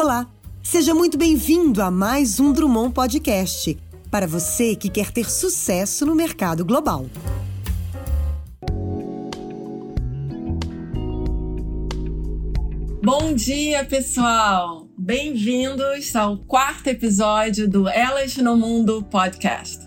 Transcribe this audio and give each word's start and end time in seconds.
Olá, 0.00 0.28
seja 0.62 0.94
muito 0.94 1.18
bem-vindo 1.18 1.82
a 1.82 1.90
mais 1.90 2.38
um 2.38 2.52
Drummond 2.52 2.94
Podcast 2.94 3.76
para 4.08 4.28
você 4.28 4.76
que 4.76 4.88
quer 4.88 5.10
ter 5.10 5.28
sucesso 5.28 6.06
no 6.06 6.14
mercado 6.14 6.64
global. 6.64 7.06
Bom 13.02 13.34
dia, 13.34 13.84
pessoal! 13.86 14.86
Bem-vindos 14.96 16.14
ao 16.14 16.38
quarto 16.38 16.86
episódio 16.86 17.68
do 17.68 17.88
Elas 17.88 18.36
no 18.36 18.56
Mundo 18.56 19.02
podcast. 19.02 19.80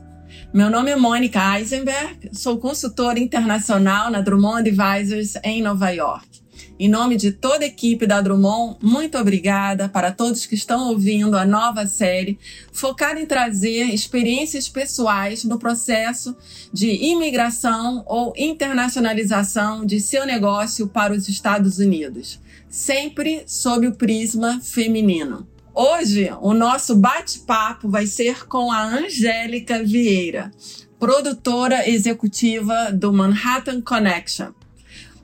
Meu 0.53 0.69
nome 0.69 0.91
é 0.91 0.95
Mônica 0.97 1.57
Eisenberg, 1.57 2.31
sou 2.33 2.57
consultora 2.57 3.17
internacional 3.17 4.11
na 4.11 4.19
Drummond 4.19 4.69
Advisors 4.69 5.35
em 5.41 5.61
Nova 5.61 5.89
York. 5.91 6.30
Em 6.83 6.89
nome 6.89 7.15
de 7.15 7.31
toda 7.31 7.63
a 7.63 7.67
equipe 7.67 8.07
da 8.07 8.19
Drummond, 8.21 8.77
muito 8.81 9.15
obrigada 9.15 9.87
para 9.87 10.11
todos 10.11 10.47
que 10.47 10.55
estão 10.55 10.89
ouvindo 10.89 11.37
a 11.37 11.45
nova 11.45 11.85
série, 11.85 12.39
focada 12.73 13.19
em 13.19 13.25
trazer 13.27 13.83
experiências 13.93 14.67
pessoais 14.67 15.43
no 15.43 15.59
processo 15.59 16.35
de 16.73 16.89
imigração 16.89 18.03
ou 18.07 18.33
internacionalização 18.35 19.85
de 19.85 20.01
seu 20.01 20.25
negócio 20.25 20.87
para 20.87 21.13
os 21.13 21.29
Estados 21.29 21.77
Unidos, 21.77 22.39
sempre 22.67 23.43
sob 23.45 23.85
o 23.85 23.95
prisma 23.95 24.59
feminino. 24.59 25.47
Hoje, 25.75 26.31
o 26.41 26.51
nosso 26.51 26.95
bate-papo 26.95 27.89
vai 27.89 28.07
ser 28.07 28.47
com 28.47 28.71
a 28.71 28.81
Angélica 28.81 29.83
Vieira, 29.83 30.51
produtora 30.99 31.87
executiva 31.87 32.91
do 32.91 33.13
Manhattan 33.13 33.81
Connection 33.81 34.51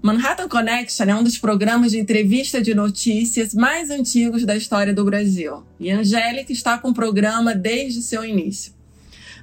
Manhattan 0.01 0.47
Connection 0.47 1.05
é 1.05 1.15
um 1.15 1.23
dos 1.23 1.37
programas 1.37 1.91
de 1.91 1.99
entrevista 1.99 2.61
de 2.61 2.73
notícias 2.73 3.53
mais 3.53 3.89
antigos 3.89 4.45
da 4.45 4.55
história 4.55 4.93
do 4.93 5.03
Brasil. 5.03 5.63
E 5.79 5.91
Angélica 5.91 6.51
está 6.51 6.77
com 6.77 6.89
o 6.89 6.93
programa 6.93 7.55
desde 7.55 8.01
seu 8.01 8.23
início. 8.23 8.73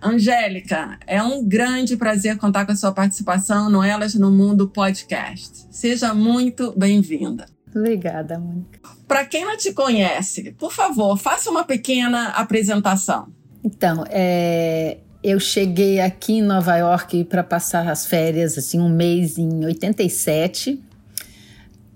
Angélica, 0.03 0.99
é 1.07 1.23
um 1.23 1.45
grande 1.45 1.97
prazer 1.97 2.37
contar 2.37 2.67
com 2.67 2.73
a 2.73 2.77
sua 2.77 2.93
participação 2.93 3.71
no 3.71 3.83
Elas 3.83 4.15
no 4.15 4.31
Mundo 4.31 4.69
podcast. 4.69 5.67
Seja 5.71 6.15
muito 6.15 6.73
bem-vinda. 6.77 7.47
Obrigada, 7.75 8.39
Mônica. 8.39 8.79
Para 9.09 9.25
quem 9.25 9.45
não 9.45 9.57
te 9.57 9.73
conhece, 9.73 10.53
por 10.53 10.73
favor, 10.73 11.17
faça 11.17 11.51
uma 11.51 11.65
pequena 11.65 12.29
apresentação. 12.29 13.29
Então, 13.65 14.05
é, 14.09 14.99
eu 15.25 15.41
cheguei 15.41 16.01
aqui 16.01 16.35
em 16.35 16.43
Nova 16.43 16.77
York 16.77 17.25
para 17.25 17.43
passar 17.43 17.89
as 17.89 18.05
férias, 18.05 18.59
assim, 18.59 18.79
um 18.79 18.91
mês 18.91 19.39
em 19.39 19.65
87. 19.65 20.85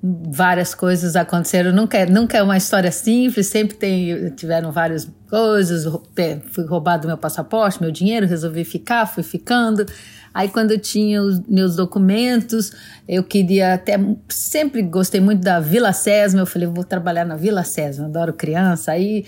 Várias 0.03 0.75
coisas 0.75 1.15
aconteceram. 1.15 1.71
Nunca, 1.71 1.99
é, 1.99 2.07
nunca 2.07 2.39
é 2.39 2.43
uma 2.43 2.57
história 2.57 2.91
simples, 2.91 3.49
sempre 3.49 3.77
tem, 3.77 4.31
tiveram 4.31 4.73
várias 4.73 5.07
coisas. 5.29 5.85
Fui 6.51 6.65
roubado 6.65 7.07
meu 7.07 7.19
passaporte, 7.19 7.83
meu 7.83 7.91
dinheiro, 7.91 8.27
resolvi 8.27 8.65
ficar, 8.65 9.05
fui 9.05 9.23
ficando. 9.23 9.85
Aí, 10.33 10.49
quando 10.49 10.73
eu 10.73 10.79
tinha 10.79 11.23
os 11.23 11.41
meus 11.47 11.77
documentos, 11.77 12.73
eu 13.09 13.25
queria 13.25 13.75
até. 13.75 13.99
Sempre 14.29 14.83
gostei 14.83 15.21
muito 15.21 15.43
da 15.43 15.61
Vila 15.61 15.93
Sesma. 15.93 16.41
Eu 16.41 16.47
falei, 16.47 16.69
vou 16.69 16.85
trabalhar 16.85 17.25
na 17.25 17.37
Vila 17.37 17.65
Sesma, 17.65 18.07
adoro 18.07 18.33
criança. 18.33 18.93
Aí, 18.93 19.25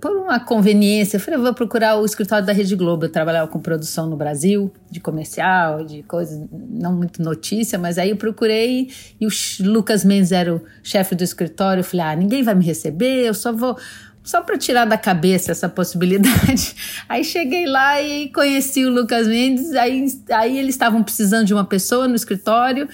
por 0.00 0.10
uma 0.12 0.38
conveniência, 0.38 1.16
eu 1.16 1.20
falei, 1.20 1.40
vou 1.40 1.54
procurar 1.54 1.96
o 1.96 2.04
escritório 2.04 2.46
da 2.46 2.52
Rede 2.52 2.76
Globo. 2.76 3.06
Eu 3.06 3.10
trabalhava 3.10 3.48
com 3.48 3.58
produção 3.58 4.06
no 4.06 4.16
Brasil, 4.16 4.72
de 4.90 5.00
comercial, 5.00 5.84
de 5.84 6.02
coisas, 6.02 6.40
não 6.52 6.92
muito 6.94 7.22
notícia, 7.22 7.78
mas 7.78 7.98
aí 7.98 8.10
eu 8.10 8.16
procurei 8.16 8.90
e 9.20 9.26
o 9.26 9.30
Lucas 9.60 10.04
Mendes 10.04 10.32
era 10.32 10.54
o 10.54 10.62
chefe 10.82 11.14
do 11.14 11.24
escritório. 11.24 11.80
Eu 11.80 11.84
falei, 11.84 12.06
ah, 12.06 12.16
ninguém 12.16 12.42
vai 12.42 12.54
me 12.54 12.64
receber, 12.64 13.26
eu 13.26 13.34
só 13.34 13.52
vou 13.52 13.76
só 14.22 14.40
para 14.40 14.56
tirar 14.56 14.84
da 14.84 14.96
cabeça 14.96 15.50
essa 15.50 15.68
possibilidade. 15.68 16.74
Aí 17.08 17.24
cheguei 17.24 17.66
lá 17.66 18.00
e 18.00 18.28
conheci 18.28 18.84
o 18.84 18.90
Lucas 18.90 19.26
Mendes, 19.26 19.72
aí, 19.72 20.06
aí 20.30 20.58
eles 20.58 20.74
estavam 20.74 21.02
precisando 21.02 21.46
de 21.46 21.54
uma 21.54 21.64
pessoa 21.64 22.06
no 22.06 22.14
escritório, 22.14 22.88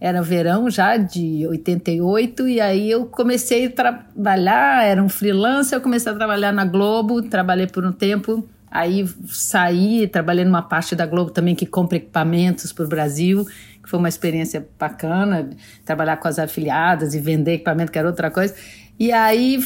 era 0.00 0.20
verão 0.20 0.68
já 0.68 0.96
de 0.96 1.46
88, 1.46 2.48
e 2.48 2.60
aí 2.60 2.90
eu 2.90 3.06
comecei 3.06 3.66
a 3.66 3.70
trabalhar, 3.70 4.84
era 4.84 5.02
um 5.02 5.08
freelancer, 5.08 5.78
eu 5.78 5.80
comecei 5.80 6.12
a 6.12 6.14
trabalhar 6.14 6.52
na 6.52 6.64
Globo, 6.64 7.22
trabalhei 7.22 7.66
por 7.66 7.86
um 7.86 7.92
tempo, 7.92 8.46
aí 8.70 9.08
saí, 9.28 10.06
trabalhei 10.06 10.44
numa 10.44 10.60
parte 10.60 10.94
da 10.94 11.06
Globo 11.06 11.30
também 11.30 11.54
que 11.54 11.64
compra 11.64 11.96
equipamentos 11.96 12.72
para 12.72 12.84
o 12.84 12.88
Brasil, 12.88 13.46
que 13.82 13.88
foi 13.88 13.98
uma 13.98 14.08
experiência 14.08 14.66
bacana, 14.78 15.48
trabalhar 15.84 16.16
com 16.16 16.26
as 16.26 16.38
afiliadas 16.38 17.14
e 17.14 17.20
vender 17.20 17.54
equipamento, 17.54 17.92
que 17.92 17.98
era 17.98 18.08
outra 18.08 18.30
coisa. 18.30 18.54
E 18.98 19.10
aí 19.10 19.58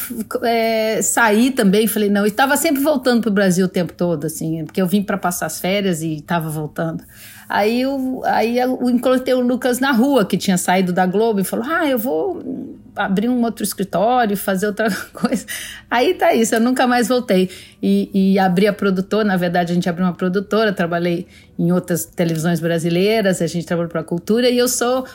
é, 0.42 1.02
saí 1.02 1.50
também, 1.50 1.86
falei, 1.86 2.08
não, 2.08 2.24
estava 2.24 2.56
sempre 2.56 2.82
voltando 2.82 3.20
para 3.20 3.30
o 3.30 3.32
Brasil 3.32 3.66
o 3.66 3.68
tempo 3.68 3.92
todo, 3.92 4.26
assim, 4.26 4.64
porque 4.64 4.80
eu 4.80 4.86
vim 4.86 5.02
para 5.02 5.18
passar 5.18 5.46
as 5.46 5.60
férias 5.60 6.02
e 6.02 6.14
estava 6.14 6.48
voltando. 6.48 7.04
Aí 7.48 7.80
eu, 7.80 8.22
aí 8.24 8.58
eu 8.58 8.78
encontrei 8.90 9.34
o 9.34 9.40
Lucas 9.40 9.80
na 9.80 9.90
rua, 9.90 10.24
que 10.24 10.36
tinha 10.36 10.58
saído 10.58 10.92
da 10.92 11.06
Globo, 11.06 11.40
e 11.40 11.44
falou: 11.44 11.64
Ah, 11.66 11.88
eu 11.88 11.98
vou 11.98 12.42
abrir 12.94 13.28
um 13.28 13.42
outro 13.42 13.64
escritório, 13.64 14.36
fazer 14.36 14.66
outra 14.66 14.90
coisa. 15.14 15.46
Aí 15.90 16.12
tá 16.14 16.34
isso, 16.34 16.54
eu 16.54 16.60
nunca 16.60 16.86
mais 16.86 17.08
voltei. 17.08 17.48
E, 17.82 18.10
e 18.12 18.38
abri 18.38 18.66
a 18.66 18.72
produtora, 18.72 19.24
na 19.24 19.36
verdade 19.36 19.72
a 19.72 19.74
gente 19.74 19.88
abriu 19.88 20.04
uma 20.04 20.12
produtora, 20.12 20.72
trabalhei 20.72 21.26
em 21.58 21.72
outras 21.72 22.04
televisões 22.04 22.60
brasileiras, 22.60 23.40
a 23.40 23.46
gente 23.46 23.64
trabalhou 23.64 23.90
para 23.90 24.00
a 24.00 24.04
cultura, 24.04 24.50
e 24.50 24.58
eu 24.58 24.68
sou 24.68 25.06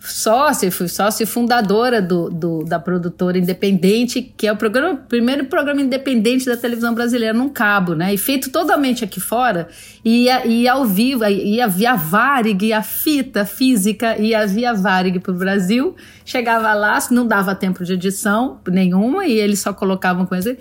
sócia, 0.00 0.72
fui 0.72 0.88
sócia 0.88 1.26
fundadora 1.26 2.00
do, 2.00 2.30
do, 2.30 2.64
da 2.64 2.78
produtora 2.78 3.36
independente, 3.38 4.22
que 4.34 4.46
é 4.46 4.52
o 4.52 4.56
programa, 4.56 4.96
primeiro 4.96 5.44
programa 5.44 5.82
independente 5.82 6.46
da 6.46 6.56
televisão 6.56 6.94
brasileira 6.94 7.34
num 7.36 7.50
cabo, 7.50 7.94
né? 7.94 8.14
E 8.14 8.18
feito 8.18 8.50
totalmente 8.50 9.04
aqui 9.04 9.20
fora, 9.20 9.68
e, 10.02 10.26
e 10.46 10.66
ao 10.66 10.86
vivo, 10.86 11.24
ia 11.26 11.68
via 11.68 11.94
Varig, 11.94 12.72
a 12.72 12.82
fita 12.82 13.44
física, 13.44 14.18
ia 14.18 14.46
via 14.46 14.72
Varig 14.72 15.20
para 15.20 15.32
o 15.32 15.36
Brasil, 15.36 15.94
chegava 16.24 16.72
lá, 16.72 16.98
não 17.10 17.26
dava 17.26 17.54
tempo 17.54 17.84
de 17.84 17.92
edição 17.92 18.58
nenhuma, 18.68 19.26
e 19.26 19.32
eles 19.32 19.60
só 19.60 19.72
colocavam 19.72 20.24
coisa. 20.24 20.56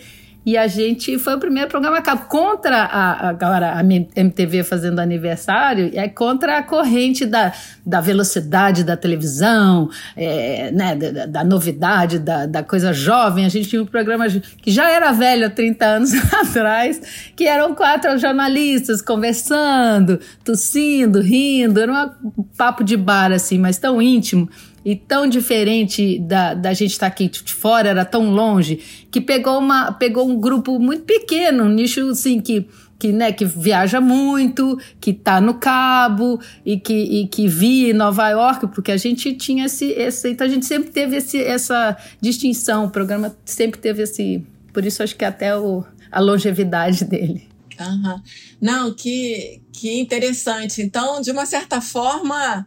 E 0.50 0.58
a 0.58 0.66
gente 0.66 1.20
foi 1.20 1.36
o 1.36 1.40
primeiro 1.40 1.70
programa 1.70 2.02
contra 2.02 2.84
a, 2.86 3.30
agora 3.30 3.74
a 3.76 3.84
MTV 3.84 4.64
fazendo 4.64 4.98
aniversário, 4.98 5.92
é 5.94 6.10
contra 6.10 6.58
a 6.58 6.64
corrente 6.64 7.24
da, 7.24 7.54
da 7.86 8.02
velocidade 8.02 8.84
da 8.84 8.98
televisão, 8.98 9.92
é, 10.18 10.72
né, 10.72 10.96
da, 10.96 11.28
da 11.28 11.44
novidade, 11.44 12.18
da, 12.18 12.48
da, 12.48 12.64
coisa 12.64 12.92
jovem. 12.92 13.46
A 13.46 13.50
gente 13.50 13.70
tinha 13.70 13.84
um 13.84 13.86
programa 13.86 14.26
que 14.28 14.72
já 14.72 14.90
era 14.90 15.12
velho 15.12 15.46
há 15.46 15.52
30 15.52 15.86
anos 15.86 16.14
atrás, 16.34 17.00
que 17.36 17.46
eram 17.46 17.76
quatro 17.76 18.18
jornalistas 18.18 19.04
conversando, 19.04 20.20
tossindo, 20.44 21.22
rindo, 21.22 21.80
era 21.80 22.12
um 22.36 22.44
papo 22.58 22.84
de 22.84 22.98
bar 22.98 23.32
assim, 23.32 23.60
mas 23.60 23.78
tão 23.78 24.02
íntimo 24.02 24.50
e 24.84 24.96
tão 24.96 25.28
diferente 25.28 26.20
da, 26.20 26.54
da 26.54 26.74
gente 26.74 26.92
estar 26.92 27.08
tá 27.08 27.14
aqui 27.14 27.28
de 27.28 27.54
fora, 27.54 27.90
era 27.90 28.06
tão 28.06 28.32
longe, 28.32 28.80
que 29.12 29.20
pegou, 29.20 29.60
uma, 29.60 29.92
pegou 29.92 30.28
um 30.28 30.40
grupo 30.40 30.80
muito 30.80 31.04
pequeno, 31.04 31.66
um 31.66 31.70
nicho 31.70 32.10
assim 32.10 32.40
que, 32.40 32.68
que, 32.98 33.12
né, 33.12 33.32
que 33.32 33.46
viaja 33.46 34.00
muito, 34.00 34.80
que 35.00 35.12
está 35.12 35.40
no 35.40 35.56
Cabo 35.56 36.40
e 36.66 36.80
que, 36.80 36.94
e 36.94 37.28
que 37.28 37.48
via 37.48 37.92
em 37.92 37.94
Nova 37.94 38.28
York, 38.30 38.68
porque 38.68 38.92
a 38.92 38.98
gente 38.98 39.34
tinha 39.34 39.66
esse, 39.66 39.86
esse. 39.92 40.30
Então 40.30 40.46
a 40.46 40.50
gente 40.50 40.66
sempre 40.66 40.90
teve 40.92 41.18
esse, 41.18 41.42
essa 41.42 41.98
distinção, 42.22 42.86
o 42.86 42.90
programa 42.90 43.36
sempre 43.46 43.80
teve 43.80 44.04
esse. 44.04 44.44
Por 44.74 44.86
isso 44.86 45.02
acho 45.02 45.16
que 45.16 45.26
até 45.26 45.58
o, 45.58 45.84
a 46.12 46.20
longevidade 46.20 47.06
dele. 47.06 47.48
Uhum. 47.80 48.22
Não, 48.62 48.94
que, 48.94 49.62
que 49.72 50.00
interessante. 50.00 50.82
Então, 50.82 51.22
de 51.22 51.32
uma 51.32 51.46
certa 51.46 51.80
forma 51.80 52.66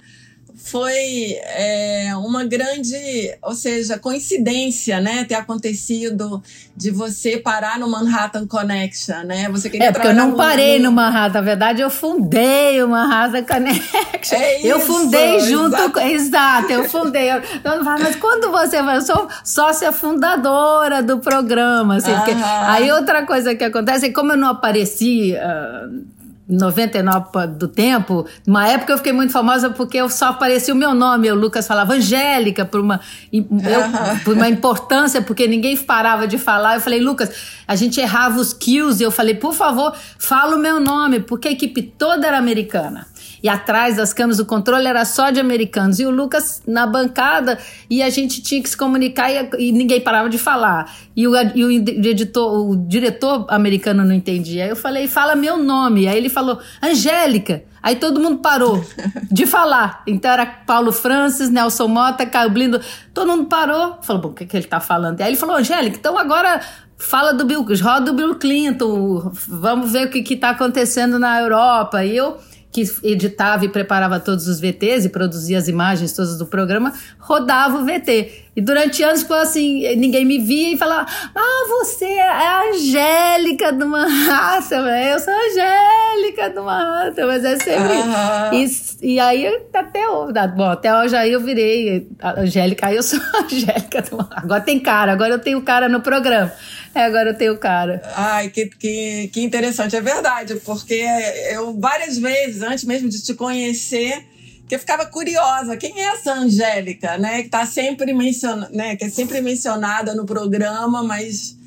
foi 0.64 1.36
é, 1.40 2.12
uma 2.16 2.44
grande, 2.44 2.96
ou 3.42 3.54
seja, 3.54 3.98
coincidência, 3.98 5.00
né, 5.00 5.24
ter 5.24 5.34
acontecido 5.34 6.42
de 6.76 6.90
você 6.90 7.36
parar 7.36 7.78
no 7.78 7.88
Manhattan 7.88 8.46
Connection, 8.46 9.24
né? 9.24 9.48
Você 9.50 9.68
queria 9.68 9.88
é 9.88 9.92
porque 9.92 10.06
eu 10.06 10.14
não 10.14 10.34
parei 10.34 10.78
no... 10.78 10.84
no 10.86 10.92
Manhattan, 10.92 11.40
na 11.40 11.44
verdade 11.44 11.82
eu 11.82 11.90
fundei 11.90 12.82
o 12.82 12.88
Manhattan 12.88 13.44
Connection. 13.44 14.38
É 14.38 14.58
isso, 14.58 14.66
eu 14.68 14.80
fundei 14.80 15.40
junto 15.40 15.76
exato. 15.76 15.92
com, 15.92 16.00
exato, 16.00 16.72
eu 16.72 16.88
fundei. 16.88 17.30
Eu, 17.30 17.42
eu 17.64 17.84
mas 17.84 18.16
quando 18.16 18.50
você 18.50 18.82
vai, 18.82 18.96
eu 18.96 19.02
sou 19.02 19.28
sócia 19.44 19.92
fundadora 19.92 21.02
do 21.02 21.18
programa, 21.18 21.96
assim, 21.96 22.14
porque, 22.14 22.32
aí 22.66 22.90
outra 22.92 23.26
coisa 23.26 23.54
que 23.54 23.64
acontece, 23.64 24.06
é 24.06 24.12
como 24.12 24.32
eu 24.32 24.36
não 24.36 24.48
apareci 24.48 25.34
uh, 25.34 26.21
99% 26.50 27.46
do 27.56 27.68
tempo, 27.68 28.26
numa 28.46 28.66
época 28.68 28.92
eu 28.92 28.98
fiquei 28.98 29.12
muito 29.12 29.32
famosa 29.32 29.70
porque 29.70 29.98
eu 29.98 30.08
só 30.10 30.26
aparecia 30.26 30.74
o 30.74 30.76
meu 30.76 30.92
nome, 30.94 31.30
o 31.30 31.34
Lucas 31.34 31.66
falava 31.66 31.94
Angélica, 31.94 32.64
por 32.64 32.80
uma, 32.80 33.00
eu, 33.32 33.42
por 34.24 34.34
uma 34.34 34.48
importância, 34.48 35.22
porque 35.22 35.46
ninguém 35.46 35.76
parava 35.76 36.26
de 36.26 36.38
falar. 36.38 36.74
Eu 36.74 36.80
falei, 36.80 37.00
Lucas, 37.00 37.30
a 37.66 37.76
gente 37.76 38.00
errava 38.00 38.38
os 38.38 38.52
cues 38.52 39.00
e 39.00 39.02
eu 39.02 39.10
falei, 39.10 39.34
por 39.34 39.54
favor, 39.54 39.94
fala 40.18 40.56
o 40.56 40.58
meu 40.58 40.80
nome, 40.80 41.20
porque 41.20 41.48
a 41.48 41.52
equipe 41.52 41.82
toda 41.82 42.26
era 42.26 42.38
americana. 42.38 43.06
E 43.42 43.48
atrás 43.48 43.96
das 43.96 44.12
câmeras 44.12 44.38
o 44.38 44.46
controle 44.46 44.86
era 44.86 45.04
só 45.04 45.30
de 45.30 45.40
americanos. 45.40 45.98
E 45.98 46.06
o 46.06 46.10
Lucas 46.10 46.62
na 46.66 46.86
bancada 46.86 47.58
e 47.90 48.02
a 48.02 48.08
gente 48.08 48.40
tinha 48.40 48.62
que 48.62 48.68
se 48.68 48.76
comunicar 48.76 49.30
e, 49.30 49.50
e 49.58 49.72
ninguém 49.72 50.00
parava 50.00 50.28
de 50.28 50.38
falar. 50.38 50.94
E 51.16 51.26
o, 51.26 51.34
e 51.54 51.64
o 51.64 51.70
editor, 52.06 52.70
o 52.70 52.76
diretor 52.76 53.46
americano 53.48 54.04
não 54.04 54.14
entendia. 54.14 54.64
Aí 54.64 54.70
eu 54.70 54.76
falei, 54.76 55.08
fala 55.08 55.34
meu 55.34 55.56
nome. 55.56 56.06
Aí 56.06 56.16
ele 56.16 56.28
falou, 56.28 56.60
Angélica. 56.80 57.64
Aí 57.82 57.96
todo 57.96 58.20
mundo 58.20 58.38
parou 58.38 58.84
de 59.28 59.44
falar. 59.44 60.04
Então 60.06 60.30
era 60.30 60.46
Paulo 60.46 60.92
Francis, 60.92 61.50
Nelson 61.50 61.88
Mota, 61.88 62.24
Caio 62.24 62.50
Blindo. 62.50 62.80
Todo 63.12 63.26
mundo 63.26 63.46
parou. 63.46 63.98
Falou, 64.02 64.22
bom, 64.22 64.28
o 64.28 64.34
que, 64.34 64.46
que 64.46 64.56
ele 64.56 64.66
tá 64.66 64.78
falando? 64.78 65.18
E 65.18 65.22
aí 65.24 65.30
ele 65.30 65.36
falou, 65.36 65.56
Angélica, 65.56 65.96
então 65.96 66.16
agora 66.16 66.60
fala 66.96 67.32
do 67.32 67.44
Bill, 67.44 67.66
roda 67.82 68.12
o 68.12 68.14
Bill 68.14 68.36
Clinton, 68.36 69.32
vamos 69.48 69.90
ver 69.90 70.06
o 70.06 70.10
que, 70.10 70.22
que 70.22 70.36
tá 70.36 70.50
acontecendo 70.50 71.18
na 71.18 71.40
Europa. 71.40 72.04
E 72.04 72.16
eu 72.16 72.38
que 72.72 72.82
editava 73.04 73.66
e 73.66 73.68
preparava 73.68 74.18
todos 74.18 74.48
os 74.48 74.58
VTs 74.58 75.04
e 75.04 75.10
produzia 75.10 75.58
as 75.58 75.68
imagens 75.68 76.12
todas 76.12 76.38
do 76.38 76.46
programa, 76.46 76.94
rodava 77.18 77.78
o 77.78 77.84
VT. 77.84 78.46
E 78.54 78.60
durante 78.60 79.02
anos 79.02 79.22
foi 79.22 79.38
assim, 79.38 79.96
ninguém 79.96 80.26
me 80.26 80.38
via 80.38 80.74
e 80.74 80.76
falava: 80.76 81.06
Ah, 81.34 81.66
você 81.68 82.04
é 82.04 82.28
a 82.28 82.62
Angélica 82.68 83.72
do 83.72 83.86
Manhattan, 83.86 84.86
eu 84.88 85.18
sou 85.18 85.32
a 85.32 85.46
Angélica 85.46 86.50
do 86.50 86.62
Manhattan, 86.62 87.26
mas 87.26 87.44
é 87.44 87.56
sempre. 87.56 87.94
Uhum. 87.94 88.62
E, 89.02 89.14
e 89.14 89.20
aí 89.20 89.46
até, 89.72 90.02
bom, 90.48 90.64
até 90.64 90.94
hoje 90.94 91.16
aí 91.16 91.32
eu 91.32 91.40
virei 91.40 92.06
a 92.20 92.40
Angélica, 92.40 92.88
aí 92.88 92.96
eu 92.96 93.02
sou 93.02 93.18
a 93.34 93.38
Angélica 93.44 94.02
do 94.02 94.18
Manhattan. 94.18 94.42
Agora 94.42 94.60
tem 94.60 94.78
cara, 94.78 95.12
agora 95.12 95.34
eu 95.34 95.38
tenho 95.38 95.62
cara 95.62 95.88
no 95.88 96.02
programa. 96.02 96.52
É, 96.94 97.04
agora 97.04 97.30
eu 97.30 97.34
tenho 97.34 97.56
cara. 97.56 98.02
Ai, 98.14 98.50
que, 98.50 98.66
que, 98.66 99.30
que 99.32 99.40
interessante. 99.40 99.96
É 99.96 100.00
verdade, 100.00 100.56
porque 100.56 101.02
eu 101.50 101.72
várias 101.80 102.18
vezes, 102.18 102.62
antes 102.62 102.84
mesmo 102.84 103.08
de 103.08 103.22
te 103.22 103.32
conhecer, 103.32 104.26
que 104.72 104.76
eu 104.76 104.80
ficava 104.80 105.04
curiosa. 105.04 105.76
Quem 105.76 106.00
é 106.00 106.14
essa 106.14 106.32
Angélica, 106.32 107.18
né? 107.18 107.42
Que 107.42 107.50
tá 107.50 107.66
sempre 107.66 108.14
mencionada, 108.14 108.74
né? 108.74 108.96
Que 108.96 109.04
é 109.04 109.10
sempre 109.10 109.38
mencionada 109.42 110.14
no 110.14 110.24
programa, 110.24 111.02
mas 111.02 111.58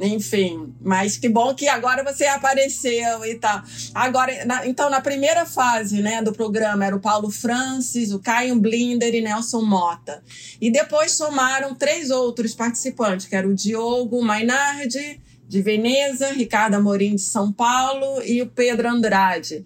enfim, 0.00 0.74
mas 0.80 1.18
que 1.18 1.28
bom 1.28 1.54
que 1.54 1.68
agora 1.68 2.02
você 2.02 2.24
apareceu 2.24 3.22
e 3.26 3.34
tal. 3.34 3.62
Agora, 3.94 4.46
na, 4.46 4.66
então, 4.66 4.88
na 4.88 5.02
primeira 5.02 5.44
fase 5.44 6.00
né, 6.00 6.22
do 6.22 6.32
programa 6.32 6.86
era 6.86 6.96
o 6.96 7.00
Paulo 7.00 7.30
Francis, 7.30 8.12
o 8.12 8.18
Caio 8.18 8.56
Blinder 8.56 9.14
e 9.14 9.20
Nelson 9.20 9.60
Mota. 9.60 10.22
E 10.58 10.70
depois 10.70 11.12
somaram 11.12 11.74
três 11.74 12.10
outros 12.10 12.54
participantes, 12.54 13.26
que 13.26 13.36
era 13.36 13.46
o 13.46 13.52
Diogo 13.52 14.24
Mainardi, 14.24 15.20
de 15.46 15.60
Veneza, 15.60 16.32
Ricardo 16.32 16.74
Amorim, 16.74 17.14
de 17.14 17.22
São 17.22 17.52
Paulo, 17.52 18.22
e 18.24 18.40
o 18.40 18.46
Pedro 18.46 18.88
Andrade, 18.88 19.64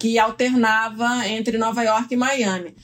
que 0.00 0.18
alternava 0.18 1.28
entre 1.28 1.58
Nova 1.58 1.82
York 1.82 2.12
e 2.12 2.16
Miami. 2.16 2.74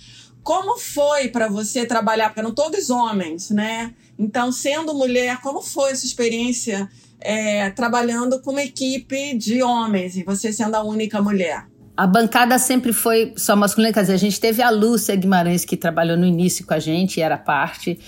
Como 0.42 0.78
foi 0.78 1.28
para 1.28 1.48
você 1.48 1.86
trabalhar, 1.86 2.28
porque 2.28 2.40
eram 2.40 2.54
todos 2.54 2.90
homens, 2.90 3.50
né? 3.50 3.94
Então, 4.18 4.52
sendo 4.52 4.94
mulher, 4.94 5.40
como 5.40 5.62
foi 5.62 5.90
essa 5.90 6.04
experiência 6.04 6.88
é, 7.18 7.70
trabalhando 7.70 8.40
com 8.42 8.52
uma 8.52 8.62
equipe 8.62 9.34
de 9.34 9.62
homens 9.62 10.16
e 10.16 10.22
você 10.22 10.52
sendo 10.52 10.76
a 10.76 10.84
única 10.84 11.20
mulher? 11.20 11.66
A 11.96 12.06
bancada 12.06 12.58
sempre 12.58 12.92
foi 12.92 13.32
só 13.36 13.56
masculina, 13.56 13.92
quer 13.92 14.02
dizer, 14.02 14.12
a 14.12 14.18
gente 14.18 14.38
teve 14.38 14.62
a 14.62 14.68
Lúcia 14.68 15.16
Guimarães 15.16 15.64
que 15.64 15.76
trabalhou 15.76 16.18
no 16.18 16.26
início 16.26 16.66
com 16.66 16.74
a 16.74 16.78
gente, 16.78 17.20
era 17.20 17.38
parte, 17.38 17.98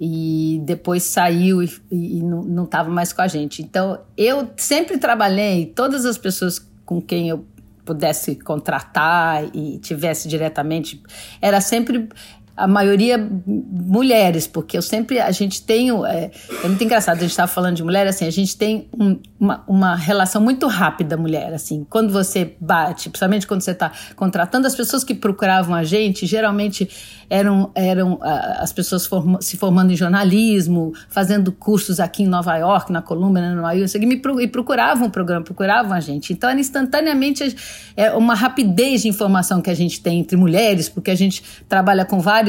e 0.00 0.60
depois 0.64 1.04
saiu 1.04 1.62
e, 1.62 1.70
e 1.90 2.20
não 2.22 2.64
estava 2.64 2.90
mais 2.90 3.12
com 3.12 3.22
a 3.22 3.28
gente. 3.28 3.62
Então, 3.62 4.00
eu 4.16 4.50
sempre 4.56 4.98
trabalhei, 4.98 5.66
todas 5.66 6.04
as 6.04 6.18
pessoas 6.18 6.58
com 6.84 7.00
quem 7.00 7.28
eu 7.28 7.46
pudesse 7.86 8.36
contratar 8.36 9.48
e 9.54 9.78
tivesse 9.78 10.28
diretamente, 10.28 11.00
era 11.40 11.60
sempre 11.60 12.08
a 12.56 12.66
maioria 12.66 13.18
mulheres, 13.46 14.46
porque 14.46 14.78
eu 14.78 14.82
sempre, 14.82 15.20
a 15.20 15.30
gente 15.30 15.62
tem, 15.62 15.90
é, 16.06 16.30
é 16.64 16.68
muito 16.68 16.82
engraçado, 16.82 17.18
a 17.18 17.20
gente 17.20 17.30
estava 17.30 17.48
falando 17.48 17.76
de 17.76 17.82
mulher, 17.82 18.06
assim, 18.06 18.26
a 18.26 18.30
gente 18.30 18.56
tem 18.56 18.88
um, 18.98 19.18
uma, 19.38 19.64
uma 19.68 19.94
relação 19.94 20.40
muito 20.40 20.66
rápida, 20.66 21.16
mulher, 21.16 21.52
assim, 21.52 21.86
quando 21.88 22.12
você 22.12 22.56
bate, 22.60 23.10
principalmente 23.10 23.46
quando 23.46 23.60
você 23.60 23.72
está 23.72 23.92
contratando, 24.14 24.66
as 24.66 24.74
pessoas 24.74 25.04
que 25.04 25.14
procuravam 25.14 25.74
a 25.74 25.84
gente, 25.84 26.26
geralmente 26.26 26.88
eram, 27.28 27.70
eram 27.74 28.18
as 28.22 28.72
pessoas 28.72 29.06
form, 29.06 29.36
se 29.40 29.56
formando 29.56 29.92
em 29.92 29.96
jornalismo, 29.96 30.92
fazendo 31.08 31.52
cursos 31.52 32.00
aqui 32.00 32.22
em 32.22 32.26
Nova 32.26 32.56
York, 32.56 32.90
na 32.92 33.02
Columbia, 33.02 33.50
no 33.50 33.56
Nova 33.56 33.72
York, 33.72 33.92
e 34.40 34.48
procuravam 34.48 35.08
o 35.08 35.10
programa, 35.10 35.44
procuravam 35.44 35.92
a 35.92 36.00
gente. 36.00 36.32
Então, 36.32 36.48
era 36.48 36.58
instantaneamente 36.58 37.56
é 37.96 38.12
uma 38.12 38.34
rapidez 38.34 39.02
de 39.02 39.08
informação 39.08 39.60
que 39.60 39.70
a 39.70 39.74
gente 39.74 40.00
tem 40.00 40.20
entre 40.20 40.36
mulheres, 40.36 40.88
porque 40.88 41.10
a 41.10 41.14
gente 41.14 41.42
trabalha 41.68 42.04
com 42.04 42.20
vários 42.20 42.45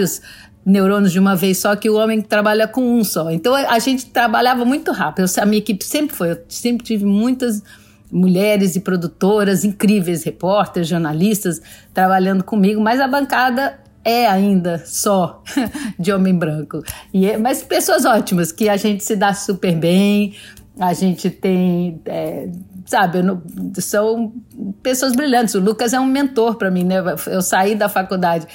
neurônios 0.66 1.14
de 1.14 1.20
uma 1.20 1.36
vez 1.36 1.60
só 1.60 1.76
que 1.76 1.90
o 1.90 1.96
homem 1.96 2.22
trabalha 2.22 2.68
com 2.68 2.82
um 2.82 3.04
só. 3.04 3.32
Então 3.32 3.56
a 3.56 3.80
gente 3.80 4.08
trabalhava 4.08 4.66
muito 4.66 4.92
rápido. 4.92 5.26
Eu, 5.26 5.44
a 5.44 5.46
minha 5.46 5.60
equipe 5.60 5.84
sempre 5.84 6.16
foi, 6.16 6.32
eu 6.32 6.40
sempre 6.50 6.86
tive 6.86 7.06
muitas 7.06 7.64
mulheres 8.12 8.76
e 8.76 8.80
produtoras 8.80 9.64
incríveis, 9.64 10.24
repórteres, 10.24 10.88
jornalistas 10.88 11.62
trabalhando 11.94 12.44
comigo, 12.44 12.82
mas 12.82 13.00
a 13.00 13.08
bancada 13.08 13.80
é 14.04 14.26
ainda 14.26 14.82
só 14.86 15.44
de 16.00 16.12
homem 16.12 16.34
branco. 16.34 16.82
E 17.14 17.30
é, 17.30 17.38
mas 17.38 17.64
pessoas 17.64 18.06
ótimas, 18.06 18.52
que 18.52 18.70
a 18.70 18.78
gente 18.78 19.04
se 19.04 19.16
dá 19.16 19.34
super 19.34 19.76
bem, 19.76 20.34
a 20.80 20.94
gente 20.94 21.30
tem. 21.30 22.02
É, 22.06 22.50
sabe, 22.86 23.22
não, 23.22 23.42
são 23.76 24.34
pessoas 24.82 25.14
brilhantes. 25.14 25.56
O 25.56 25.60
Lucas 25.60 25.94
é 25.94 26.00
um 26.00 26.06
mentor 26.06 26.56
para 26.56 26.72
mim, 26.72 26.84
né? 26.84 26.96
Eu 27.28 27.42
saí 27.42 27.76
da 27.76 27.90
faculdade. 27.90 28.48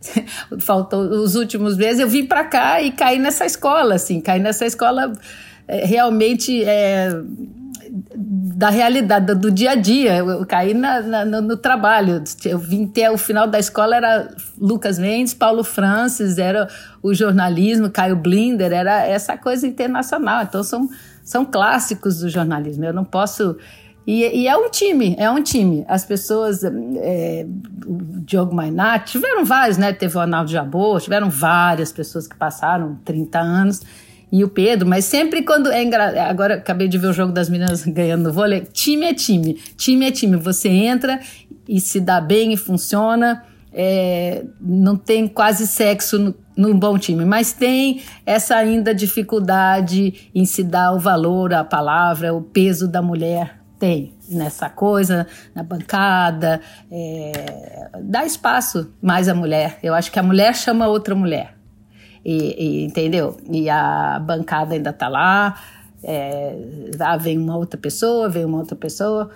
Faltou 0.60 1.02
os 1.02 1.34
últimos 1.34 1.76
meses, 1.76 2.00
eu 2.00 2.08
vim 2.08 2.24
para 2.24 2.44
cá 2.44 2.80
e 2.80 2.90
caí 2.90 3.18
nessa 3.18 3.44
escola, 3.44 3.94
assim, 3.94 4.20
caí 4.20 4.40
nessa 4.40 4.66
escola 4.66 5.12
é, 5.68 5.84
realmente 5.84 6.64
é, 6.64 7.10
da 7.90 8.70
realidade, 8.70 9.34
do 9.34 9.50
dia 9.50 9.72
a 9.72 9.74
dia. 9.74 10.16
Eu, 10.16 10.46
caí 10.46 10.74
na, 10.74 11.00
na, 11.00 11.40
no, 11.40 11.56
trabalho. 11.56 12.22
Eu 12.44 12.58
vim 12.58 12.84
até 12.84 13.10
o 13.10 13.18
final 13.18 13.46
da 13.46 13.58
escola, 13.58 13.96
era 13.96 14.34
Lucas 14.58 14.98
Mendes, 14.98 15.34
Paulo 15.34 15.64
Francis, 15.64 16.38
era 16.38 16.68
o 17.02 17.12
jornalismo, 17.12 17.90
Caio 17.90 18.16
Blinder, 18.16 18.72
era 18.72 19.06
essa 19.06 19.36
coisa 19.36 19.66
internacional. 19.66 20.42
Então 20.42 20.62
são, 20.62 20.88
são 21.24 21.44
clássicos 21.44 22.20
do 22.20 22.28
jornalismo. 22.28 22.84
Eu 22.84 22.92
não 22.92 23.04
posso. 23.04 23.56
E, 24.10 24.40
e, 24.40 24.48
é 24.48 24.56
um 24.56 24.68
time, 24.68 25.14
é 25.16 25.30
um 25.30 25.40
time. 25.40 25.84
As 25.86 26.04
pessoas, 26.04 26.64
é, 26.64 27.46
o 27.86 27.96
Diogo 28.26 28.52
Mainat, 28.52 29.12
tiveram 29.12 29.44
vários, 29.44 29.78
né? 29.78 29.92
Teve 29.92 30.16
o 30.16 30.20
Arnaldo 30.20 30.50
Jabor, 30.50 31.00
tiveram 31.00 31.30
várias 31.30 31.92
pessoas 31.92 32.26
que 32.26 32.34
passaram 32.34 32.98
30 33.04 33.38
anos. 33.38 33.82
E 34.32 34.42
o 34.42 34.48
Pedro, 34.48 34.88
mas 34.88 35.04
sempre 35.04 35.44
quando 35.44 35.70
é 35.70 35.80
engra... 35.80 36.28
agora 36.28 36.54
acabei 36.54 36.88
de 36.88 36.98
ver 36.98 37.06
o 37.06 37.12
jogo 37.12 37.32
das 37.32 37.48
meninas 37.48 37.84
ganhando 37.86 38.24
no 38.24 38.32
vôlei, 38.32 38.62
time 38.72 39.06
é 39.06 39.14
time, 39.14 39.54
time 39.76 40.04
é 40.04 40.10
time, 40.10 40.36
você 40.36 40.68
entra 40.68 41.20
e 41.68 41.80
se 41.80 42.00
dá 42.00 42.20
bem 42.20 42.52
e 42.52 42.56
funciona, 42.56 43.44
é... 43.72 44.44
não 44.60 44.96
tem 44.96 45.28
quase 45.28 45.68
sexo 45.68 46.18
no, 46.18 46.34
num 46.56 46.76
bom 46.76 46.98
time, 46.98 47.24
mas 47.24 47.52
tem 47.52 48.02
essa 48.26 48.56
ainda 48.56 48.92
dificuldade 48.92 50.28
em 50.34 50.44
se 50.44 50.64
dar 50.64 50.92
o 50.94 50.98
valor, 50.98 51.54
a 51.54 51.62
palavra, 51.62 52.34
o 52.34 52.42
peso 52.42 52.88
da 52.88 53.00
mulher, 53.00 53.59
tem 53.80 54.12
nessa 54.28 54.68
coisa, 54.68 55.26
na 55.54 55.64
bancada, 55.64 56.60
é... 56.92 57.88
dá 58.02 58.24
espaço 58.24 58.92
mais 59.02 59.28
à 59.28 59.34
mulher, 59.34 59.78
eu 59.82 59.94
acho 59.94 60.12
que 60.12 60.18
a 60.18 60.22
mulher 60.22 60.54
chama 60.54 60.86
outra 60.86 61.14
mulher, 61.14 61.56
e, 62.24 62.82
e, 62.82 62.84
entendeu? 62.84 63.38
E 63.50 63.68
a 63.70 64.20
bancada 64.20 64.74
ainda 64.74 64.90
está 64.90 65.08
lá, 65.08 65.58
é, 66.02 66.56
ah, 66.98 67.16
vem 67.16 67.38
uma 67.38 67.56
outra 67.56 67.78
pessoa, 67.78 68.28
vem 68.28 68.44
uma 68.44 68.58
outra 68.58 68.76
pessoa. 68.76 69.30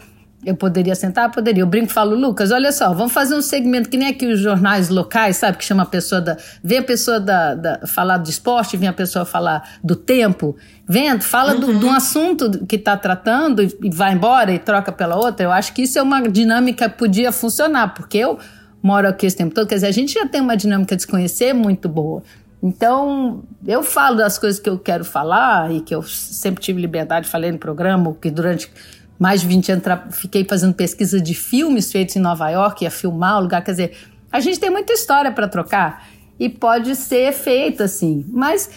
Eu 0.44 0.54
poderia 0.56 0.94
sentar? 0.94 1.30
Poderia. 1.30 1.62
Eu 1.62 1.66
brinco 1.66 1.90
e 1.90 1.92
falo, 1.92 2.14
Lucas, 2.14 2.50
olha 2.50 2.70
só, 2.72 2.92
vamos 2.92 3.12
fazer 3.12 3.34
um 3.34 3.42
segmento 3.42 3.88
que 3.88 3.96
nem 3.96 4.08
aqui 4.08 4.26
os 4.26 4.40
jornais 4.40 4.88
locais, 4.88 5.36
sabe? 5.36 5.56
Que 5.56 5.64
chama 5.64 5.84
a 5.84 5.86
pessoa 5.86 6.20
da. 6.20 6.36
Vem 6.62 6.78
a 6.78 6.82
pessoa 6.82 7.18
da, 7.18 7.54
da 7.54 7.86
falar 7.86 8.18
do 8.18 8.28
esporte, 8.28 8.76
vem 8.76 8.88
a 8.88 8.92
pessoa 8.92 9.24
falar 9.24 9.78
do 9.82 9.96
tempo. 9.96 10.56
Vem, 10.86 11.18
fala 11.20 11.54
uhum. 11.54 11.60
do, 11.60 11.78
de 11.78 11.84
um 11.84 11.92
assunto 11.92 12.66
que 12.66 12.76
está 12.76 12.96
tratando 12.96 13.62
e, 13.62 13.76
e 13.82 13.90
vai 13.90 14.12
embora 14.12 14.52
e 14.52 14.58
troca 14.58 14.92
pela 14.92 15.16
outra. 15.16 15.46
Eu 15.46 15.52
acho 15.52 15.72
que 15.72 15.82
isso 15.82 15.98
é 15.98 16.02
uma 16.02 16.20
dinâmica 16.28 16.88
que 16.88 16.98
podia 16.98 17.32
funcionar, 17.32 17.94
porque 17.94 18.18
eu 18.18 18.38
moro 18.82 19.08
aqui 19.08 19.24
esse 19.24 19.36
tempo 19.36 19.54
todo. 19.54 19.66
Quer 19.66 19.76
dizer, 19.76 19.86
a 19.86 19.92
gente 19.92 20.12
já 20.12 20.26
tem 20.26 20.40
uma 20.40 20.56
dinâmica 20.56 20.94
de 20.94 21.02
se 21.02 21.08
conhecer 21.08 21.54
muito 21.54 21.88
boa. 21.88 22.22
Então, 22.62 23.42
eu 23.66 23.82
falo 23.82 24.16
das 24.16 24.38
coisas 24.38 24.58
que 24.58 24.70
eu 24.70 24.78
quero 24.78 25.04
falar 25.04 25.70
e 25.70 25.82
que 25.82 25.94
eu 25.94 26.02
sempre 26.02 26.62
tive 26.62 26.80
liberdade, 26.80 27.28
falei 27.28 27.52
no 27.52 27.58
programa, 27.58 28.14
que 28.18 28.30
durante 28.30 28.70
mais 29.18 29.40
de 29.40 29.46
20 29.46 29.72
anos 29.72 29.84
fiquei 30.10 30.44
fazendo 30.44 30.74
pesquisa 30.74 31.20
de 31.20 31.34
filmes 31.34 31.90
feitos 31.92 32.16
em 32.16 32.20
Nova 32.20 32.48
York, 32.50 32.84
ia 32.84 32.90
filmar 32.90 33.38
o 33.38 33.42
lugar, 33.42 33.62
quer 33.62 33.70
dizer, 33.70 33.96
a 34.32 34.40
gente 34.40 34.58
tem 34.58 34.70
muita 34.70 34.92
história 34.92 35.30
para 35.30 35.48
trocar 35.48 36.06
e 36.38 36.48
pode 36.48 36.94
ser 36.96 37.32
feito 37.32 37.82
assim, 37.82 38.24
mas 38.28 38.70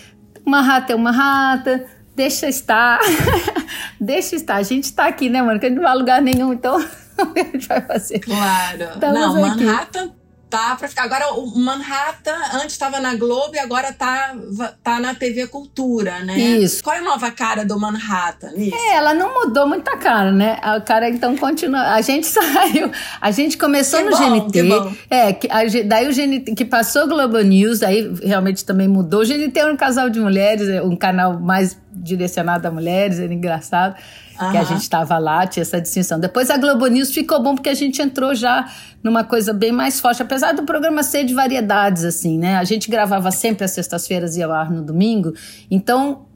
uma 0.46 0.62
rata 0.62 0.94
é 0.94 0.96
uma 0.96 1.12
rata, 1.12 1.86
deixa 2.16 2.48
estar, 2.48 3.00
deixa 4.00 4.36
estar, 4.36 4.56
a 4.56 4.64
gente 4.64 4.86
está 4.86 5.08
aqui, 5.08 5.30
né, 5.30 5.42
mano, 5.42 5.60
que 5.60 5.66
a 5.66 5.70
gente 5.70 5.78
não 5.78 5.84
vai 5.84 5.92
a 5.92 5.96
lugar 5.96 6.22
nenhum, 6.22 6.54
então 6.54 6.78
a 7.18 7.40
gente 7.40 7.68
vai 7.68 7.82
fazer. 7.82 8.20
Claro. 8.20 8.84
Estamos 8.84 9.20
não, 9.20 9.46
aqui. 9.46 9.64
Manhattan 9.64 10.17
Tá 10.50 10.76
para 10.78 10.88
ficar. 10.88 11.04
Agora, 11.04 11.34
o 11.34 11.60
Manhattan 11.60 12.38
antes 12.54 12.72
estava 12.72 13.02
na 13.02 13.16
Globo 13.16 13.56
e 13.56 13.60
agora 13.60 13.92
tá, 13.92 14.34
tá 14.82 15.00
na 15.00 15.14
TV 15.14 15.48
Cultura, 15.48 16.20
né? 16.24 16.38
Isso. 16.38 16.82
Qual 16.82 16.96
é 16.96 17.00
a 17.00 17.02
nova 17.02 17.30
cara 17.32 17.66
do 17.66 17.78
Manhattan? 17.78 18.54
Isso? 18.56 18.76
É, 18.76 18.96
ela 18.96 19.14
não 19.14 19.34
mudou 19.34 19.68
muita 19.68 19.98
cara, 19.98 20.32
né? 20.32 20.58
A 20.62 20.80
cara 20.80 21.10
então 21.10 21.36
continua. 21.36 21.94
A 21.94 22.02
gente 22.02 22.28
saiu, 22.28 22.90
a 23.20 23.32
gente 23.32 23.58
começou 23.58 24.00
que 24.00 24.10
no 24.10 24.18
bom, 24.18 24.40
GNT. 24.40 24.52
Que 24.52 24.64
bom. 24.64 24.94
É, 25.10 25.34
que, 25.34 25.48
a, 25.52 25.64
daí 25.86 26.08
o 26.08 26.14
GNT, 26.14 26.56
que 26.56 26.64
passou 26.64 27.08
Globo 27.08 27.40
News, 27.40 27.84
aí 27.84 28.10
realmente 28.24 28.64
também 28.64 28.88
mudou. 28.88 29.22
O 29.22 29.26
GNT 29.26 29.60
era 29.60 29.74
um 29.74 29.78
casal 29.78 30.10
de 30.10 30.20
mulheres, 30.20 30.70
é 30.70 30.82
um 30.82 30.96
canal 30.96 31.38
mais 31.40 31.78
direcionado 32.02 32.68
a 32.68 32.72
mulheres, 32.72 33.20
era 33.20 33.34
engraçado. 33.34 33.96
Que 34.52 34.58
a 34.58 34.64
gente 34.64 34.82
estava 34.82 35.18
lá, 35.18 35.48
tinha 35.48 35.64
essa 35.64 35.82
distinção. 35.82 36.20
Depois 36.20 36.52
a 36.52 36.58
Globo 36.58 36.86
News 36.86 37.12
ficou 37.12 37.42
bom 37.42 37.56
porque 37.56 37.70
a 37.70 37.74
gente 37.74 38.00
entrou 38.00 38.36
já 38.36 38.70
numa 39.04 39.24
coisa 39.24 39.52
bem 39.52 39.72
mais 39.72 40.00
forte, 40.00 40.22
apesar 40.22 40.54
do 40.54 40.62
programa 40.62 41.02
ser 41.02 41.24
de 41.24 41.34
variedades, 41.34 42.04
assim, 42.04 42.38
né? 42.38 42.56
A 42.58 42.64
gente 42.64 42.90
gravava 42.90 43.32
sempre 43.32 43.66
às 43.66 43.72
sextas-feiras 43.72 44.38
e 44.38 44.44
ao 44.44 44.52
ar 44.52 44.70
no 44.70 44.84
domingo, 44.84 45.34
então 45.72 46.28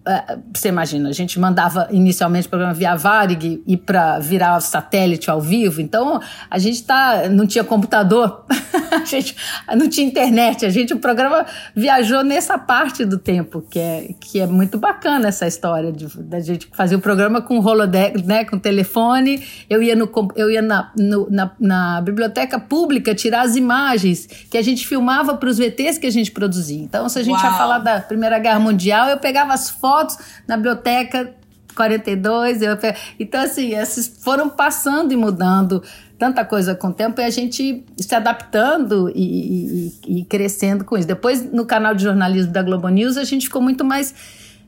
você 0.51 0.69
imagina, 0.69 1.09
a 1.09 1.11
gente 1.11 1.39
mandava 1.39 1.87
inicialmente 1.91 2.47
o 2.47 2.49
programa 2.49 2.73
via 2.73 2.95
Varig 2.95 3.61
e 3.67 3.77
para 3.77 4.17
virar 4.17 4.59
satélite 4.59 5.29
ao 5.29 5.39
vivo, 5.39 5.79
então 5.79 6.19
a 6.49 6.57
gente 6.57 6.83
tá, 6.83 7.29
não 7.29 7.45
tinha 7.45 7.63
computador, 7.63 8.43
a 8.91 9.05
gente 9.05 9.35
não 9.75 9.87
tinha 9.87 10.07
internet, 10.07 10.65
a 10.65 10.69
gente, 10.69 10.91
o 10.91 10.97
programa 10.97 11.45
viajou 11.75 12.23
nessa 12.23 12.57
parte 12.57 13.05
do 13.05 13.19
tempo, 13.19 13.61
que 13.61 13.77
é, 13.77 14.09
que 14.19 14.39
é 14.39 14.47
muito 14.47 14.79
bacana 14.79 15.27
essa 15.27 15.45
história 15.45 15.91
de, 15.91 16.07
da 16.23 16.39
gente 16.39 16.67
fazer 16.73 16.95
o 16.95 16.99
programa 16.99 17.39
com 17.39 17.59
holodeck, 17.59 18.25
né, 18.25 18.43
com 18.43 18.57
telefone, 18.57 19.45
eu 19.69 19.83
ia, 19.83 19.95
no, 19.95 20.09
eu 20.35 20.49
ia 20.49 20.63
na, 20.63 20.91
no, 20.97 21.29
na, 21.29 21.51
na 21.59 22.01
biblioteca 22.01 22.59
pública 22.59 23.13
tirar 23.13 23.41
as 23.41 23.55
imagens 23.55 24.25
que 24.49 24.57
a 24.57 24.63
gente 24.63 24.87
filmava 24.87 25.35
para 25.35 25.47
os 25.47 25.59
VTs 25.59 25.99
que 25.99 26.07
a 26.07 26.11
gente 26.11 26.31
produzia, 26.31 26.81
então 26.81 27.07
se 27.07 27.19
a 27.19 27.23
gente 27.23 27.35
Uau. 27.35 27.51
ia 27.51 27.51
falar 27.51 27.77
da 27.77 28.01
Primeira 28.01 28.39
Guerra 28.39 28.59
Mundial, 28.59 29.07
eu 29.07 29.17
pegava 29.17 29.53
as 29.53 29.69
fotos 29.69 29.90
fotos 29.91 30.17
na 30.47 30.55
biblioteca 30.55 31.35
42. 31.75 32.61
Eu, 32.61 32.77
então, 33.19 33.41
assim, 33.41 33.75
esses 33.75 34.07
foram 34.23 34.49
passando 34.49 35.11
e 35.11 35.17
mudando 35.17 35.83
tanta 36.17 36.45
coisa 36.45 36.75
com 36.75 36.89
o 36.89 36.93
tempo 36.93 37.19
e 37.19 37.23
a 37.23 37.29
gente 37.29 37.83
se 37.97 38.15
adaptando 38.15 39.11
e, 39.13 39.91
e, 40.05 40.19
e, 40.19 40.25
crescendo 40.25 40.85
com 40.85 40.97
isso. 40.97 41.07
Depois, 41.07 41.51
no 41.51 41.65
canal 41.65 41.95
de 41.95 42.03
jornalismo 42.03 42.53
da 42.53 42.61
Globo 42.61 42.87
News, 42.89 43.17
a 43.17 43.23
gente 43.23 43.47
ficou 43.47 43.61
muito 43.61 43.83
mais 43.83 44.13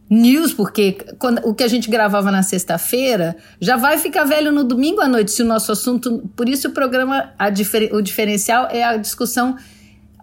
news, 0.10 0.52
porque 0.54 0.98
quando, 1.18 1.40
o 1.48 1.54
que 1.54 1.64
a 1.64 1.68
gente 1.68 1.90
gravava 1.90 2.32
na 2.32 2.44
sexta-feira 2.44 3.36
já 3.60 3.78
vai 3.78 3.98
ficar 3.98 4.26
velho 4.26 4.52
no 4.52 4.64
domingo 4.64 5.00
à 5.00 5.08
noite, 5.08 5.32
se 5.32 5.42
o 5.44 5.46
nosso 5.46 5.72
assunto. 5.72 6.30
Por 6.36 6.50
isso, 6.50 6.70
o 6.70 6.72
programa, 6.72 7.32
a, 7.38 7.48
o 7.92 8.02
diferencial 8.02 8.68
é 8.70 8.84
a 8.84 8.98
discussão 8.98 9.56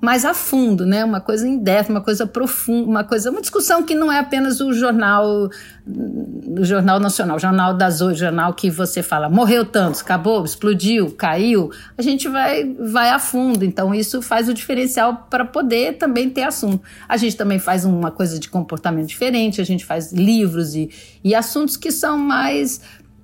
mais 0.00 0.24
a 0.24 0.32
fundo, 0.32 0.86
né? 0.86 1.04
Uma 1.04 1.20
coisa 1.20 1.46
em 1.46 1.58
depth, 1.58 1.90
uma 1.90 2.00
coisa 2.00 2.26
profunda, 2.26 2.88
uma 2.88 3.04
coisa, 3.04 3.30
uma 3.30 3.40
discussão 3.40 3.82
que 3.82 3.94
não 3.94 4.10
é 4.10 4.18
apenas 4.18 4.60
o 4.60 4.72
jornal, 4.72 5.50
o 5.86 6.64
jornal 6.64 6.98
nacional, 6.98 7.36
o 7.36 7.38
jornal 7.38 7.74
das 7.74 8.00
oito, 8.00 8.18
jornal 8.18 8.54
que 8.54 8.70
você 8.70 9.02
fala, 9.02 9.28
morreu 9.28 9.64
tantos, 9.64 10.00
acabou, 10.00 10.44
explodiu, 10.44 11.10
caiu. 11.10 11.70
A 11.98 12.02
gente 12.02 12.28
vai, 12.28 12.64
vai 12.74 13.10
a 13.10 13.18
fundo. 13.18 13.64
Então 13.64 13.94
isso 13.94 14.22
faz 14.22 14.48
o 14.48 14.54
diferencial 14.54 15.26
para 15.28 15.44
poder 15.44 15.98
também 15.98 16.30
ter 16.30 16.44
assunto. 16.44 16.82
A 17.08 17.16
gente 17.16 17.36
também 17.36 17.58
faz 17.58 17.84
uma 17.84 18.10
coisa 18.10 18.38
de 18.38 18.48
comportamento 18.48 19.08
diferente. 19.08 19.60
A 19.60 19.64
gente 19.64 19.84
faz 19.84 20.12
livros 20.12 20.74
e, 20.74 20.90
e 21.22 21.34
assuntos 21.34 21.76
que 21.76 21.92
são 21.92 22.16
mais 22.16 22.80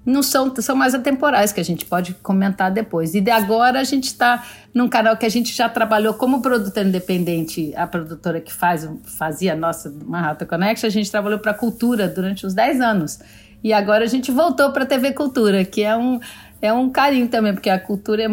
não 0.07 0.23
são, 0.23 0.55
são 0.61 0.77
mais 0.77 0.95
atemporais, 0.95 1.53
que 1.53 1.61
a 1.61 1.65
gente 1.65 1.85
pode 1.85 2.15
comentar 2.15 2.71
depois. 2.71 3.13
E 3.17 3.21
de 3.21 3.31
agora 3.31 3.81
a 3.81 3.85
gente 3.85 4.05
está 4.05 4.47
num 4.73 4.89
canal 4.89 5.17
que 5.17 5.27
a 5.27 5.29
gente 5.29 5.53
já 5.53 5.69
trabalhou 5.69 6.15
como 6.15 6.41
produtora 6.41 6.87
independente, 6.87 7.75
a 7.75 7.89
produtora 7.89 8.41
que 8.41 8.53
faz, 8.53 8.89
fazia 9.19 9.55
a 9.55 9.57
nossa 9.57 9.93
Manhattan 10.07 10.47
Connection, 10.47 10.87
a 10.87 10.91
gente 10.91 11.11
trabalhou 11.11 11.41
para 11.41 11.51
a 11.51 11.55
cultura 11.55 12.07
durante 12.07 12.47
uns 12.47 12.55
10 12.55 12.81
anos. 12.81 13.19
E 13.65 13.73
agora 13.73 14.05
a 14.05 14.07
gente 14.07 14.31
voltou 14.31 14.71
para 14.71 14.85
a 14.85 14.87
TV 14.87 15.13
Cultura, 15.13 15.65
que 15.65 15.83
é 15.83 15.97
um, 15.97 16.21
é 16.63 16.73
um 16.73 16.89
carinho 16.89 17.27
também, 17.27 17.53
porque 17.53 17.69
a 17.69 17.81
cultura 17.81 18.23
é, 18.23 18.27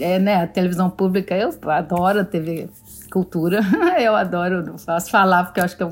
é 0.00 0.18
né, 0.18 0.42
a 0.42 0.46
televisão 0.48 0.90
pública, 0.90 1.36
eu 1.36 1.54
adoro 1.70 2.20
a 2.20 2.24
TV 2.24 2.68
Cultura, 3.12 3.60
eu 4.00 4.16
adoro, 4.16 4.64
não 4.66 4.76
faço 4.76 5.08
falar, 5.08 5.44
porque 5.44 5.60
eu 5.60 5.64
acho 5.64 5.76
que 5.76 5.84
é, 5.84 5.86
um, 5.86 5.90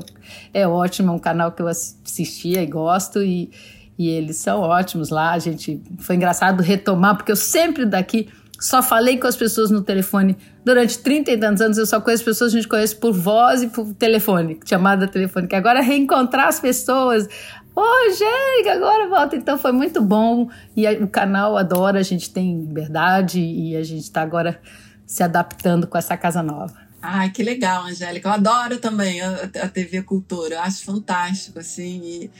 é 0.53 0.67
ótimo, 0.67 1.11
é 1.11 1.15
um 1.15 1.19
canal 1.19 1.53
que 1.53 1.61
eu 1.61 1.69
assistia 1.69 2.61
e 2.61 2.65
gosto, 2.65 3.23
e 3.23 3.49
e 3.97 4.09
eles 4.09 4.37
são 4.37 4.61
ótimos 4.61 5.09
lá. 5.09 5.31
A 5.31 5.39
gente 5.39 5.81
foi 5.99 6.15
engraçado 6.15 6.61
retomar, 6.61 7.15
porque 7.15 7.31
eu 7.31 7.35
sempre 7.35 7.85
daqui 7.85 8.29
só 8.61 8.83
falei 8.83 9.17
com 9.17 9.25
as 9.25 9.35
pessoas 9.35 9.71
no 9.71 9.81
telefone 9.81 10.37
durante 10.63 10.99
30 10.99 11.31
e 11.31 11.37
tantos 11.37 11.61
anos. 11.61 11.77
Eu 11.79 11.85
só 11.87 11.99
conheço 11.99 12.23
pessoas 12.23 12.51
que 12.51 12.59
a 12.59 12.61
gente 12.61 12.69
conhece 12.69 12.95
por 12.95 13.11
voz 13.11 13.63
e 13.63 13.67
por 13.67 13.91
telefone, 13.95 14.59
chamada 14.63 15.07
telefônica. 15.07 15.57
Agora 15.57 15.81
reencontrar 15.81 16.47
as 16.47 16.59
pessoas. 16.59 17.27
Oi, 17.75 18.11
gente, 18.11 18.69
agora 18.69 19.09
volta. 19.09 19.35
Então 19.35 19.57
foi 19.57 19.71
muito 19.71 19.99
bom. 19.99 20.47
E 20.77 20.87
o 20.97 21.07
canal 21.07 21.57
adora, 21.57 21.99
a 21.99 22.03
gente 22.03 22.29
tem 22.29 22.59
liberdade 22.59 23.39
e 23.39 23.75
a 23.75 23.83
gente 23.83 24.03
está 24.03 24.21
agora 24.21 24.59
se 25.07 25.23
adaptando 25.23 25.87
com 25.87 25.97
essa 25.97 26.15
casa 26.15 26.43
nova. 26.43 26.90
Ai, 27.01 27.31
que 27.31 27.41
legal, 27.41 27.85
Angélica. 27.85 28.29
Eu 28.29 28.33
adoro 28.33 28.77
também 28.77 29.21
a, 29.21 29.49
a 29.63 29.67
TV 29.67 30.03
Cultura. 30.03 30.55
Eu 30.55 30.59
acho 30.59 30.83
fantástico, 30.83 31.57
assim, 31.57 32.01
e, 32.03 32.31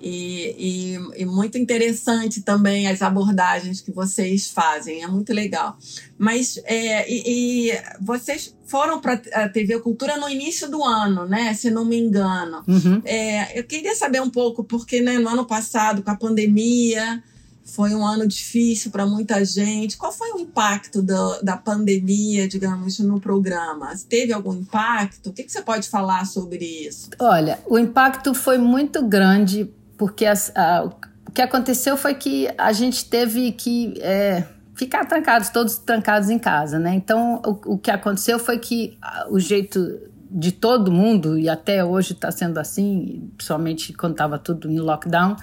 e, 0.00 0.56
e, 0.58 1.22
e, 1.22 1.26
muito 1.26 1.58
interessante 1.58 2.40
também 2.40 2.88
as 2.88 3.02
abordagens 3.02 3.80
que 3.80 3.92
vocês 3.92 4.48
fazem. 4.48 5.02
É 5.02 5.06
muito 5.06 5.34
legal. 5.34 5.76
Mas 6.16 6.58
é, 6.64 7.10
e, 7.10 7.70
e 7.70 7.82
vocês 8.00 8.56
foram 8.64 9.00
para 9.00 9.20
a 9.34 9.48
TV 9.48 9.78
Cultura 9.80 10.16
no 10.16 10.28
início 10.28 10.70
do 10.70 10.82
ano, 10.82 11.26
né? 11.26 11.52
Se 11.52 11.70
não 11.70 11.84
me 11.84 11.98
engano. 11.98 12.64
Uhum. 12.66 13.02
É, 13.04 13.58
eu 13.58 13.64
queria 13.64 13.94
saber 13.94 14.22
um 14.22 14.30
pouco, 14.30 14.64
porque 14.64 15.00
né, 15.00 15.18
no 15.18 15.28
ano 15.28 15.44
passado, 15.44 16.02
com 16.02 16.10
a 16.10 16.16
pandemia 16.16 17.22
foi 17.66 17.94
um 17.94 18.06
ano 18.06 18.26
difícil 18.26 18.92
para 18.92 19.04
muita 19.04 19.44
gente. 19.44 19.96
Qual 19.96 20.12
foi 20.12 20.30
o 20.32 20.38
impacto 20.38 21.02
do, 21.02 21.42
da 21.42 21.56
pandemia, 21.56 22.46
digamos, 22.46 23.00
no 23.00 23.20
programa? 23.20 23.92
Teve 24.08 24.32
algum 24.32 24.54
impacto? 24.54 25.30
O 25.30 25.32
que, 25.32 25.42
que, 25.42 25.50
você 25.50 25.60
pode 25.60 25.88
falar 25.88 26.24
sobre 26.26 26.64
isso? 26.64 27.10
Olha, 27.18 27.58
o 27.66 27.76
impacto 27.76 28.32
foi 28.32 28.56
muito 28.56 29.02
grande, 29.02 29.68
porque 29.98 30.24
as, 30.24 30.52
a, 30.56 30.84
o 31.26 31.32
que 31.32 31.42
aconteceu 31.42 31.96
foi 31.96 32.14
que 32.14 32.48
a 32.56 32.72
gente 32.72 33.04
teve 33.04 33.50
que 33.50 33.94
é, 34.00 34.44
ficar 34.72 35.04
trancados, 35.04 35.48
todos 35.48 35.76
trancados 35.76 36.30
em 36.30 36.38
casa, 36.38 36.78
né? 36.78 36.94
Então, 36.94 37.42
o, 37.44 37.74
o 37.74 37.78
que 37.78 37.90
aconteceu 37.90 38.38
foi 38.38 38.60
que 38.60 38.96
o 39.28 39.40
jeito 39.40 40.00
de 40.30 40.52
todo 40.52 40.92
mundo, 40.92 41.36
e 41.36 41.48
até 41.48 41.84
hoje 41.84 42.12
está 42.12 42.30
sendo 42.30 42.58
assim, 42.58 43.28
principalmente 43.36 43.92
quando 43.92 44.12
estava 44.12 44.38
tudo 44.38 44.70
em 44.70 44.78
lockdown, 44.78 45.36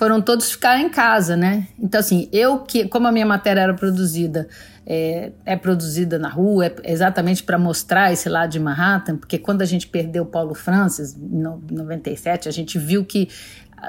foram 0.00 0.22
todos 0.22 0.50
ficar 0.52 0.80
em 0.80 0.88
casa, 0.88 1.36
né? 1.36 1.68
Então, 1.78 2.00
assim, 2.00 2.26
eu 2.32 2.60
que, 2.60 2.88
como 2.88 3.06
a 3.06 3.12
minha 3.12 3.26
matéria 3.26 3.60
era 3.60 3.74
produzida, 3.74 4.48
é, 4.86 5.30
é 5.44 5.56
produzida 5.56 6.18
na 6.18 6.30
rua, 6.30 6.68
é 6.68 6.90
exatamente 6.90 7.42
para 7.42 7.58
mostrar 7.58 8.10
esse 8.10 8.26
lado 8.26 8.48
de 8.48 8.58
Manhattan, 8.58 9.18
porque 9.18 9.36
quando 9.36 9.60
a 9.60 9.66
gente 9.66 9.86
perdeu 9.86 10.24
Paulo 10.24 10.54
Francis, 10.54 11.14
em 11.14 11.42
97, 11.70 12.48
a 12.48 12.50
gente 12.50 12.78
viu 12.78 13.04
que 13.04 13.28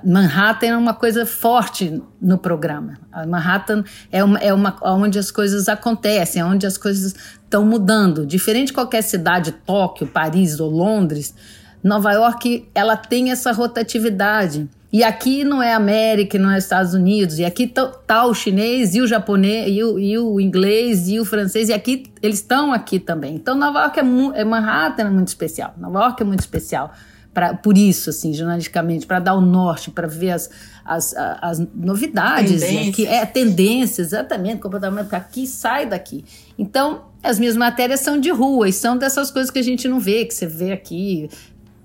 Manhattan 0.04 0.68
é 0.68 0.76
uma 0.76 0.94
coisa 0.94 1.26
forte 1.26 2.04
no 2.22 2.38
programa. 2.38 2.98
A 3.10 3.26
Manhattan 3.26 3.82
é, 4.12 4.22
uma, 4.22 4.38
é 4.40 4.54
uma, 4.54 4.78
onde 4.84 5.18
as 5.18 5.32
coisas 5.32 5.70
acontecem, 5.70 6.42
é 6.42 6.46
onde 6.46 6.68
as 6.68 6.78
coisas 6.78 7.16
estão 7.42 7.66
mudando. 7.66 8.26
Diferente 8.26 8.68
de 8.68 8.74
qualquer 8.74 9.02
cidade, 9.02 9.54
Tóquio, 9.66 10.08
Paris 10.08 10.60
ou 10.60 10.70
Londres, 10.70 11.34
Nova 11.82 12.12
York 12.12 12.68
ela 12.76 12.98
tem 12.98 13.32
essa 13.32 13.54
rotatividade. 13.54 14.70
E 14.92 15.06
aqui 15.06 15.46
não 15.46 15.64
é 15.64 15.74
América, 15.74 16.38
não 16.38 16.52
é 16.52 16.58
Estados 16.58 16.94
Unidos, 16.94 17.40
e 17.40 17.46
aqui 17.46 17.66
tá, 17.66 17.88
tá 17.88 18.26
o 18.26 18.34
chinês 18.34 18.94
e 18.94 19.00
o 19.00 19.08
japonês, 19.08 19.72
e 19.74 19.82
o, 19.82 19.98
e 19.98 20.18
o, 20.18 20.40
inglês 20.40 21.08
e 21.08 21.18
o 21.18 21.24
francês, 21.24 21.70
e 21.70 21.74
aqui 21.74 22.12
eles 22.22 22.40
estão 22.40 22.74
aqui 22.74 23.00
também. 23.00 23.36
Então 23.36 23.56
Nova 23.56 23.84
York 23.84 24.00
é, 24.00 24.42
é 24.42 24.44
Manhattan 24.44 25.04
é 25.04 25.10
muito 25.10 25.30
especial. 25.30 25.74
Nova 25.78 26.00
York 26.00 26.22
é 26.22 26.26
muito 26.26 26.42
especial. 26.42 26.92
Pra, 27.34 27.54
por 27.54 27.78
isso, 27.78 28.10
assim, 28.10 28.34
jornalisticamente, 28.34 29.06
para 29.06 29.20
dar 29.20 29.36
o 29.36 29.40
norte, 29.40 29.90
para 29.90 30.06
ver 30.06 30.32
as, 30.32 30.50
as, 30.84 31.14
as 31.16 31.60
novidades, 31.74 32.62
aqui, 32.62 33.08
é 33.08 33.26
tendência, 33.26 34.02
exatamente, 34.02 34.60
comportamento 34.60 35.14
aqui 35.14 35.48
sai 35.48 35.86
daqui. 35.86 36.26
Então, 36.60 37.06
as 37.24 37.40
minhas 37.40 37.56
matérias 37.56 38.02
são 38.02 38.20
de 38.20 38.30
rua 38.30 38.68
e 38.68 38.74
são 38.74 38.98
dessas 38.98 39.32
coisas 39.32 39.50
que 39.50 39.60
a 39.60 39.64
gente 39.64 39.88
não 39.88 39.98
vê, 39.98 40.26
que 40.26 40.34
você 40.34 40.46
vê 40.46 40.74
aqui, 40.74 41.30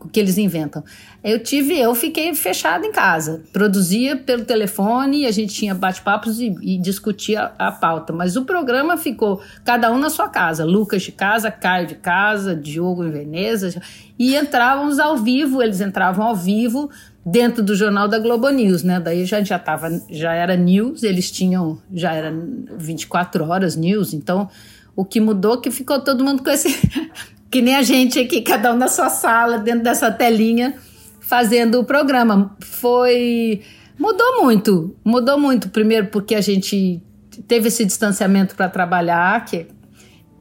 que 0.06 0.20
eles 0.20 0.38
inventam. 0.38 0.84
Eu 1.22 1.42
tive, 1.42 1.78
eu 1.78 1.94
fiquei 1.94 2.34
fechada 2.34 2.86
em 2.86 2.92
casa, 2.92 3.42
produzia 3.52 4.16
pelo 4.16 4.44
telefone, 4.44 5.26
a 5.26 5.30
gente 5.30 5.54
tinha 5.54 5.74
bate-papos 5.74 6.40
e, 6.40 6.54
e, 6.62 6.78
discutia 6.78 7.52
a 7.58 7.72
pauta, 7.72 8.12
mas 8.12 8.36
o 8.36 8.44
programa 8.44 8.96
ficou 8.96 9.40
cada 9.64 9.90
um 9.92 9.98
na 9.98 10.10
sua 10.10 10.28
casa, 10.28 10.64
Lucas 10.64 11.02
de 11.02 11.12
casa, 11.12 11.50
Caio 11.50 11.86
de 11.86 11.96
casa, 11.96 12.54
Diogo 12.54 13.04
em 13.04 13.10
Veneza, 13.10 13.80
e 14.18 14.34
entrávamos 14.34 14.98
ao 14.98 15.16
vivo, 15.16 15.62
eles 15.62 15.80
entravam 15.80 16.26
ao 16.26 16.36
vivo 16.36 16.90
dentro 17.24 17.62
do 17.62 17.74
jornal 17.74 18.06
da 18.06 18.18
Globo 18.18 18.48
News, 18.50 18.82
né? 18.82 19.00
Daí 19.00 19.24
já 19.24 19.42
já 19.42 19.58
tava, 19.58 19.90
já 20.08 20.32
era 20.32 20.56
news, 20.56 21.02
eles 21.02 21.30
tinham, 21.30 21.78
já 21.92 22.12
era 22.12 22.32
24 22.78 23.44
horas 23.48 23.74
news, 23.74 24.14
então 24.14 24.48
O 24.96 25.04
que 25.04 25.20
mudou 25.20 25.60
que 25.60 25.70
ficou 25.70 26.00
todo 26.00 26.24
mundo 26.24 26.42
com 26.42 26.48
esse. 26.48 26.74
que 27.56 27.62
nem 27.62 27.74
a 27.74 27.82
gente 27.82 28.18
aqui, 28.18 28.42
cada 28.42 28.74
um 28.74 28.76
na 28.76 28.86
sua 28.86 29.08
sala, 29.08 29.56
dentro 29.56 29.82
dessa 29.82 30.10
telinha, 30.10 30.74
fazendo 31.20 31.80
o 31.80 31.84
programa. 31.84 32.54
Foi. 32.60 33.62
Mudou 33.98 34.42
muito. 34.42 34.94
Mudou 35.02 35.40
muito. 35.40 35.70
Primeiro, 35.70 36.08
porque 36.08 36.34
a 36.34 36.42
gente 36.42 37.02
teve 37.48 37.68
esse 37.68 37.86
distanciamento 37.86 38.54
para 38.54 38.68
trabalhar, 38.68 39.42
que 39.46 39.68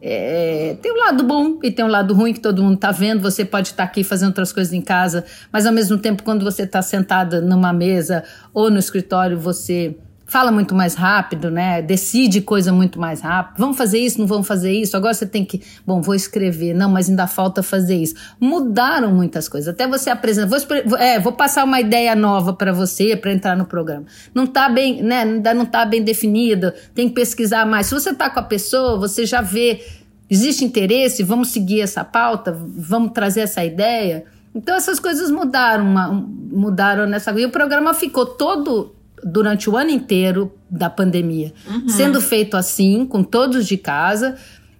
é, 0.02 0.76
tem 0.82 0.92
um 0.92 0.98
lado 0.98 1.24
bom 1.24 1.58
e 1.64 1.72
tem 1.72 1.86
um 1.86 1.88
lado 1.88 2.14
ruim 2.14 2.34
que 2.34 2.42
todo 2.42 2.62
mundo 2.62 2.76
está 2.76 2.92
vendo. 2.92 3.22
Você 3.22 3.46
pode 3.46 3.70
estar 3.70 3.86
tá 3.86 3.90
aqui 3.90 4.04
fazendo 4.04 4.28
outras 4.28 4.52
coisas 4.52 4.74
em 4.74 4.82
casa, 4.82 5.24
mas 5.54 5.66
ao 5.66 5.72
mesmo 5.72 5.98
tempo, 5.98 6.22
quando 6.22 6.44
você 6.44 6.64
está 6.64 6.82
sentada 6.82 7.40
numa 7.40 7.72
mesa 7.72 8.26
ou 8.54 8.70
no 8.70 8.78
escritório, 8.78 9.40
você 9.40 9.96
fala 10.28 10.52
muito 10.52 10.74
mais 10.74 10.96
rápido, 10.96 11.52
né? 11.52 11.82
Decide 11.82 12.42
coisa 12.42 12.74
muito 12.74 13.00
mais 13.00 13.22
rápido. 13.22 13.60
Vamos 13.60 13.78
fazer 13.78 14.00
isso, 14.00 14.20
não 14.20 14.28
vamos 14.28 14.48
fazer 14.48 14.72
isso. 14.72 14.98
Agora 14.98 15.14
você 15.14 15.26
tem 15.26 15.46
que, 15.46 15.62
bom, 15.86 16.02
vou 16.02 16.16
escrever. 16.16 16.74
Não, 16.74 16.90
mas 16.90 17.10
ainda 17.10 17.28
falta 17.28 17.62
fazer 17.62 17.96
isso. 17.96 18.16
Mudaram 18.40 19.14
muitas 19.14 19.48
coisas. 19.48 19.68
Até 19.68 19.88
você 19.88 20.10
apresentar, 20.10 20.48
vou, 20.48 20.98
é, 20.98 21.20
vou 21.20 21.34
passar 21.34 21.64
uma 21.64 21.80
ideia 21.80 22.16
nova 22.16 22.54
para 22.54 22.74
você 22.74 23.16
para 23.16 23.32
entrar 23.32 23.56
no 23.56 23.66
programa. 23.66 24.06
Não 24.34 24.48
tá 24.48 24.68
bem, 24.68 25.02
né? 25.04 25.22
Ainda 25.22 25.54
não 25.54 25.66
tá 25.66 25.86
bem 25.86 26.04
definido. 26.04 26.74
Tem 26.94 27.08
que 27.08 27.16
pesquisar 27.16 27.66
mais. 27.66 27.88
Se 27.88 27.94
você 27.94 28.14
tá 28.14 28.30
com 28.30 28.40
a 28.40 28.44
pessoa, 28.44 28.98
você 28.98 29.26
já 29.26 29.42
vê 29.42 29.82
existe 30.28 30.66
interesse, 30.66 31.22
vamos 31.22 31.50
seguir 31.50 31.82
essa 31.82 32.04
pauta, 32.04 32.52
vamos 32.52 33.12
trazer 33.12 33.42
essa 33.42 33.64
ideia. 33.64 34.26
Então 34.56 34.76
essas 34.76 35.00
coisas 35.00 35.30
mudaram, 35.30 35.86
mudaram 36.52 37.06
nessa 37.06 37.32
e 37.40 37.46
o 37.46 37.52
programa 37.52 37.94
ficou 37.94 38.26
todo 38.26 38.96
durante 39.24 39.70
o 39.70 39.78
ano 39.78 39.90
inteiro 39.90 40.54
da 40.70 40.90
pandemia, 40.90 41.54
uhum. 41.68 41.90
sendo 41.90 42.22
feito 42.22 42.58
assim, 42.58 43.06
com 43.06 43.24
todos 43.24 43.68
de 43.68 43.78
casa. 43.78 44.36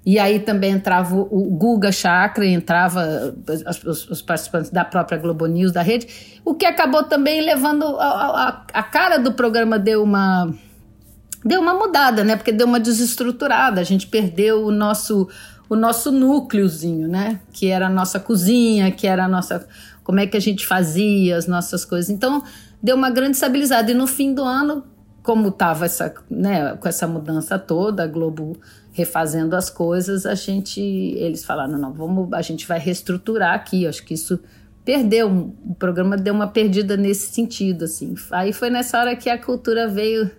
E 0.06 0.20
aí 0.20 0.40
também 0.40 0.72
entrava 0.72 1.16
o 1.16 1.50
Guga 1.58 1.92
Chakra, 1.92 2.46
entrava 2.46 3.36
os, 3.88 4.08
os, 4.08 4.22
participantes 4.22 4.70
da 4.70 4.86
própria 4.86 5.18
Globo 5.18 5.48
News, 5.48 5.72
da 5.72 5.82
rede, 5.82 6.08
o 6.46 6.54
que 6.54 6.66
acabou 6.66 7.04
também 7.04 7.42
levando. 7.42 7.84
A, 7.98 8.06
a, 8.06 8.66
a 8.72 8.84
cara 8.84 9.18
do 9.18 9.34
programa 9.34 9.80
deu 9.80 10.04
uma. 10.04 10.54
Deu 11.44 11.60
uma 11.60 11.74
mudada, 11.74 12.24
né? 12.24 12.36
Porque 12.36 12.52
deu 12.52 12.68
uma 12.68 12.80
desestruturada. 12.80 13.82
A 13.82 13.84
gente 13.84 14.06
perdeu 14.08 14.66
o 14.66 14.72
nosso 14.72 15.28
o 15.68 15.76
nosso 15.76 16.12
núcleozinho, 16.12 17.08
né? 17.08 17.40
Que 17.52 17.68
era 17.68 17.88
a 17.88 17.90
nossa 17.90 18.20
cozinha, 18.20 18.92
que 18.92 19.08
era 19.08 19.26
a 19.26 19.28
nossa. 19.28 19.68
Como 20.04 20.20
é 20.20 20.28
que 20.28 20.38
a 20.38 20.40
gente 20.40 20.66
fazia 20.66 21.36
as 21.36 21.48
nossas 21.48 21.84
coisas. 21.84 22.12
Então, 22.12 22.44
deu 22.86 22.96
uma 22.96 23.10
grande 23.10 23.32
estabilizada. 23.32 23.90
E 23.90 23.96
no 23.96 24.06
fim 24.06 24.32
do 24.32 24.44
ano, 24.44 24.84
como 25.24 25.48
estava 25.48 25.86
essa, 25.86 26.14
né, 26.30 26.76
com 26.76 26.88
essa 26.88 27.08
mudança 27.08 27.58
toda, 27.58 28.04
a 28.04 28.08
Globo 28.08 28.56
refazendo 28.94 29.56
as 29.56 29.72
coisas, 29.72 30.24
a 30.24 30.36
gente, 30.36 30.80
eles 30.80 31.44
falaram, 31.44 31.80
não, 31.80 31.92
vamos, 31.92 32.32
a 32.32 32.44
gente 32.44 32.68
vai 32.68 32.78
reestruturar 32.78 33.56
aqui. 33.56 33.88
Acho 33.88 34.06
que 34.06 34.14
isso 34.14 34.40
perdeu, 34.86 35.52
o 35.66 35.74
programa 35.74 36.16
deu 36.16 36.32
uma 36.32 36.46
perdida 36.48 36.96
nesse 36.96 37.34
sentido, 37.34 37.86
assim. 37.86 38.14
Aí 38.30 38.54
foi 38.54 38.70
nessa 38.70 39.00
hora 39.00 39.16
que 39.16 39.32
a 39.32 39.38
cultura 39.44 39.88
veio 39.88 40.30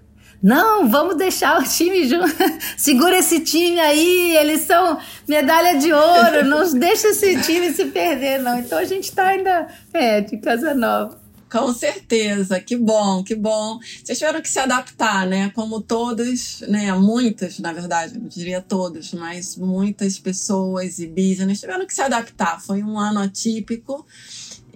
não, 0.41 0.89
vamos 0.89 1.17
deixar 1.17 1.59
o 1.59 1.65
time 1.65 2.07
junto. 2.07 2.31
Segura 2.77 3.19
esse 3.19 3.41
time 3.41 3.81
aí, 3.81 4.37
eles 4.37 4.61
são 4.61 4.99
medalha 5.27 5.79
de 5.79 5.93
ouro, 5.93 6.45
não 6.45 6.73
deixa 6.75 7.09
esse 7.09 7.41
time 7.43 7.73
se 7.73 7.87
perder, 7.87 8.39
não. 8.39 8.57
Então 8.59 8.79
a 8.79 8.85
gente 8.85 9.05
está 9.05 9.29
ainda 9.29 9.67
é, 9.93 10.21
de 10.21 10.37
casa 10.37 10.75
nova. 10.75 11.26
Com 11.57 11.73
certeza, 11.73 12.61
que 12.61 12.77
bom, 12.77 13.25
que 13.25 13.35
bom. 13.35 13.79
Vocês 14.05 14.19
tiveram 14.19 14.43
que 14.43 14.49
se 14.49 14.59
adaptar, 14.59 15.27
né? 15.27 15.49
Como 15.55 15.81
todos, 15.81 16.61
né? 16.69 16.93
Muitas, 16.93 17.59
na 17.59 17.73
verdade, 17.73 18.19
não 18.19 18.29
diria 18.29 18.61
todos, 18.61 19.15
mas 19.15 19.57
muitas 19.57 20.19
pessoas 20.19 20.99
e 20.99 21.07
business 21.07 21.61
tiveram 21.61 21.87
que 21.87 21.95
se 21.95 22.03
adaptar. 22.03 22.61
Foi 22.61 22.83
um 22.83 22.99
ano 22.99 23.21
atípico 23.21 24.07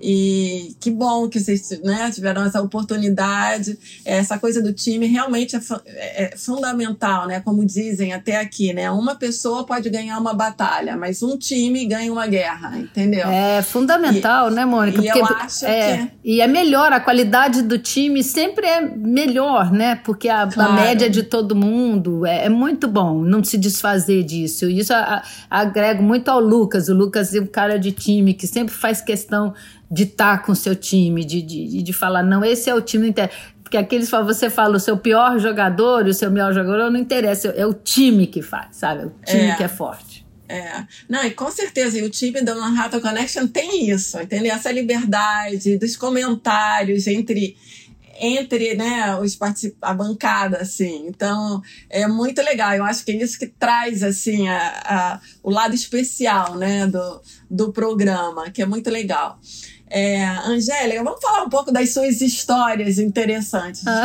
e 0.00 0.74
que 0.80 0.90
bom 0.90 1.28
que 1.28 1.38
vocês 1.38 1.78
né, 1.84 2.10
tiveram 2.10 2.42
essa 2.42 2.60
oportunidade. 2.62 3.78
Essa 4.04 4.38
coisa 4.38 4.62
do 4.62 4.72
time 4.72 5.06
realmente 5.06 5.56
é, 5.56 5.60
é, 5.86 6.24
é, 6.24 6.36
fundamental, 6.36 7.26
né? 7.26 7.40
Como 7.40 7.64
dizem 7.64 8.12
até 8.12 8.36
aqui, 8.36 8.72
né? 8.72 8.90
Uma 8.90 9.14
pessoa 9.14 9.64
pode 9.64 9.90
ganhar 9.90 10.18
uma 10.18 10.32
batalha, 10.32 10.96
mas 10.96 11.22
um 11.22 11.36
time 11.36 11.84
ganha 11.84 12.10
uma 12.10 12.26
guerra, 12.26 12.78
entendeu? 12.78 13.28
É 13.28 13.60
fundamental, 13.62 14.50
e, 14.50 14.54
né, 14.54 14.64
Mônica? 14.64 15.00
E 15.00 15.04
Porque, 15.04 15.18
eu 15.18 15.26
acho 15.26 15.66
é, 15.66 15.98
que... 15.98 16.12
E 16.24 16.40
é 16.40 16.46
melhor, 16.46 16.92
a 16.92 17.00
qualidade 17.00 17.62
do 17.62 17.78
time 17.78 18.22
sempre 18.22 18.66
é 18.66 18.80
melhor, 18.80 19.70
né? 19.70 19.96
Porque 19.96 20.28
a, 20.28 20.46
claro. 20.46 20.72
a 20.72 20.74
média 20.74 21.10
de 21.10 21.22
todo 21.22 21.54
mundo 21.54 22.24
é, 22.24 22.46
é, 22.46 22.48
muito 22.48 22.88
bom 22.88 23.22
não 23.22 23.44
se 23.44 23.58
desfazer 23.58 24.22
disso. 24.22 24.68
Isso 24.68 24.94
a, 24.94 25.22
a, 25.50 25.60
agrego 25.60 26.02
muito 26.02 26.28
ao 26.28 26.40
Lucas. 26.40 26.88
O 26.88 26.94
Lucas 26.94 27.34
é 27.34 27.40
um 27.40 27.46
cara 27.46 27.78
de 27.78 27.92
time 27.92 28.32
que 28.32 28.46
sempre 28.46 28.74
faz 28.74 29.00
questão 29.00 29.52
de 29.90 30.04
estar 30.04 30.38
tá 30.38 30.44
com 30.44 30.52
o 30.52 30.56
seu 30.56 30.76
time, 30.76 31.24
de, 31.24 31.42
de, 31.42 31.82
de 31.82 31.92
falar, 31.92 32.22
não, 32.22 32.44
esse 32.44 32.70
é 32.70 32.74
o 32.74 32.80
time 32.80 33.08
inteiro. 33.08 33.30
Porque 33.62 33.76
aqueles 33.76 34.10
você 34.10 34.50
fala 34.50 34.76
o 34.76 34.80
seu 34.80 34.96
pior 34.96 35.38
jogador 35.38 36.06
e 36.06 36.10
o 36.10 36.14
seu 36.14 36.30
melhor 36.30 36.52
jogador, 36.52 36.90
não 36.90 36.98
interessa, 36.98 37.48
é 37.48 37.64
o 37.64 37.72
time 37.72 38.26
que 38.26 38.42
faz, 38.42 38.76
sabe? 38.76 39.06
O 39.06 39.12
time 39.24 39.42
é. 39.42 39.54
que 39.54 39.62
é 39.62 39.68
forte. 39.68 40.26
É. 40.48 40.84
Não, 41.08 41.24
e 41.24 41.30
com 41.30 41.48
certeza, 41.50 41.96
e 41.96 42.02
o 42.02 42.10
time 42.10 42.42
da 42.42 42.56
Manhattan 42.56 43.00
Connection 43.00 43.46
tem 43.46 43.88
isso, 43.88 44.20
entendeu? 44.20 44.52
Essa 44.52 44.72
liberdade 44.72 45.78
dos 45.78 45.96
comentários 45.96 47.06
entre 47.06 47.56
entre 48.20 48.74
né, 48.74 49.16
os 49.16 49.38
a 49.80 49.94
bancada, 49.94 50.58
assim. 50.58 51.06
Então, 51.06 51.62
é 51.88 52.06
muito 52.06 52.42
legal. 52.42 52.74
Eu 52.74 52.84
acho 52.84 53.02
que 53.02 53.12
é 53.12 53.16
isso 53.16 53.38
que 53.38 53.46
traz, 53.46 54.02
assim, 54.02 54.46
a, 54.46 54.82
a, 54.84 55.20
o 55.42 55.50
lado 55.50 55.74
especial, 55.74 56.56
né, 56.56 56.86
do, 56.86 57.22
do 57.50 57.72
programa, 57.72 58.50
que 58.50 58.60
é 58.60 58.66
muito 58.66 58.90
legal. 58.90 59.40
É, 59.90 60.24
Angélica, 60.46 61.02
vamos 61.02 61.20
falar 61.20 61.42
um 61.42 61.48
pouco 61.48 61.72
das 61.72 61.92
suas 61.92 62.20
histórias 62.20 62.98
interessantes. 62.98 63.82
Ah. 63.86 64.04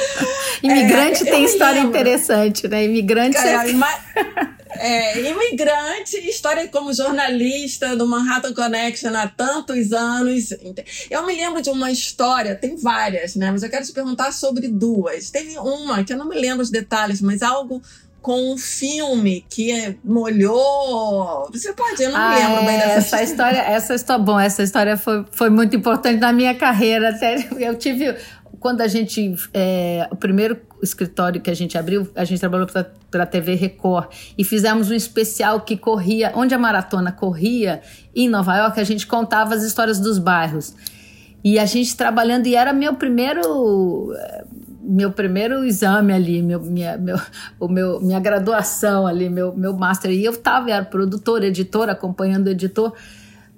Imigrante 0.62 1.26
é, 1.26 1.30
tem 1.30 1.44
história 1.44 1.80
lembro. 1.82 1.90
interessante, 1.90 2.68
né? 2.68 2.84
Imigrante. 2.84 3.34
Cara, 3.34 3.66
ima 3.66 3.88
é, 4.78 5.18
imigrante, 5.30 6.16
história 6.28 6.68
como 6.68 6.92
jornalista 6.92 7.96
do 7.96 8.06
Manhattan 8.06 8.52
Connection 8.52 9.14
há 9.14 9.26
tantos 9.26 9.92
anos. 9.92 10.50
Eu 11.10 11.24
me 11.26 11.34
lembro 11.34 11.62
de 11.62 11.70
uma 11.70 11.90
história, 11.90 12.54
tem 12.54 12.76
várias, 12.76 13.34
né? 13.36 13.50
Mas 13.50 13.62
eu 13.62 13.70
quero 13.70 13.84
te 13.84 13.92
perguntar 13.92 14.32
sobre 14.32 14.68
duas. 14.68 15.30
Teve 15.30 15.58
uma 15.58 16.04
que 16.04 16.12
eu 16.12 16.18
não 16.18 16.28
me 16.28 16.36
lembro 16.36 16.62
os 16.62 16.70
detalhes, 16.70 17.20
mas 17.20 17.42
algo 17.42 17.82
com 18.26 18.54
um 18.54 18.58
filme 18.58 19.46
que 19.48 19.96
molhou. 20.02 21.48
Você 21.52 21.72
pode, 21.72 22.02
eu 22.02 22.10
não 22.10 22.18
ah, 22.18 22.34
lembro 22.34 22.66
bem 22.66 22.76
dessa 22.76 22.96
essa 22.96 23.22
história. 23.22 23.58
Essa 23.58 23.94
história, 23.94 24.24
bom, 24.24 24.40
essa 24.40 24.64
história 24.64 24.96
foi, 24.96 25.24
foi 25.30 25.48
muito 25.48 25.76
importante 25.76 26.18
na 26.18 26.32
minha 26.32 26.52
carreira. 26.52 27.10
Até 27.10 27.36
eu 27.56 27.76
tive 27.76 28.16
quando 28.58 28.80
a 28.80 28.88
gente 28.88 29.36
é, 29.54 30.08
o 30.10 30.16
primeiro 30.16 30.60
escritório 30.82 31.40
que 31.40 31.48
a 31.48 31.54
gente 31.54 31.78
abriu, 31.78 32.10
a 32.16 32.24
gente 32.24 32.40
trabalhou 32.40 32.66
para 32.66 33.22
a 33.22 33.26
TV 33.26 33.54
Record 33.54 34.08
e 34.36 34.42
fizemos 34.42 34.90
um 34.90 34.94
especial 34.94 35.60
que 35.60 35.76
corria, 35.76 36.32
onde 36.34 36.52
a 36.52 36.58
maratona 36.58 37.12
corria 37.12 37.80
em 38.12 38.28
Nova 38.28 38.56
York, 38.56 38.80
a 38.80 38.84
gente 38.84 39.06
contava 39.06 39.54
as 39.54 39.62
histórias 39.62 40.00
dos 40.00 40.18
bairros. 40.18 40.74
E 41.44 41.60
a 41.60 41.64
gente 41.64 41.96
trabalhando, 41.96 42.48
e 42.48 42.56
era 42.56 42.72
meu 42.72 42.94
primeiro 42.94 44.12
meu 44.86 45.10
primeiro 45.10 45.64
exame 45.64 46.12
ali, 46.12 46.40
meu, 46.42 46.60
minha, 46.60 46.96
meu, 46.96 47.18
o 47.58 47.68
meu, 47.68 48.00
minha 48.00 48.20
graduação 48.20 49.06
ali, 49.06 49.28
meu, 49.28 49.54
meu 49.54 49.76
master. 49.76 50.10
E 50.10 50.24
eu 50.24 50.32
estava, 50.32 50.70
era 50.70 50.84
produtor, 50.84 51.42
editor, 51.42 51.88
acompanhando 51.88 52.46
o 52.46 52.50
editor. 52.50 52.92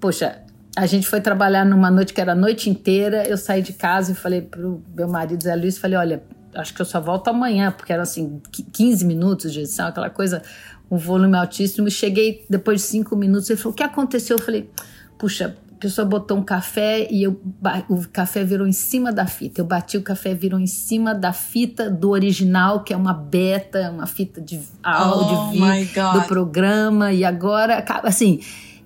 Poxa, 0.01 0.38
a 0.77 0.87
gente 0.87 1.07
foi 1.07 1.21
trabalhar 1.21 1.64
numa 1.64 1.91
noite 1.91 2.14
que 2.14 2.21
era 2.21 2.33
a 2.33 2.35
noite 2.35 2.71
inteira. 2.71 3.29
Eu 3.29 3.37
saí 3.37 3.61
de 3.61 3.73
casa 3.73 4.12
e 4.12 4.14
falei 4.14 4.41
pro 4.41 4.83
meu 4.95 5.09
marido 5.09 5.43
Zé 5.43 5.55
Luiz, 5.55 5.77
falei, 5.77 5.99
olha, 5.99 6.23
acho 6.55 6.73
que 6.73 6.81
eu 6.81 6.87
só 6.87 7.01
volto 7.01 7.29
amanhã, 7.29 7.71
porque 7.71 7.93
eram 7.93 8.03
assim 8.03 8.41
15 8.73 9.05
minutos 9.05 9.53
de 9.53 9.61
edição, 9.61 9.87
aquela 9.88 10.09
coisa, 10.09 10.43
um 10.91 10.97
volume 10.97 11.37
altíssimo. 11.37 11.91
Cheguei 11.91 12.47
depois 12.49 12.81
de 12.81 12.87
cinco 12.87 13.17
minutos, 13.17 13.51
ele 13.51 13.59
falou, 13.59 13.73
o 13.73 13.77
que 13.77 13.83
aconteceu? 13.83 14.38
Eu 14.38 14.43
falei, 14.43 14.71
puxa, 15.19 15.57
pessoa 15.79 16.07
botou 16.07 16.37
um 16.37 16.43
café 16.43 17.07
e 17.11 17.23
eu, 17.23 17.41
o 17.88 18.07
café 18.09 18.45
virou 18.45 18.67
em 18.67 18.73
cima 18.73 19.12
da 19.12 19.27
fita. 19.27 19.61
Eu 19.61 19.64
bati 19.64 19.97
o 19.97 20.03
café, 20.03 20.35
virou 20.35 20.59
em 20.59 20.67
cima 20.67 21.14
da 21.14 21.33
fita 21.33 21.88
do 21.88 22.11
original, 22.11 22.83
que 22.83 22.93
é 22.93 22.97
uma 22.97 23.14
beta, 23.14 23.91
uma 23.91 24.07
fita 24.07 24.41
de 24.41 24.61
áudio 24.83 25.38
oh 25.38 26.19
do 26.19 26.23
programa. 26.27 27.12
E 27.12 27.25
agora, 27.25 27.85
assim, 28.03 28.41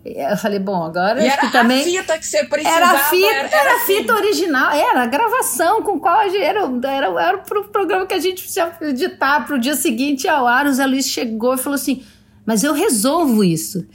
eu 0.05 0.37
falei, 0.37 0.59
bom, 0.59 0.83
agora 0.83 1.23
e 1.23 1.29
era 1.29 1.49
também. 1.51 1.81
A 1.81 2.03
fita 2.03 2.19
que 2.19 2.27
você 2.27 2.45
precisava. 2.45 2.77
Era 2.77 2.91
a 2.91 2.99
fita, 2.99 3.27
era, 3.27 3.49
era, 3.49 3.57
era 3.57 3.77
a 3.77 3.87
fita 3.87 4.15
original, 4.15 4.73
era 4.73 5.03
a 5.03 5.07
gravação 5.07 5.83
com 5.83 5.99
qual 6.01 6.19
a 6.19 6.29
gente, 6.29 6.43
era, 6.43 6.61
era, 6.61 7.07
era 7.23 7.37
o 7.37 7.65
programa 7.69 8.05
que 8.07 8.15
a 8.15 8.19
gente 8.19 8.43
precisava 8.43 8.85
editar 8.85 9.47
para 9.47 9.55
o 9.55 9.59
dia 9.59 9.77
seguinte 9.77 10.27
ao 10.27 10.47
ar. 10.47 10.67
O 10.67 10.73
Zé 10.73 10.85
Luiz 10.87 11.07
chegou 11.07 11.55
e 11.55 11.59
falou 11.59 11.77
assim: 11.77 12.03
Mas 12.45 12.65
eu 12.65 12.73
resolvo 12.73 13.45
isso. 13.45 13.87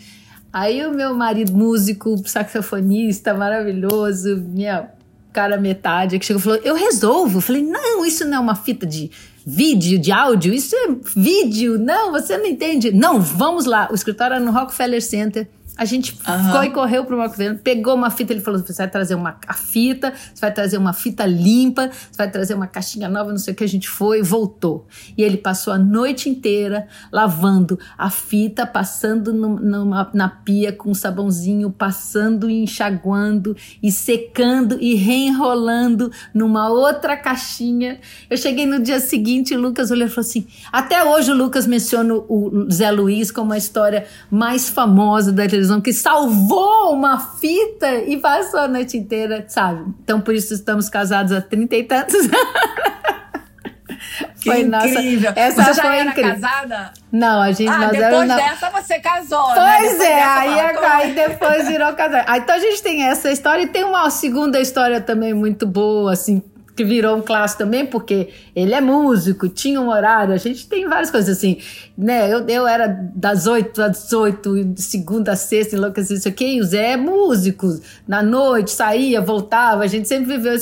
Aí 0.57 0.83
o 0.83 0.91
meu 0.91 1.13
marido, 1.13 1.53
músico, 1.53 2.17
saxofonista, 2.27 3.31
maravilhoso, 3.31 4.37
minha 4.37 4.89
cara 5.31 5.55
metade 5.55 6.17
que 6.17 6.25
chegou 6.25 6.39
e 6.39 6.43
falou: 6.43 6.59
Eu 6.63 6.73
resolvo. 6.73 7.37
Eu 7.37 7.41
falei: 7.41 7.61
Não, 7.61 8.03
isso 8.03 8.25
não 8.25 8.37
é 8.37 8.39
uma 8.39 8.55
fita 8.55 8.83
de 8.83 9.11
vídeo, 9.45 9.99
de 9.99 10.11
áudio, 10.11 10.51
isso 10.51 10.75
é 10.75 10.95
vídeo. 11.15 11.77
Não, 11.77 12.11
você 12.11 12.39
não 12.39 12.47
entende. 12.47 12.91
Não, 12.91 13.21
vamos 13.21 13.65
lá. 13.65 13.87
O 13.91 13.93
escritório 13.93 14.33
era 14.33 14.43
no 14.43 14.51
Rockefeller 14.51 14.99
Center. 14.99 15.47
A 15.77 15.85
gente 15.85 16.17
uhum. 16.27 16.51
foi 16.51 16.65
e 16.67 16.69
correu 16.71 17.05
pro 17.05 17.17
Rockefeller, 17.17 17.59
pegou 17.59 17.93
uma 17.93 18.09
fita, 18.09 18.33
ele 18.33 18.41
falou: 18.41 18.59
você 18.59 18.73
vai 18.73 18.89
trazer 18.89 19.15
uma 19.15 19.37
a 19.47 19.53
fita, 19.53 20.13
você 20.33 20.41
vai 20.41 20.51
trazer 20.51 20.77
uma 20.77 20.93
fita 20.93 21.25
limpa, 21.25 21.89
você 21.89 22.17
vai 22.17 22.31
trazer 22.31 22.53
uma 22.53 22.67
caixinha 22.67 23.07
nova, 23.07 23.29
não 23.29 23.37
sei 23.37 23.53
o 23.53 23.55
que. 23.55 23.63
A 23.63 23.67
gente 23.67 23.87
foi 23.87 24.19
e 24.19 24.21
voltou. 24.23 24.87
E 25.17 25.21
ele 25.21 25.37
passou 25.37 25.71
a 25.73 25.77
noite 25.77 26.29
inteira 26.29 26.87
lavando 27.11 27.77
a 27.97 28.09
fita, 28.09 28.65
passando 28.65 29.33
no, 29.33 29.59
numa, 29.59 30.09
na 30.13 30.29
pia 30.29 30.71
com 30.71 30.89
um 30.89 30.95
sabãozinho, 30.95 31.69
passando 31.69 32.49
e 32.49 32.63
enxaguando 32.63 33.55
e 33.81 33.91
secando 33.91 34.77
e 34.81 34.95
reenrolando 34.95 36.11
numa 36.33 36.69
outra 36.69 37.15
caixinha. 37.15 37.99
Eu 38.29 38.37
cheguei 38.37 38.65
no 38.65 38.79
dia 38.79 38.99
seguinte 38.99 39.53
e 39.53 39.57
o 39.57 39.61
Lucas 39.61 39.91
olhou 39.91 40.07
e 40.07 40.09
falou 40.09 40.27
assim: 40.27 40.47
até 40.71 41.03
hoje 41.03 41.31
o 41.31 41.35
Lucas 41.35 41.67
menciona 41.67 42.15
o 42.15 42.67
Zé 42.71 42.89
Luiz 42.89 43.31
como 43.31 43.53
a 43.53 43.57
história 43.57 44.05
mais 44.31 44.69
famosa 44.69 45.31
da 45.31 45.47
televisão 45.47 45.66
televisão 45.67 45.81
que 45.81 45.93
salvou 45.93 46.93
uma 46.93 47.19
fita 47.19 47.95
e 48.07 48.17
passou 48.17 48.61
a 48.61 48.67
noite 48.67 48.97
inteira, 48.97 49.45
sabe? 49.47 49.93
Então 50.03 50.21
por 50.21 50.33
isso 50.33 50.53
estamos 50.53 50.89
casados 50.89 51.31
há 51.33 51.41
trinta 51.41 51.75
e 51.75 51.83
tantos 51.83 52.21
anos. 52.25 52.37
foi 54.43 54.61
incrível. 54.61 55.29
Nossa, 55.29 55.39
essa 55.39 55.63
você 55.63 55.73
já 55.73 55.95
era 55.95 56.09
incrível. 56.09 56.33
casada? 56.35 56.93
Não, 57.11 57.41
a 57.41 57.51
gente 57.51 57.69
ah, 57.69 57.79
nós 57.79 57.91
depois 57.91 58.27
dessa 58.27 58.69
você 58.69 58.99
casou, 58.99 59.45
pois 59.45 59.99
né? 59.99 60.05
é, 60.05 60.23
aí, 60.23 60.59
aí 60.59 61.13
depois 61.13 61.67
virou 61.67 61.93
casar. 61.93 62.23
Ah, 62.27 62.37
então 62.37 62.55
a 62.55 62.59
gente 62.59 62.81
tem 62.81 63.03
essa 63.03 63.31
história 63.31 63.63
e 63.63 63.67
tem 63.67 63.83
uma 63.83 64.09
segunda 64.09 64.59
história 64.59 65.01
também 65.01 65.33
muito 65.33 65.67
boa, 65.67 66.13
assim, 66.13 66.41
que 66.77 66.85
virou 66.85 67.17
um 67.17 67.21
clássico 67.21 67.63
também, 67.63 67.87
porque 67.87 68.29
ele 68.55 68.73
é 68.73 68.79
músico, 68.79 69.49
tinha 69.49 69.81
um 69.81 69.89
horário, 69.89 70.31
a 70.31 70.37
gente 70.37 70.67
tem 70.67 70.87
várias 70.87 71.09
coisas 71.09 71.35
assim, 71.35 71.57
né? 71.97 72.31
Eu, 72.31 72.47
eu 72.47 72.67
era 72.67 72.87
das 73.15 73.47
8 73.47 73.81
às 73.81 74.03
18, 74.03 74.75
segunda 74.77 75.31
a 75.31 75.35
sexta, 75.35 75.75
enlouquecido, 75.75 76.19
isso 76.19 76.27
aqui, 76.27 76.57
e 76.57 76.61
o 76.61 76.63
Zé 76.63 76.91
é 76.91 76.97
músico, 76.97 77.67
na 78.07 78.21
noite, 78.21 78.69
saía, 78.69 79.19
voltava, 79.19 79.83
a 79.83 79.87
gente 79.87 80.07
sempre 80.07 80.37
viveu 80.37 80.55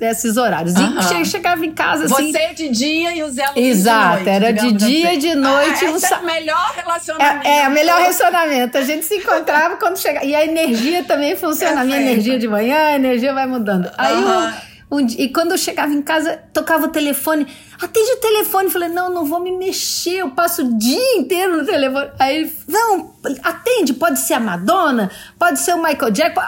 esses 0.00 0.36
horários. 0.36 0.74
E 0.74 1.24
chegava 1.24 1.64
em 1.64 1.72
casa 1.72 2.06
assim. 2.06 2.32
Você 2.32 2.54
de 2.54 2.68
dia 2.70 3.14
e 3.14 3.22
o 3.22 3.30
Zé 3.30 3.44
Luiz 3.54 3.78
Exato, 3.78 4.18
de 4.18 4.24
noite, 4.24 4.28
era 4.28 4.52
de 4.52 4.72
dia 4.72 5.08
assim. 5.08 5.16
e 5.16 5.20
de 5.20 5.34
noite. 5.34 5.84
Ah, 5.84 5.90
esse 5.90 6.14
é 6.14 6.16
o 6.16 6.24
melhor 6.24 6.72
relacionamento. 6.74 7.46
É, 7.46 7.58
é 7.60 7.68
o 7.68 7.70
melhor 7.70 8.00
relacionamento. 8.00 8.78
A 8.78 8.82
gente 8.82 9.04
se 9.04 9.16
encontrava 9.16 9.76
quando 9.76 9.98
chegava. 9.98 10.24
E 10.24 10.34
a 10.34 10.44
energia 10.44 11.04
também 11.04 11.36
funciona. 11.36 11.82
A 11.82 11.84
minha 11.84 12.00
energia 12.00 12.38
de 12.38 12.48
manhã, 12.48 12.76
a 12.76 12.94
energia 12.94 13.34
vai 13.34 13.46
mudando. 13.46 13.90
Aí 13.98 14.16
o 14.16 14.69
um 14.90 15.06
dia, 15.06 15.22
e 15.24 15.28
quando 15.28 15.52
eu 15.52 15.58
chegava 15.58 15.92
em 15.92 16.02
casa, 16.02 16.36
tocava 16.52 16.86
o 16.86 16.88
telefone. 16.88 17.46
Atende 17.80 18.10
o 18.12 18.16
telefone. 18.16 18.68
Falei, 18.68 18.88
não, 18.88 19.08
não 19.08 19.24
vou 19.24 19.38
me 19.38 19.52
mexer. 19.52 20.16
Eu 20.16 20.30
passo 20.30 20.62
o 20.62 20.78
dia 20.78 21.16
inteiro 21.16 21.58
no 21.58 21.64
telefone. 21.64 22.10
Aí 22.18 22.36
ele, 22.38 22.52
não, 22.66 23.14
atende. 23.42 23.94
Pode 23.94 24.18
ser 24.18 24.34
a 24.34 24.40
Madonna, 24.40 25.08
pode 25.38 25.60
ser 25.60 25.74
o 25.74 25.82
Michael 25.82 26.10
Jackson. 26.10 26.40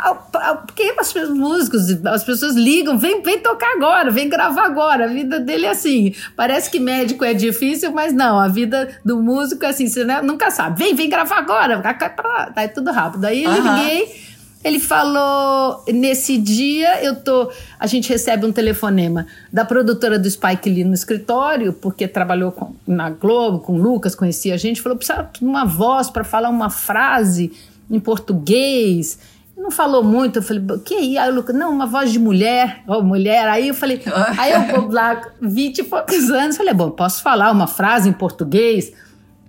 Porque 0.67 0.93
as 0.99 1.31
músicos, 1.31 1.83
as 2.05 2.25
pessoas 2.25 2.55
ligam. 2.57 2.99
Vem, 2.99 3.23
vem 3.23 3.39
tocar 3.39 3.77
agora, 3.77 4.11
vem 4.11 4.29
gravar 4.29 4.65
agora. 4.65 5.05
A 5.05 5.09
vida 5.09 5.39
dele 5.39 5.67
é 5.67 5.71
assim. 5.71 6.13
Parece 6.35 6.69
que 6.69 6.81
médico 6.81 7.25
é 7.25 7.33
difícil, 7.33 7.93
mas 7.93 8.13
não. 8.13 8.41
A 8.41 8.49
vida 8.49 8.89
do 9.05 9.23
músico 9.23 9.65
é 9.65 9.69
assim. 9.69 9.87
Você 9.87 10.05
nunca 10.23 10.51
sabe. 10.51 10.83
Vem, 10.83 10.95
vem 10.95 11.09
gravar 11.09 11.39
agora. 11.39 11.81
Tá 11.81 12.69
tudo 12.69 12.91
rápido. 12.91 13.25
Aí 13.25 13.45
eu 13.45 13.53
liguei 13.53 14.32
ele 14.65 14.79
falou: 14.79 15.83
nesse 15.93 16.39
dia 16.39 17.03
eu 17.03 17.17
tô. 17.17 17.51
A 17.79 17.87
gente 17.87 18.09
recebe 18.09 18.47
um 18.47 18.53
telefonema 18.53 19.27
da 19.53 19.65
produtora 19.65 20.19
do 20.19 20.31
Spike 20.31 20.71
Lee 20.71 20.85
no 20.85 20.95
escritório, 20.95 21.73
porque 21.73 22.07
trabalhou 22.07 22.53
com, 22.53 22.75
na 22.87 23.11
Globo, 23.11 23.59
com 23.59 23.75
o 23.75 23.83
Lucas, 23.83 24.15
conhecia 24.15 24.55
a 24.55 24.57
gente, 24.57 24.81
falou: 24.81 24.97
precisa 24.97 25.29
de 25.33 25.45
uma 25.45 25.65
voz 25.65 26.11
para 26.11 26.23
falar 26.23 26.49
uma 26.49 26.71
frase 26.71 27.53
em 27.91 27.99
português. 27.99 29.19
Não 29.57 29.71
falou 29.71 30.03
muito, 30.03 30.39
eu 30.39 30.43
falei, 30.43 30.63
que 30.85 30.95
aí? 30.95 31.19
Aí 31.19 31.31
o 31.31 31.35
Lucas, 31.35 31.55
não, 31.55 31.71
uma 31.71 31.87
voz 31.87 32.11
de 32.11 32.19
mulher, 32.19 32.83
ou 32.87 33.03
mulher. 33.03 33.47
Aí 33.49 33.69
eu 33.69 33.75
falei, 33.75 34.01
aí 34.39 34.53
eu 34.53 34.89
lá, 34.91 35.21
vinte 35.41 35.79
e 35.79 35.85
poucos 35.85 36.31
anos, 36.31 36.57
falei, 36.57 36.73
bom, 36.73 36.91
posso 36.91 37.23
falar 37.23 37.53
uma 37.53 37.67
frase 37.67 38.09
em 38.09 38.13
português? 38.13 38.93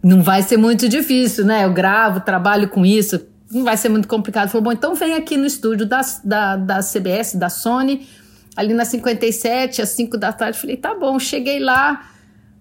Não 0.03 0.21
vai 0.21 0.43
ser 0.43 0.57
muito 0.57 0.89
difícil, 0.89 1.45
né? 1.45 1.65
Eu 1.65 1.71
gravo, 1.71 2.19
trabalho 2.19 2.67
com 2.67 2.85
isso, 2.85 3.25
não 3.53 3.63
vai 3.63 3.77
ser 3.77 3.89
muito 3.89 4.07
complicado. 4.07 4.49
Falou, 4.49 4.63
bom, 4.63 4.71
então 4.71 4.95
vem 4.95 5.13
aqui 5.13 5.37
no 5.37 5.45
estúdio 5.45 5.85
da, 5.85 6.01
da, 6.23 6.55
da 6.55 6.79
CBS, 6.79 7.35
da 7.35 7.49
Sony, 7.49 8.07
ali 8.55 8.73
na 8.73 8.85
57, 8.85 9.81
às 9.81 9.89
5 9.89 10.17
da 10.17 10.31
tarde. 10.33 10.57
Falei, 10.57 10.77
tá 10.77 10.95
bom, 10.95 11.19
cheguei 11.19 11.59
lá, 11.59 12.09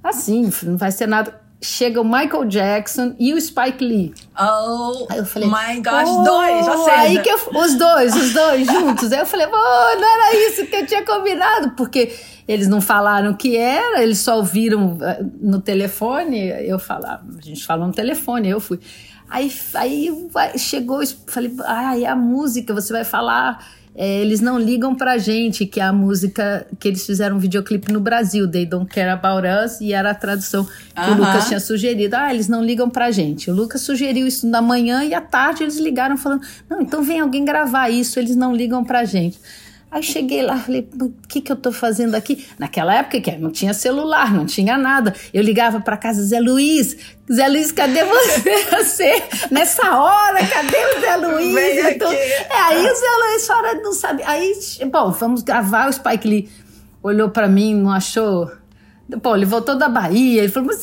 assim, 0.03 0.51
não 0.63 0.77
vai 0.77 0.93
ser 0.93 1.07
nada. 1.07 1.41
Chega 1.65 2.01
o 2.01 2.05
Michael 2.05 2.45
Jackson 2.47 3.15
e 3.21 3.33
o 3.33 3.41
Spike 3.41 3.85
Lee. 3.85 4.13
Oh, 4.37 5.07
aí 5.09 5.19
eu 5.19 5.25
falei, 5.25 5.49
my 5.49 5.81
gosh, 5.81 6.09
oh, 6.09 6.25
dois, 6.25 6.67
ou 6.67 6.85
seja... 6.85 6.99
Aí 6.99 7.23
que 7.23 7.31
eu, 7.31 7.37
os 7.37 7.75
dois, 7.77 8.17
os 8.17 8.33
dois 8.35 8.67
juntos. 8.67 9.13
Aí 9.13 9.21
eu 9.21 9.27
falei, 9.27 9.47
oh, 9.47 10.01
não 10.01 10.09
era 10.09 10.49
isso 10.49 10.67
que 10.67 10.75
eu 10.75 10.85
tinha 10.85 11.05
combinado, 11.05 11.71
porque 11.77 12.13
eles 12.49 12.67
não 12.67 12.81
falaram 12.81 13.33
que 13.35 13.57
era, 13.57 14.03
eles 14.03 14.19
só 14.19 14.39
ouviram 14.39 14.99
eh, 15.01 15.25
no 15.41 15.61
telefone. 15.61 16.49
Eu 16.67 16.81
falava, 16.81 17.23
a 17.39 17.41
gente 17.41 17.65
falou 17.65 17.87
no 17.87 17.93
telefone, 17.93 18.49
eu 18.49 18.59
fui. 18.59 18.81
Aí, 19.33 19.51
aí 19.73 20.11
chegou, 20.59 21.01
falei, 21.27 21.51
ai, 21.65 22.05
a 22.05 22.15
música, 22.15 22.75
você 22.75 22.93
vai 22.93 23.03
falar. 23.03 23.67
É, 23.95 24.21
eles 24.21 24.41
não 24.41 24.59
ligam 24.59 24.95
pra 24.95 25.17
gente, 25.17 25.65
que 25.65 25.81
é 25.81 25.83
a 25.83 25.93
música 25.93 26.67
que 26.79 26.89
eles 26.89 27.05
fizeram 27.05 27.37
um 27.37 27.39
videoclipe 27.39 27.91
no 27.93 28.01
Brasil, 28.01 28.51
They 28.51 28.67
Don't 28.67 28.91
Care 28.91 29.11
About 29.11 29.47
Us, 29.47 29.81
e 29.81 29.93
era 29.93 30.11
a 30.11 30.15
tradução 30.15 30.65
que 30.65 30.71
uh 31.01 31.05
-huh. 31.05 31.13
o 31.13 31.19
Lucas 31.19 31.49
tinha 31.49 31.61
sugerido. 31.61 32.15
Ah, 32.15 32.33
eles 32.33 32.47
não 32.47 32.63
ligam 32.63 32.91
pra 32.91 33.11
gente. 33.11 33.51
O 33.51 33.55
Lucas 33.55 33.81
sugeriu 33.81 34.27
isso 34.27 34.47
na 34.47 34.61
manhã 34.61 35.03
e 35.03 35.15
à 35.15 35.21
tarde 35.21 35.63
eles 35.63 35.79
ligaram 35.79 36.17
falando: 36.19 36.43
não, 36.69 36.83
então 36.83 37.03
vem 37.03 37.21
alguém 37.21 37.45
gravar 37.45 37.89
isso, 37.89 38.19
eles 38.19 38.37
não 38.37 38.55
ligam 38.55 38.85
pra 38.85 39.05
gente. 39.05 39.39
Aí 39.93 40.03
cheguei 40.03 40.41
lá, 40.41 40.57
falei, 40.57 40.89
o 40.99 41.13
que, 41.29 41.43
que 41.43 41.53
eu 41.53 41.57
tô 41.57 41.71
fazendo 41.71 42.15
aqui? 42.15 42.47
Naquela 42.59 42.95
época 42.95 43.21
que 43.21 43.37
não 43.37 43.51
tinha 43.51 43.75
celular, 43.75 44.33
não 44.33 44.47
tinha 44.47 44.79
nada. 44.79 45.15
Eu 45.35 45.43
ligava 45.43 45.83
para 45.83 45.99
casa, 45.99 46.23
Zé 46.23 46.41
Luiz, 46.41 46.97
Zé 47.31 47.47
Luiz, 47.47 47.71
cadê 47.71 48.03
você? 48.03 48.65
você? 48.73 49.23
Nessa 49.51 49.99
hora, 49.99 50.47
cadê 50.47 50.79
o 50.97 51.01
Zé 51.03 51.17
Luiz? 51.17 51.95
Então, 51.95 52.11
é, 52.11 52.55
aí 52.55 52.79
o 52.79 52.95
Zé 52.95 53.07
Luiz 53.19 53.47
fora 53.47 53.75
não 53.83 53.93
sabe. 53.93 54.23
Aí, 54.23 54.55
bom, 54.91 55.11
vamos 55.11 55.43
gravar, 55.43 55.91
o 55.91 55.93
Spike 55.93 56.27
Lee 56.27 56.49
olhou 57.03 57.29
para 57.29 57.47
mim, 57.47 57.75
não 57.75 57.91
achou. 57.91 58.51
Pô, 59.23 59.37
ele 59.37 59.45
voltou 59.45 59.77
da 59.77 59.91
Bahia, 59.91 60.43
ele 60.43 60.51
falou, 60.51 60.69
mas 60.69 60.83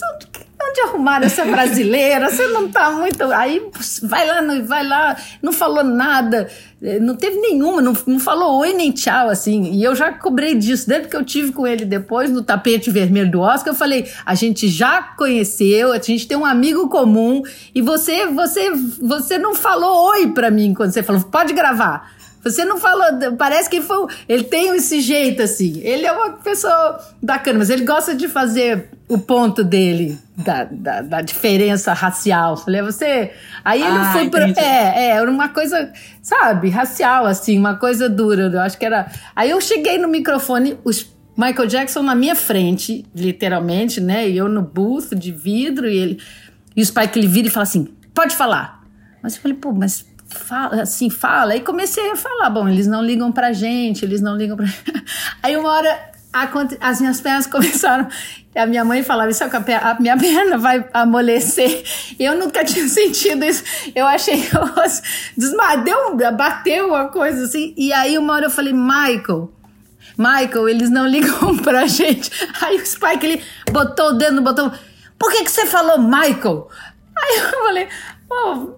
onde 0.69 0.81
arrumaram 0.81 1.25
essa 1.25 1.43
brasileira? 1.45 2.29
Você 2.29 2.47
não 2.47 2.69
tá 2.69 2.91
muito. 2.91 3.23
Aí 3.31 3.61
vai 4.03 4.27
lá, 4.27 4.41
vai 4.63 4.87
lá, 4.87 5.17
não 5.41 5.51
falou 5.51 5.83
nada, 5.83 6.49
eh, 6.81 6.99
não 6.99 7.15
teve 7.15 7.37
nenhuma, 7.37 7.81
não, 7.81 7.93
não 8.05 8.19
falou 8.19 8.59
oi 8.59 8.73
nem 8.73 8.91
tchau, 8.91 9.29
assim. 9.29 9.71
E 9.73 9.83
eu 9.83 9.95
já 9.95 10.11
cobrei 10.11 10.55
disso, 10.55 10.87
desde 10.87 11.07
que 11.07 11.15
eu 11.15 11.25
tive 11.25 11.51
com 11.51 11.65
ele 11.65 11.85
depois 11.85 12.29
no 12.29 12.43
tapete 12.43 12.91
vermelho 12.91 13.31
do 13.31 13.41
Oscar, 13.41 13.73
eu 13.73 13.77
falei: 13.77 14.09
a 14.25 14.35
gente 14.35 14.67
já 14.67 15.01
conheceu, 15.01 15.91
a 15.91 15.99
gente 15.99 16.27
tem 16.27 16.37
um 16.37 16.45
amigo 16.45 16.87
comum, 16.89 17.41
e 17.73 17.81
você, 17.81 18.27
você, 18.27 18.71
você 19.01 19.37
não 19.37 19.55
falou 19.55 20.09
oi 20.11 20.27
pra 20.27 20.51
mim 20.51 20.73
quando 20.73 20.91
você 20.91 21.03
falou, 21.03 21.21
pode 21.23 21.53
gravar. 21.53 22.18
Você 22.43 22.63
não 22.63 22.77
falou, 22.77 23.05
parece 23.37 23.69
que 23.69 23.81
foi. 23.81 24.07
Ele 24.27 24.43
tem 24.43 24.75
esse 24.75 25.01
jeito 25.01 25.41
assim. 25.41 25.79
Ele 25.81 26.05
é 26.05 26.11
uma 26.11 26.31
pessoa 26.31 26.99
bacana, 27.21 27.59
mas 27.59 27.69
ele 27.69 27.83
gosta 27.83 28.15
de 28.15 28.27
fazer 28.27 28.89
o 29.09 29.17
ponto 29.17 29.63
dele 29.63 30.17
da, 30.37 30.63
da, 30.63 31.01
da 31.01 31.21
diferença 31.21 31.91
racial. 31.91 32.55
Falei, 32.55 32.81
você. 32.81 33.31
Aí 33.63 33.81
ele 33.81 33.97
ah, 33.97 34.11
foi 34.13 34.29
pra. 34.29 34.47
É, 34.47 34.53
é, 34.61 35.07
era 35.09 35.29
uma 35.29 35.49
coisa, 35.49 35.91
sabe, 36.21 36.69
racial, 36.69 37.25
assim, 37.25 37.57
uma 37.57 37.75
coisa 37.75 38.07
dura. 38.07 38.43
Eu 38.43 38.61
acho 38.61 38.77
que 38.77 38.85
era. 38.85 39.11
Aí 39.35 39.49
eu 39.49 39.59
cheguei 39.59 39.97
no 39.97 40.07
microfone, 40.07 40.77
os 40.85 41.11
Michael 41.37 41.67
Jackson 41.67 42.03
na 42.03 42.15
minha 42.15 42.35
frente, 42.35 43.05
literalmente, 43.15 44.01
né? 44.01 44.29
E 44.29 44.37
eu 44.37 44.47
no 44.47 44.61
booth 44.61 45.15
de 45.15 45.31
vidro, 45.31 45.89
e 45.89 45.97
ele. 45.97 46.19
E 46.75 46.81
o 46.81 46.85
Spike 46.85 47.19
ele 47.19 47.27
vira 47.27 47.47
e 47.47 47.51
fala 47.51 47.63
assim: 47.63 47.87
pode 48.13 48.35
falar. 48.35 48.79
Mas 49.21 49.35
eu 49.35 49.41
falei, 49.41 49.57
pô, 49.57 49.71
mas 49.73 50.05
fala, 50.29 50.81
assim, 50.81 51.09
fala. 51.09 51.53
Aí 51.53 51.61
comecei 51.61 52.11
a 52.11 52.15
falar, 52.15 52.49
bom, 52.49 52.67
eles 52.67 52.87
não 52.87 53.03
ligam 53.03 53.31
pra 53.31 53.51
gente, 53.51 54.05
eles 54.05 54.21
não 54.21 54.35
ligam 54.35 54.55
pra. 54.55 54.65
Aí 55.43 55.57
uma 55.57 55.69
hora 55.69 56.09
as 56.79 57.01
minhas 57.01 57.19
pernas 57.21 57.45
começaram. 57.47 58.07
A 58.55 58.65
minha 58.65 58.83
mãe 58.83 59.03
falava 59.03 59.29
isso, 59.29 59.43
a 59.43 59.97
minha 59.99 60.17
perna 60.17 60.57
vai 60.57 60.85
amolecer. 60.93 61.83
Eu 62.19 62.37
nunca 62.37 62.63
tinha 62.63 62.87
sentido 62.87 63.45
isso. 63.45 63.63
Eu 63.95 64.05
achei 64.05 64.47
desmadeu, 65.37 66.15
bateu 66.35 66.87
uma 66.87 67.07
coisa 67.07 67.45
assim. 67.45 67.73
E 67.77 67.93
aí 67.93 68.17
uma 68.17 68.33
hora 68.33 68.45
eu 68.45 68.49
falei, 68.49 68.73
Michael, 68.73 69.51
Michael, 70.17 70.69
eles 70.69 70.89
não 70.89 71.07
ligam 71.07 71.57
pra 71.57 71.87
gente. 71.87 72.29
Aí 72.61 72.75
o 72.75 72.85
Spike 72.85 73.25
ele 73.25 73.43
botou 73.71 74.09
o 74.09 74.13
dedo 74.13 74.35
no 74.35 74.41
botão. 74.41 74.71
Por 75.17 75.31
que, 75.31 75.43
que 75.43 75.51
você 75.51 75.65
falou 75.65 75.99
Michael? 75.99 76.69
Aí 77.15 77.37
eu 77.37 77.49
falei, 77.49 77.87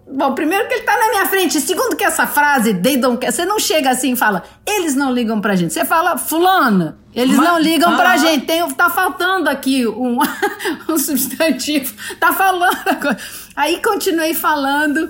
bom, 0.08 0.34
primeiro 0.34 0.68
que 0.68 0.76
ele 0.76 0.84
tá 0.84 0.98
na 0.98 1.10
minha 1.10 1.26
frente. 1.26 1.60
Segundo 1.60 1.96
que 1.96 2.04
essa 2.04 2.26
frase, 2.26 2.74
they 2.76 2.98
don't 2.98 3.20
care, 3.20 3.34
você 3.34 3.46
não 3.46 3.60
chega 3.60 3.90
assim 3.90 4.14
e 4.14 4.16
fala, 4.16 4.44
eles 4.66 4.96
não 4.96 5.12
ligam 5.12 5.42
pra 5.42 5.56
gente. 5.56 5.74
Você 5.74 5.84
fala, 5.84 6.18
fulano, 6.18 6.98
eles 7.14 7.36
Mas, 7.36 7.46
não 7.46 7.60
ligam 7.60 7.94
ah, 7.94 7.98
pra 7.98 8.18
gente. 8.18 8.46
Tem, 8.46 8.68
tá 8.74 8.90
faltando 8.90 9.50
aqui 9.50 9.86
um, 9.86 10.20
um 10.88 10.98
substantivo. 10.98 11.94
Tá 12.20 12.32
falando. 12.32 13.18
Aí 13.56 13.82
continuei 13.82 14.34
falando. 14.34 15.10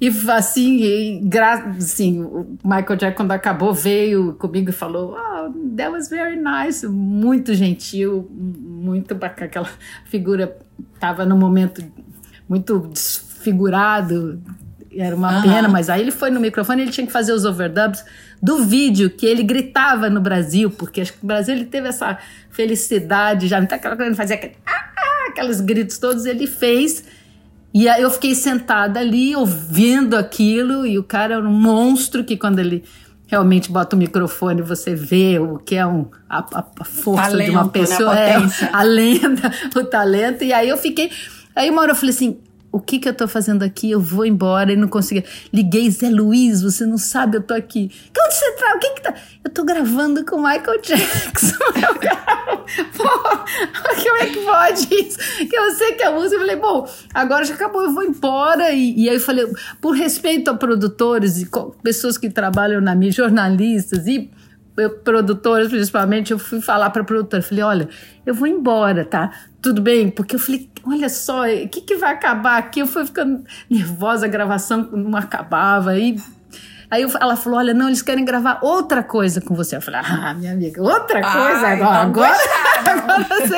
E 0.00 0.08
assim, 0.30 0.78
e, 0.82 1.30
assim, 1.76 2.22
o 2.22 2.56
Michael 2.64 2.96
Jackson, 2.96 3.16
quando 3.16 3.32
acabou, 3.32 3.74
veio 3.74 4.32
comigo 4.34 4.70
e 4.70 4.72
falou: 4.72 5.14
Oh, 5.14 5.76
that 5.76 5.90
was 5.90 6.08
very 6.08 6.40
nice. 6.40 6.86
Muito 6.86 7.52
gentil, 7.52 8.26
muito 8.30 9.14
bacana. 9.14 9.46
Aquela 9.46 9.68
figura 10.06 10.56
estava 10.94 11.26
num 11.26 11.36
momento 11.36 11.84
muito 12.48 12.90
desfigurado, 13.40 14.40
era 14.94 15.14
uma 15.14 15.36
uhum. 15.36 15.42
pena, 15.42 15.68
mas 15.68 15.88
aí 15.88 16.00
ele 16.00 16.10
foi 16.10 16.30
no 16.30 16.40
microfone 16.40 16.82
ele 16.82 16.90
tinha 16.90 17.06
que 17.06 17.12
fazer 17.12 17.32
os 17.32 17.44
overdubs 17.44 18.04
do 18.42 18.64
vídeo 18.64 19.08
que 19.10 19.24
ele 19.24 19.42
gritava 19.42 20.10
no 20.10 20.20
Brasil, 20.20 20.70
porque 20.70 21.00
acho 21.00 21.12
que 21.12 21.18
no 21.22 21.28
Brasil 21.28 21.54
ele 21.54 21.64
teve 21.64 21.88
essa 21.88 22.18
felicidade 22.50 23.46
já, 23.48 23.60
então 23.60 23.76
aquela 23.76 23.96
coisa, 23.96 24.08
ele 24.08 24.16
fazia 24.16 24.36
aquele, 24.36 24.54
ah, 24.66 24.90
ah, 24.96 25.26
aqueles 25.30 25.60
gritos 25.60 25.98
todos, 25.98 26.26
ele 26.26 26.46
fez 26.46 27.04
e 27.72 27.88
aí 27.88 28.02
eu 28.02 28.10
fiquei 28.10 28.34
sentada 28.34 28.98
ali, 28.98 29.34
ouvindo 29.36 30.16
aquilo, 30.16 30.84
e 30.84 30.98
o 30.98 31.04
cara 31.04 31.34
era 31.34 31.48
um 31.48 31.52
monstro 31.52 32.24
que 32.24 32.36
quando 32.36 32.58
ele 32.58 32.82
realmente 33.28 33.70
bota 33.70 33.94
o 33.94 33.98
microfone, 33.98 34.60
você 34.60 34.92
vê 34.92 35.38
o 35.38 35.56
que 35.58 35.76
é 35.76 35.86
um, 35.86 36.06
a, 36.28 36.44
a 36.80 36.84
força 36.84 37.30
talento, 37.30 37.50
de 37.50 37.56
uma 37.56 37.68
pessoa, 37.68 38.12
né? 38.12 38.36
a, 38.36 38.40
é, 38.40 38.70
a 38.72 38.82
lenda, 38.82 39.52
o 39.76 39.84
talento. 39.84 40.42
E 40.42 40.52
aí 40.52 40.68
eu 40.68 40.76
fiquei. 40.76 41.12
Aí 41.54 41.70
uma 41.70 41.82
hora 41.82 41.92
eu 41.92 41.94
falei 41.94 42.12
assim: 42.12 42.38
o 42.72 42.80
que 42.80 42.98
que 42.98 43.08
eu 43.08 43.14
tô 43.14 43.26
fazendo 43.26 43.62
aqui? 43.62 43.90
Eu 43.90 44.00
vou 44.00 44.24
embora 44.24 44.72
e 44.72 44.76
não 44.76 44.88
consegui. 44.88 45.24
Liguei, 45.52 45.90
Zé 45.90 46.08
Luiz, 46.08 46.62
você 46.62 46.86
não 46.86 46.98
sabe, 46.98 47.38
eu 47.38 47.42
tô 47.42 47.54
aqui. 47.54 47.90
Onde 48.16 48.34
você 48.34 48.52
tá? 48.52 48.74
O 48.76 48.78
que 48.78 48.90
que 48.90 49.02
tá? 49.02 49.14
Eu 49.44 49.50
tô 49.50 49.64
gravando 49.64 50.24
com 50.24 50.36
Michael 50.36 50.80
Jackson. 50.80 51.56
Pô, 52.96 53.04
como 53.04 54.16
é 54.18 54.26
que 54.26 54.38
pode 54.44 54.94
isso? 54.94 55.18
Que 55.48 55.56
eu 55.56 55.70
sei 55.72 55.92
que 55.94 56.02
a 56.04 56.12
música. 56.12 56.36
Eu 56.36 56.40
falei, 56.40 56.56
bom, 56.56 56.88
agora 57.12 57.44
já 57.44 57.54
acabou, 57.54 57.82
eu 57.82 57.92
vou 57.92 58.04
embora. 58.04 58.70
E, 58.70 58.94
e 59.00 59.08
aí 59.08 59.16
eu 59.16 59.20
falei, 59.20 59.46
por 59.80 59.96
respeito 59.96 60.50
a 60.50 60.54
produtores 60.54 61.38
e 61.38 61.48
pessoas 61.82 62.16
que 62.16 62.30
trabalham 62.30 62.80
na 62.80 62.94
mídia, 62.94 63.24
jornalistas 63.24 64.06
e 64.06 64.30
produtoras 65.04 65.68
principalmente, 65.68 66.32
eu 66.32 66.38
fui 66.38 66.60
falar 66.60 66.90
para 66.90 67.02
a 67.02 67.04
produtora, 67.04 67.42
falei, 67.42 67.64
olha, 67.64 67.88
eu 68.24 68.34
vou 68.34 68.46
embora, 68.46 69.04
tá? 69.04 69.30
Tudo 69.60 69.82
bem? 69.82 70.10
Porque 70.10 70.36
eu 70.36 70.38
falei, 70.38 70.70
olha 70.86 71.08
só, 71.08 71.44
o 71.46 71.68
que, 71.68 71.80
que 71.82 71.96
vai 71.96 72.12
acabar 72.12 72.58
aqui? 72.58 72.80
Eu 72.80 72.86
fui 72.86 73.04
ficando 73.04 73.44
nervosa, 73.68 74.26
a 74.26 74.28
gravação 74.28 74.88
não 74.92 75.16
acabava, 75.16 75.90
aí 75.90 76.16
Aí 76.90 77.02
eu, 77.02 77.10
ela 77.20 77.36
falou: 77.36 77.58
Olha, 77.58 77.72
não, 77.72 77.86
eles 77.86 78.02
querem 78.02 78.24
gravar 78.24 78.58
outra 78.62 79.02
coisa 79.02 79.40
com 79.40 79.54
você. 79.54 79.76
Eu 79.76 79.80
falei: 79.80 80.00
Ah, 80.02 80.34
minha 80.34 80.52
amiga, 80.52 80.82
outra 80.82 81.20
coisa 81.20 81.66
Ai, 81.66 81.74
agora. 81.74 81.98
Agora, 82.00 82.36
agora 82.84 83.24
você... 83.24 83.56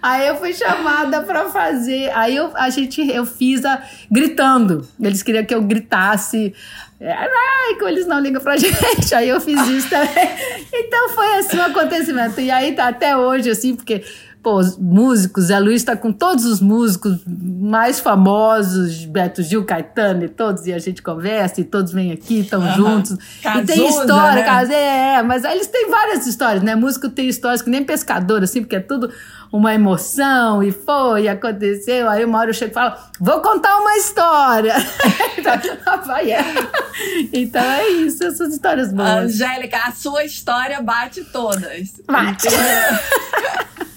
Aí 0.00 0.26
eu 0.28 0.36
fui 0.36 0.54
chamada 0.54 1.22
para 1.22 1.50
fazer. 1.50 2.10
Aí 2.14 2.34
eu, 2.34 2.50
a 2.54 2.70
gente, 2.70 3.06
eu 3.06 3.26
fiz 3.26 3.64
a, 3.64 3.82
gritando. 4.10 4.88
Eles 4.98 5.22
queriam 5.22 5.44
que 5.44 5.54
eu 5.54 5.62
gritasse. 5.62 6.54
Ai, 7.00 7.74
que 7.78 7.84
eles 7.84 8.06
não 8.06 8.18
ligam 8.18 8.40
pra 8.40 8.56
gente. 8.58 9.14
Aí 9.14 9.28
eu 9.28 9.40
fiz 9.40 9.60
isso 9.68 9.90
também. 9.90 10.30
Então 10.72 11.10
foi 11.10 11.36
assim 11.36 11.58
um 11.58 11.64
acontecimento. 11.64 12.40
E 12.40 12.50
aí 12.50 12.72
tá 12.72 12.88
até 12.88 13.14
hoje, 13.14 13.50
assim, 13.50 13.76
porque 13.76 14.02
pô, 14.44 14.60
músicos, 14.78 15.50
a 15.50 15.58
Luiz 15.58 15.76
está 15.76 15.96
com 15.96 16.12
todos 16.12 16.44
os 16.44 16.60
músicos 16.60 17.18
mais 17.26 17.98
famosos, 17.98 19.06
Beto 19.06 19.42
Gil, 19.42 19.64
Caetano 19.64 20.22
e 20.24 20.28
todos, 20.28 20.66
e 20.66 20.72
a 20.72 20.78
gente 20.78 21.00
conversa, 21.00 21.62
e 21.62 21.64
todos 21.64 21.92
vêm 21.92 22.12
aqui, 22.12 22.40
estão 22.40 22.70
juntos. 22.74 23.16
E 23.40 23.62
tem 23.64 23.88
história, 23.88 24.44
né? 24.66 25.16
é, 25.16 25.22
mas 25.22 25.46
aí 25.46 25.54
eles 25.56 25.66
têm 25.68 25.90
várias 25.90 26.26
histórias, 26.26 26.62
né? 26.62 26.74
Músico 26.74 27.08
tem 27.08 27.26
histórias 27.26 27.62
que 27.62 27.70
nem 27.70 27.82
pescador, 27.82 28.42
assim, 28.42 28.60
porque 28.60 28.76
é 28.76 28.80
tudo 28.80 29.10
uma 29.50 29.72
emoção, 29.72 30.62
e 30.62 30.70
foi, 30.70 31.26
aconteceu. 31.26 32.06
Aí 32.10 32.22
uma 32.22 32.38
hora 32.38 32.50
eu 32.50 32.54
chego 32.54 32.72
e 32.72 32.74
falo, 32.74 32.96
vou 33.18 33.40
contar 33.40 33.78
uma 33.78 33.96
história. 33.96 34.74
É. 36.26 36.42
Então 37.32 37.62
é 37.62 37.88
isso, 37.88 38.24
essas 38.24 38.52
histórias 38.52 38.90
boas. 38.92 39.34
Angélica, 39.34 39.76
a 39.86 39.92
sua 39.92 40.24
história 40.24 40.80
bate 40.80 41.22
todas. 41.24 42.00
Bate. 42.06 42.48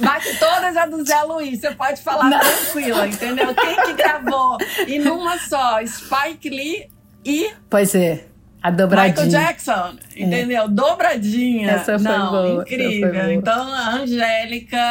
Bate 0.00 0.38
todas 0.38 0.76
a 0.76 0.86
do 0.86 1.04
Zé 1.04 1.22
Luiz, 1.22 1.60
você 1.60 1.70
pode 1.72 2.02
falar 2.02 2.28
Não. 2.28 2.38
tranquila, 2.38 3.06
entendeu? 3.06 3.54
Quem 3.54 3.76
que 3.76 3.92
gravou? 3.94 4.58
E 4.86 4.98
numa 4.98 5.38
só, 5.38 5.78
Spike 5.86 6.50
Lee 6.50 6.88
e. 7.24 7.50
Pois 7.70 7.94
é. 7.94 8.24
A 8.62 8.70
dobradinha. 8.70 9.24
Michael 9.24 9.28
Jackson, 9.28 9.94
é. 10.14 10.22
entendeu? 10.22 10.64
É. 10.64 10.68
Dobradinha. 10.68 11.70
Essa 11.72 11.98
foi 11.98 12.12
Não, 12.12 12.30
boa. 12.30 12.62
incrível. 12.62 13.32
Então 13.32 13.72
a 13.74 13.94
Angélica 13.96 14.90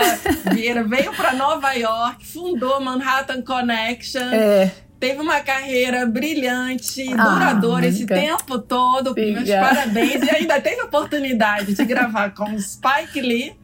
Vieira 0.52 0.84
veio 0.84 1.14
para 1.14 1.34
Nova 1.34 1.72
York, 1.72 2.26
fundou 2.26 2.82
Manhattan 2.82 3.42
Connection. 3.42 4.30
É. 4.34 4.72
Teve 5.00 5.20
uma 5.22 5.40
carreira 5.40 6.06
brilhante, 6.06 7.12
ah, 7.18 7.24
duradoura 7.24 7.88
esse 7.88 8.06
tempo 8.06 8.60
todo. 8.60 9.16
Meus 9.16 9.50
parabéns. 9.50 10.22
E 10.22 10.36
ainda 10.36 10.62
teve 10.62 10.82
a 10.82 10.86
oportunidade 10.86 11.74
de 11.74 11.86
gravar 11.86 12.32
com 12.36 12.56
Spike 12.60 13.20
Lee 13.20 13.56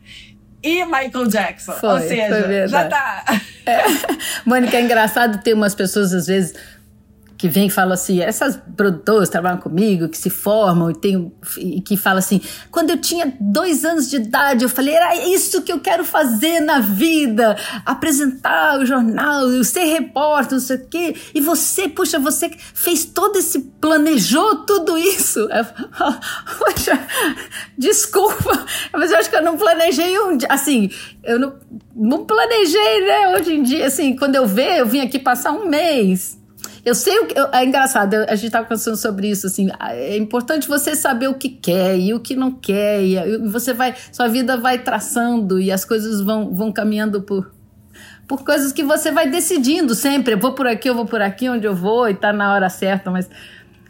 e 0.64 0.84
Michael 0.86 1.28
Jackson. 1.28 1.74
Foi, 1.74 1.90
Ou 1.90 2.00
seja, 2.00 2.68
já 2.68 2.88
tá. 2.88 3.24
É. 3.66 3.84
Mônica, 4.46 4.76
é 4.76 4.82
engraçado 4.82 5.42
ter 5.44 5.54
umas 5.54 5.76
pessoas, 5.76 6.14
às 6.14 6.28
vezes, 6.28 6.56
que 7.38 7.48
vem 7.48 7.68
e 7.68 7.70
fala 7.70 7.94
assim, 7.94 8.20
essas 8.20 8.60
produtoras 8.76 9.30
trabalham 9.30 9.60
comigo, 9.60 10.10
que 10.10 10.18
se 10.18 10.30
formam 10.30 10.90
e, 10.90 10.96
tem, 10.96 11.32
e 11.60 11.82
que 11.82 11.96
fala 11.96 12.18
assim, 12.20 12.42
quando 12.72 12.90
eu 12.90 12.98
tinha 12.98 13.32
dois 13.40 13.86
anos 13.86 14.10
de 14.10 14.16
idade, 14.16 14.66
eu 14.66 14.70
falei, 14.70 14.96
era 14.96 15.16
isso 15.28 15.62
que 15.62 15.72
eu 15.72 15.80
quero 15.80 16.04
fazer 16.04 16.60
na 16.60 16.80
vida, 16.80 17.56
apresentar 17.86 18.80
o 18.80 18.86
jornal, 18.86 19.64
ser 19.64 19.84
repórter, 19.84 20.54
não 20.54 20.60
sei 20.60 20.78
o 20.78 20.88
quê, 20.88 21.16
e 21.34 21.40
você, 21.40 21.88
puxa, 21.88 22.18
você 22.18 22.50
fez 22.74 23.06
todo 23.06 23.38
esse, 23.38 23.60
planejou 23.80 24.66
tudo 24.66 24.98
isso. 24.98 25.40
Eu, 25.40 25.66
poxa, 26.58 27.00
desculpa, 27.78 28.66
mas 28.94 29.12
eu 29.12 29.18
acho 29.18 29.30
que 29.30 29.36
eu 29.36 29.44
não 29.44 29.58
planejei 29.58 30.18
um 30.20 30.38
assim, 30.50 30.90
eu 31.24 31.38
não, 31.38 31.54
não 31.96 32.26
planejei, 32.26 33.06
né, 33.06 33.36
hoje 33.36 33.54
em 33.54 33.62
dia, 33.62 33.86
assim, 33.86 34.16
quando 34.16 34.36
eu 34.36 34.48
ver, 34.48 34.80
eu 34.80 34.88
vim 34.88 35.02
aqui 35.02 35.20
passar 35.20 35.52
um 35.52 35.68
mês, 35.68 36.37
eu 36.88 36.96
sei 36.96 37.20
o 37.20 37.26
que. 37.26 37.36
É 37.52 37.66
engraçado, 37.66 38.14
a 38.14 38.36
gente 38.36 38.46
estava 38.46 38.64
conversando 38.64 38.96
sobre 38.96 39.30
isso, 39.30 39.46
assim. 39.46 39.68
É 39.90 40.16
importante 40.16 40.70
você 40.70 40.96
saber 40.96 41.28
o 41.28 41.34
que 41.34 41.50
quer 41.50 42.00
e 42.00 42.14
o 42.14 42.20
que 42.22 42.34
não 42.34 42.50
quer. 42.50 43.04
E 43.04 43.38
você 43.50 43.74
vai. 43.74 43.94
Sua 44.10 44.30
vida 44.30 44.56
vai 44.56 44.80
traçando 44.80 45.60
e 45.60 45.70
as 45.70 45.84
coisas 45.84 46.22
vão, 46.22 46.56
vão 46.56 46.72
caminhando 46.72 47.22
por, 47.22 47.52
por 48.26 48.46
coisas 48.46 48.72
que 48.72 48.84
você 48.84 49.12
vai 49.12 49.30
decidindo 49.30 49.94
sempre. 49.94 50.36
Eu 50.36 50.40
vou 50.40 50.54
por 50.54 50.66
aqui, 50.66 50.90
eu 50.90 50.96
vou 50.96 51.06
por 51.06 51.22
aqui, 51.22 51.50
onde 51.50 51.68
eu 51.68 51.76
vou, 51.76 52.08
e 52.08 52.14
tá 52.14 52.32
na 52.32 52.54
hora 52.54 52.70
certa, 52.70 53.12
mas 53.12 53.30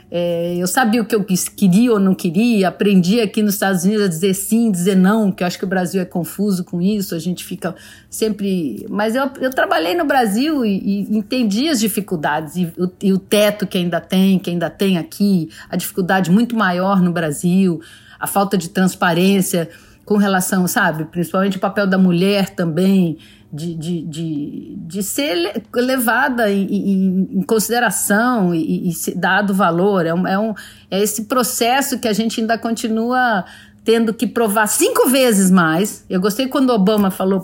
é, 0.10 0.56
eu 0.56 0.68
sabia 0.68 1.02
o 1.02 1.06
que 1.06 1.14
eu 1.14 1.26
queria 1.56 1.92
ou 1.92 2.00
não 2.00 2.16
queria, 2.16 2.70
aprendi 2.70 3.20
aqui 3.20 3.44
nos 3.44 3.56
Estados 3.56 3.84
Unidos 3.84 4.06
a 4.06 4.08
dizer 4.08 4.34
sim, 4.34 4.72
dizer 4.72 4.96
não, 4.96 5.32
que 5.32 5.44
eu 5.44 5.48
acho 5.48 5.58
que 5.58 5.66
o 5.66 5.68
Brasil 5.68 6.02
é 6.02 6.06
confuso 6.06 6.64
com 6.64 6.82
isso, 6.82 7.14
a 7.14 7.20
gente 7.20 7.44
fica 7.44 7.76
sempre. 8.10 8.86
Mas 8.90 9.16
eu, 9.16 9.30
eu 9.42 9.50
trabalhei 9.50 9.96
no 9.96 10.06
Brasil 10.06 10.66
e, 10.66 10.78
e 11.10 11.18
entendi 11.18 11.68
as 11.68 11.80
dificuldades 11.80 12.56
e 12.56 12.74
o, 12.78 12.90
e 13.02 13.12
o 13.12 13.18
teto 13.18 13.68
que 13.68 13.78
ainda 13.78 14.00
tem, 14.00 14.40
que 14.40 14.50
ainda 14.50 14.70
tem 14.70 14.98
aqui, 14.98 15.50
a 15.70 15.76
dificuldade 15.76 16.32
muito 16.32 16.56
maior 16.56 17.02
no 17.02 17.12
Brasil, 17.12 17.82
a 18.18 18.28
falta 18.28 18.58
de 18.58 18.70
transparência 18.70 19.70
com 20.06 20.16
relação, 20.16 20.66
sabe, 20.68 21.04
principalmente 21.04 21.58
o 21.58 21.60
papel 21.60 21.86
da 21.86 21.98
mulher 21.98 22.52
também 22.52 23.18
de, 23.52 23.76
de, 23.76 24.02
de, 24.04 24.76
de 24.78 25.04
ser 25.04 25.64
levada 25.74 26.52
em, 26.52 26.66
em, 26.66 27.30
em 27.40 27.42
consideração 27.44 28.54
e, 28.54 28.90
e 28.90 29.16
dado 29.16 29.54
valor. 29.54 30.06
É, 30.06 30.14
um, 30.14 30.28
é, 30.28 30.38
um, 30.38 30.54
é 30.92 31.02
esse 31.02 31.26
processo 31.26 32.00
que 32.00 32.08
a 32.08 32.14
gente 32.14 32.42
ainda 32.42 32.58
continua 32.58 33.46
tendo 33.88 34.14
que 34.14 34.28
provar 34.28 34.68
cinco 34.68 35.08
vezes 35.08 35.50
mais. 35.50 36.04
Eu 36.10 36.20
gostei 36.20 36.48
quando 36.48 36.72
Obama 36.72 37.10
falou, 37.10 37.42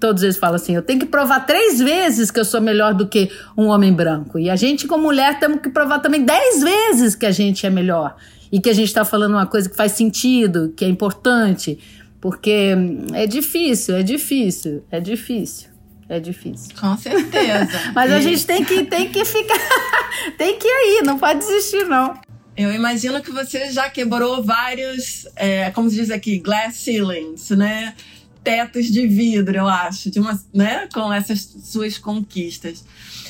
todos 0.00 0.22
eles 0.22 0.38
falam 0.38 0.56
assim: 0.56 0.74
eu 0.74 0.80
tenho 0.80 0.98
que 0.98 1.04
provar 1.04 1.40
três 1.40 1.78
vezes 1.78 2.30
que 2.30 2.40
eu 2.40 2.46
sou 2.46 2.62
melhor 2.62 2.94
do 2.94 3.06
que 3.06 3.30
um 3.54 3.66
homem 3.66 3.92
branco. 3.92 4.38
E 4.38 4.48
a 4.48 4.56
gente, 4.56 4.88
como 4.88 5.02
mulher, 5.02 5.38
temos 5.38 5.60
que 5.60 5.68
provar 5.68 5.98
também 5.98 6.24
dez 6.24 6.62
vezes 6.62 7.14
que 7.14 7.26
a 7.26 7.30
gente 7.30 7.66
é 7.66 7.70
melhor. 7.70 8.16
E 8.50 8.58
que 8.58 8.70
a 8.70 8.72
gente 8.74 8.88
está 8.88 9.04
falando 9.04 9.32
uma 9.32 9.46
coisa 9.46 9.68
que 9.68 9.76
faz 9.76 9.92
sentido, 9.92 10.72
que 10.74 10.82
é 10.82 10.88
importante. 10.88 11.78
Porque 12.22 12.76
é 13.14 13.26
difícil, 13.26 13.96
é 13.96 14.02
difícil, 14.04 14.84
é 14.92 15.00
difícil. 15.00 15.68
É 16.08 16.20
difícil. 16.20 16.72
Com 16.78 16.96
certeza. 16.96 17.68
Mas 17.92 18.10
e... 18.10 18.14
a 18.14 18.20
gente 18.20 18.46
tem 18.46 18.64
que, 18.64 18.84
tem 18.84 19.10
que 19.10 19.24
ficar. 19.24 19.58
tem 20.38 20.56
que 20.56 20.68
ir 20.68 20.70
aí, 20.70 21.02
não 21.04 21.18
pode 21.18 21.40
desistir, 21.40 21.84
não. 21.86 22.16
Eu 22.56 22.72
imagino 22.72 23.20
que 23.20 23.32
você 23.32 23.72
já 23.72 23.90
quebrou 23.90 24.40
vários, 24.42 25.26
é, 25.34 25.70
como 25.72 25.90
se 25.90 25.96
diz 25.96 26.10
aqui, 26.12 26.38
glass 26.38 26.76
ceilings, 26.76 27.50
né? 27.50 27.94
Tetos 28.42 28.86
de 28.86 29.06
vidro, 29.06 29.56
eu 29.56 29.68
acho, 29.68 30.10
de 30.10 30.20
uma, 30.20 30.40
né, 30.52 30.88
com 30.92 31.12
essas 31.12 31.40
suas 31.64 31.98
conquistas. 31.98 32.84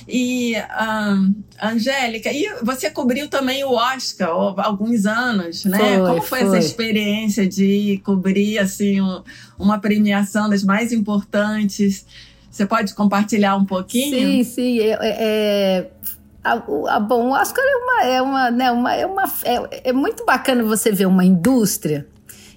E, 0.08 0.54
um, 0.56 1.34
Angélica, 1.62 2.32
e 2.32 2.48
você 2.62 2.90
cobriu 2.90 3.28
também 3.28 3.62
o 3.64 3.72
Oscar 3.72 4.30
há 4.30 4.66
alguns 4.66 5.06
anos, 5.06 5.64
né? 5.64 5.78
Foi, 5.78 5.98
Como 5.98 6.22
foi, 6.22 6.40
foi, 6.40 6.48
essa 6.48 6.58
experiência 6.58 7.46
de 7.46 8.00
cobrir 8.04 8.58
assim 8.58 9.00
um, 9.00 9.22
uma 9.58 9.78
premiação 9.78 10.48
das 10.48 10.64
mais 10.64 10.92
importantes? 10.92 12.04
Você 12.50 12.66
pode 12.66 12.94
compartilhar 12.94 13.56
um 13.56 13.64
pouquinho? 13.64 14.44
Sim, 14.44 14.44
sim. 14.44 14.80
É, 14.80 14.98
é, 15.00 15.90
a, 16.42 16.52
a, 16.52 17.00
bom, 17.00 17.28
o 17.28 17.32
Oscar 17.32 17.64
é 17.64 17.76
uma, 17.76 18.04
é 18.04 18.22
uma, 18.22 18.50
né, 18.50 18.72
uma, 18.72 18.94
é, 18.94 19.06
uma 19.06 19.24
é, 19.44 19.90
é 19.90 19.92
muito 19.92 20.24
bacana 20.24 20.64
você 20.64 20.90
ver 20.90 21.06
uma 21.06 21.24
indústria 21.24 22.06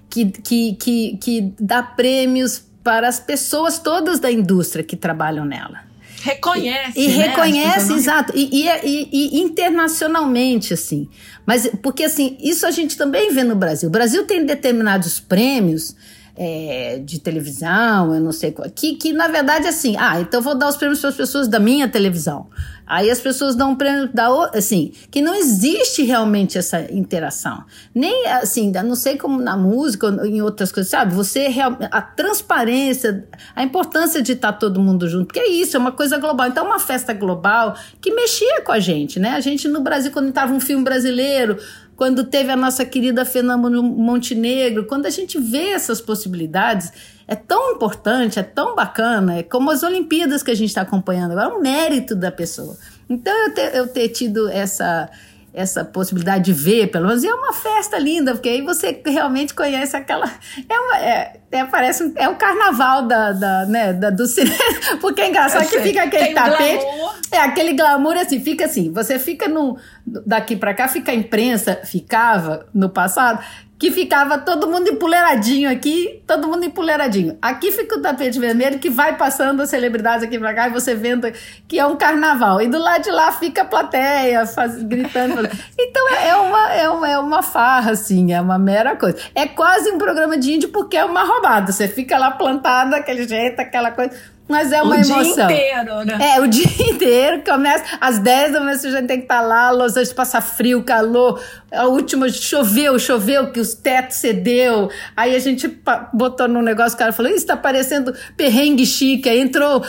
que, 0.09 0.25
que, 0.25 0.73
que, 0.73 1.17
que 1.17 1.53
dá 1.59 1.81
prêmios 1.83 2.63
para 2.83 3.07
as 3.07 3.19
pessoas 3.19 3.79
todas 3.79 4.19
da 4.19 4.31
indústria 4.31 4.83
que 4.83 4.95
trabalham 4.95 5.45
nela. 5.45 5.83
Reconhece. 6.21 6.99
E, 6.99 7.05
e 7.05 7.17
né? 7.17 7.27
reconhece, 7.27 7.93
exato. 7.93 8.33
E, 8.35 8.67
e, 8.67 9.09
e, 9.11 9.41
internacionalmente, 9.41 10.73
assim. 10.73 11.07
Mas, 11.45 11.69
porque, 11.83 12.03
assim, 12.03 12.37
isso 12.39 12.65
a 12.65 12.71
gente 12.71 12.97
também 12.97 13.31
vê 13.31 13.43
no 13.43 13.55
Brasil. 13.55 13.89
O 13.89 13.91
Brasil 13.91 14.25
tem 14.25 14.45
determinados 14.45 15.19
prêmios 15.19 15.95
é, 16.35 16.99
de 17.03 17.19
televisão, 17.19 18.13
eu 18.13 18.19
não 18.19 18.31
sei 18.31 18.51
qual, 18.51 18.69
que, 18.69 18.95
que 18.95 19.13
na 19.13 19.27
verdade 19.27 19.67
assim, 19.67 19.95
ah, 19.97 20.19
então 20.19 20.41
vou 20.41 20.55
dar 20.55 20.67
os 20.67 20.75
prêmios 20.75 20.99
para 20.99 21.09
as 21.09 21.15
pessoas 21.15 21.47
da 21.47 21.59
minha 21.59 21.87
televisão. 21.87 22.47
Aí 22.85 23.09
as 23.09 23.19
pessoas 23.19 23.55
dão 23.55 23.71
um 23.71 23.75
prêmio 23.75 24.09
da 24.13 24.25
assim, 24.53 24.91
que 25.09 25.21
não 25.21 25.33
existe 25.33 26.03
realmente 26.03 26.57
essa 26.57 26.81
interação. 26.91 27.63
Nem 27.93 28.27
assim, 28.27 28.71
não 28.71 28.95
sei 28.95 29.17
como 29.17 29.41
na 29.41 29.55
música 29.57 30.07
ou 30.07 30.25
em 30.25 30.41
outras 30.41 30.71
coisas, 30.71 30.89
sabe? 30.91 31.13
Você 31.13 31.47
a 31.91 32.01
transparência, 32.01 33.25
a 33.55 33.63
importância 33.63 34.21
de 34.21 34.33
estar 34.33 34.53
todo 34.53 34.79
mundo 34.79 35.07
junto, 35.07 35.27
porque 35.27 35.39
é 35.39 35.49
isso, 35.49 35.75
é 35.77 35.79
uma 35.79 35.91
coisa 35.91 36.17
global. 36.17 36.47
Então, 36.47 36.65
uma 36.65 36.79
festa 36.79 37.13
global 37.13 37.75
que 38.01 38.11
mexia 38.13 38.61
com 38.61 38.71
a 38.71 38.79
gente, 38.79 39.19
né? 39.19 39.31
A 39.31 39.39
gente 39.39 39.67
no 39.67 39.81
Brasil, 39.81 40.11
quando 40.11 40.29
estava 40.29 40.53
um 40.53 40.59
filme 40.59 40.83
brasileiro, 40.83 41.57
quando 41.95 42.25
teve 42.25 42.51
a 42.51 42.55
nossa 42.55 42.85
querida 42.85 43.23
Fernanda 43.23 43.69
Montenegro, 43.81 44.85
quando 44.85 45.05
a 45.05 45.09
gente 45.09 45.39
vê 45.39 45.69
essas 45.69 46.01
possibilidades, 46.01 46.91
é 47.27 47.35
tão 47.35 47.73
importante, 47.73 48.39
é 48.39 48.43
tão 48.43 48.75
bacana, 48.75 49.37
é 49.37 49.43
como 49.43 49.71
as 49.71 49.81
Olimpíadas 49.81 50.43
que 50.43 50.51
a 50.51 50.55
gente 50.55 50.69
está 50.69 50.81
acompanhando 50.81 51.31
agora, 51.31 51.53
é 51.53 51.57
um 51.57 51.61
mérito 51.61 52.15
da 52.15 52.31
pessoa. 52.31 52.77
Então, 53.09 53.33
eu 53.45 53.53
ter, 53.53 53.75
eu 53.75 53.87
ter 53.87 54.09
tido 54.09 54.49
essa, 54.49 55.09
essa 55.55 55.83
possibilidade 55.83 56.45
de 56.45 56.53
ver, 56.53 56.87
pelo 56.87 57.07
menos, 57.07 57.23
e 57.23 57.27
é 57.27 57.33
uma 57.33 57.53
festa 57.53 57.97
linda, 57.97 58.33
porque 58.33 58.49
aí 58.49 58.61
você 58.61 59.01
realmente 59.05 59.53
conhece 59.53 59.95
aquela. 59.95 60.29
É, 60.69 60.79
uma, 60.79 60.97
é, 60.97 61.39
é 61.51 61.65
parece 61.65 62.11
é 62.15 62.27
o 62.27 62.35
carnaval 62.35 63.07
da, 63.07 63.31
da, 63.31 63.65
né, 63.65 63.93
da, 63.93 64.09
do 64.09 64.25
cinema, 64.27 64.57
porque 65.01 65.21
é 65.21 65.29
engraçado 65.29 65.67
que 65.67 65.79
fica 65.79 66.03
aquele 66.03 66.33
tapete. 66.33 66.83
Glamour. 66.83 67.15
É 67.31 67.39
aquele 67.39 67.73
glamour 67.73 68.15
assim, 68.17 68.39
fica 68.39 68.65
assim, 68.65 68.91
você 68.91 69.17
fica 69.17 69.47
no. 69.47 69.77
Daqui 70.05 70.55
para 70.55 70.73
cá 70.73 70.87
fica 70.87 71.11
a 71.11 71.15
imprensa, 71.15 71.81
ficava 71.83 72.67
no 72.73 72.89
passado, 72.89 73.43
que 73.77 73.91
ficava 73.91 74.37
todo 74.37 74.67
mundo 74.67 74.89
empoleiradinho 74.89 75.69
aqui, 75.69 76.23
todo 76.25 76.47
mundo 76.47 76.63
empoleiradinho. 76.63 77.37
Aqui 77.41 77.71
fica 77.71 77.97
o 77.97 78.01
tapete 78.01 78.39
vermelho 78.39 78.79
que 78.79 78.89
vai 78.89 79.17
passando 79.17 79.61
as 79.61 79.69
celebridades 79.69 80.25
aqui 80.25 80.39
pra 80.39 80.53
cá 80.53 80.67
e 80.67 80.71
você 80.71 80.95
vendo 80.95 81.27
que 81.67 81.77
é 81.77 81.85
um 81.85 81.97
carnaval. 81.97 82.61
E 82.61 82.67
do 82.67 82.79
lado 82.79 83.03
de 83.03 83.11
lá 83.11 83.31
fica 83.33 83.63
a 83.63 83.65
plateia 83.65 84.45
faz, 84.45 84.81
gritando. 84.83 85.47
Então 85.77 86.09
é, 86.09 86.29
é, 86.29 86.35
uma, 86.35 86.73
é, 86.73 86.89
uma, 86.89 87.09
é 87.09 87.19
uma 87.19 87.43
farra, 87.43 87.91
assim, 87.91 88.31
é 88.31 88.39
uma 88.39 88.57
mera 88.57 88.95
coisa. 88.95 89.17
É 89.35 89.45
quase 89.45 89.91
um 89.91 89.97
programa 89.97 90.37
de 90.37 90.53
índio 90.53 90.69
porque 90.69 90.95
é 90.95 91.03
uma 91.03 91.23
roubada. 91.23 91.71
Você 91.71 91.87
fica 91.87 92.17
lá 92.17 92.31
plantado 92.31 92.91
daquele 92.91 93.27
jeito, 93.27 93.59
aquela 93.59 93.91
coisa. 93.91 94.15
Mas 94.47 94.71
é 94.71 94.81
uma 94.81 94.95
o 94.95 94.99
emoção. 94.99 95.19
O 95.19 95.23
dia 95.23 95.43
inteiro, 95.43 96.05
né? 96.05 96.19
É, 96.21 96.39
o 96.39 96.47
dia 96.47 96.91
inteiro. 96.91 97.43
Começa 97.43 97.83
às 97.99 98.19
10 98.19 98.53
da 98.53 98.59
manhã, 98.59 98.77
você 98.77 98.91
já 98.91 99.01
tem 99.01 99.17
que 99.17 99.23
estar 99.23 99.41
tá 99.41 99.47
lá. 99.47 99.71
Los 99.71 99.93
Angeles 99.93 100.13
passa 100.13 100.39
frio, 100.39 100.83
calor. 100.83 101.41
A 101.71 101.85
última 101.85 102.29
choveu, 102.29 102.97
choveu, 102.99 103.51
que 103.51 103.59
os 103.59 103.73
tetos 103.73 104.17
cedeu. 104.17 104.89
Aí 105.15 105.35
a 105.35 105.39
gente 105.39 105.79
botou 106.13 106.47
num 106.47 106.61
negócio, 106.61 106.95
o 106.95 106.99
cara 106.99 107.11
falou: 107.11 107.31
Isso 107.31 107.45
tá 107.45 107.57
parecendo 107.57 108.13
perrengue 108.37 108.85
chique. 108.85 109.27
Aí 109.27 109.39
entrou, 109.39 109.83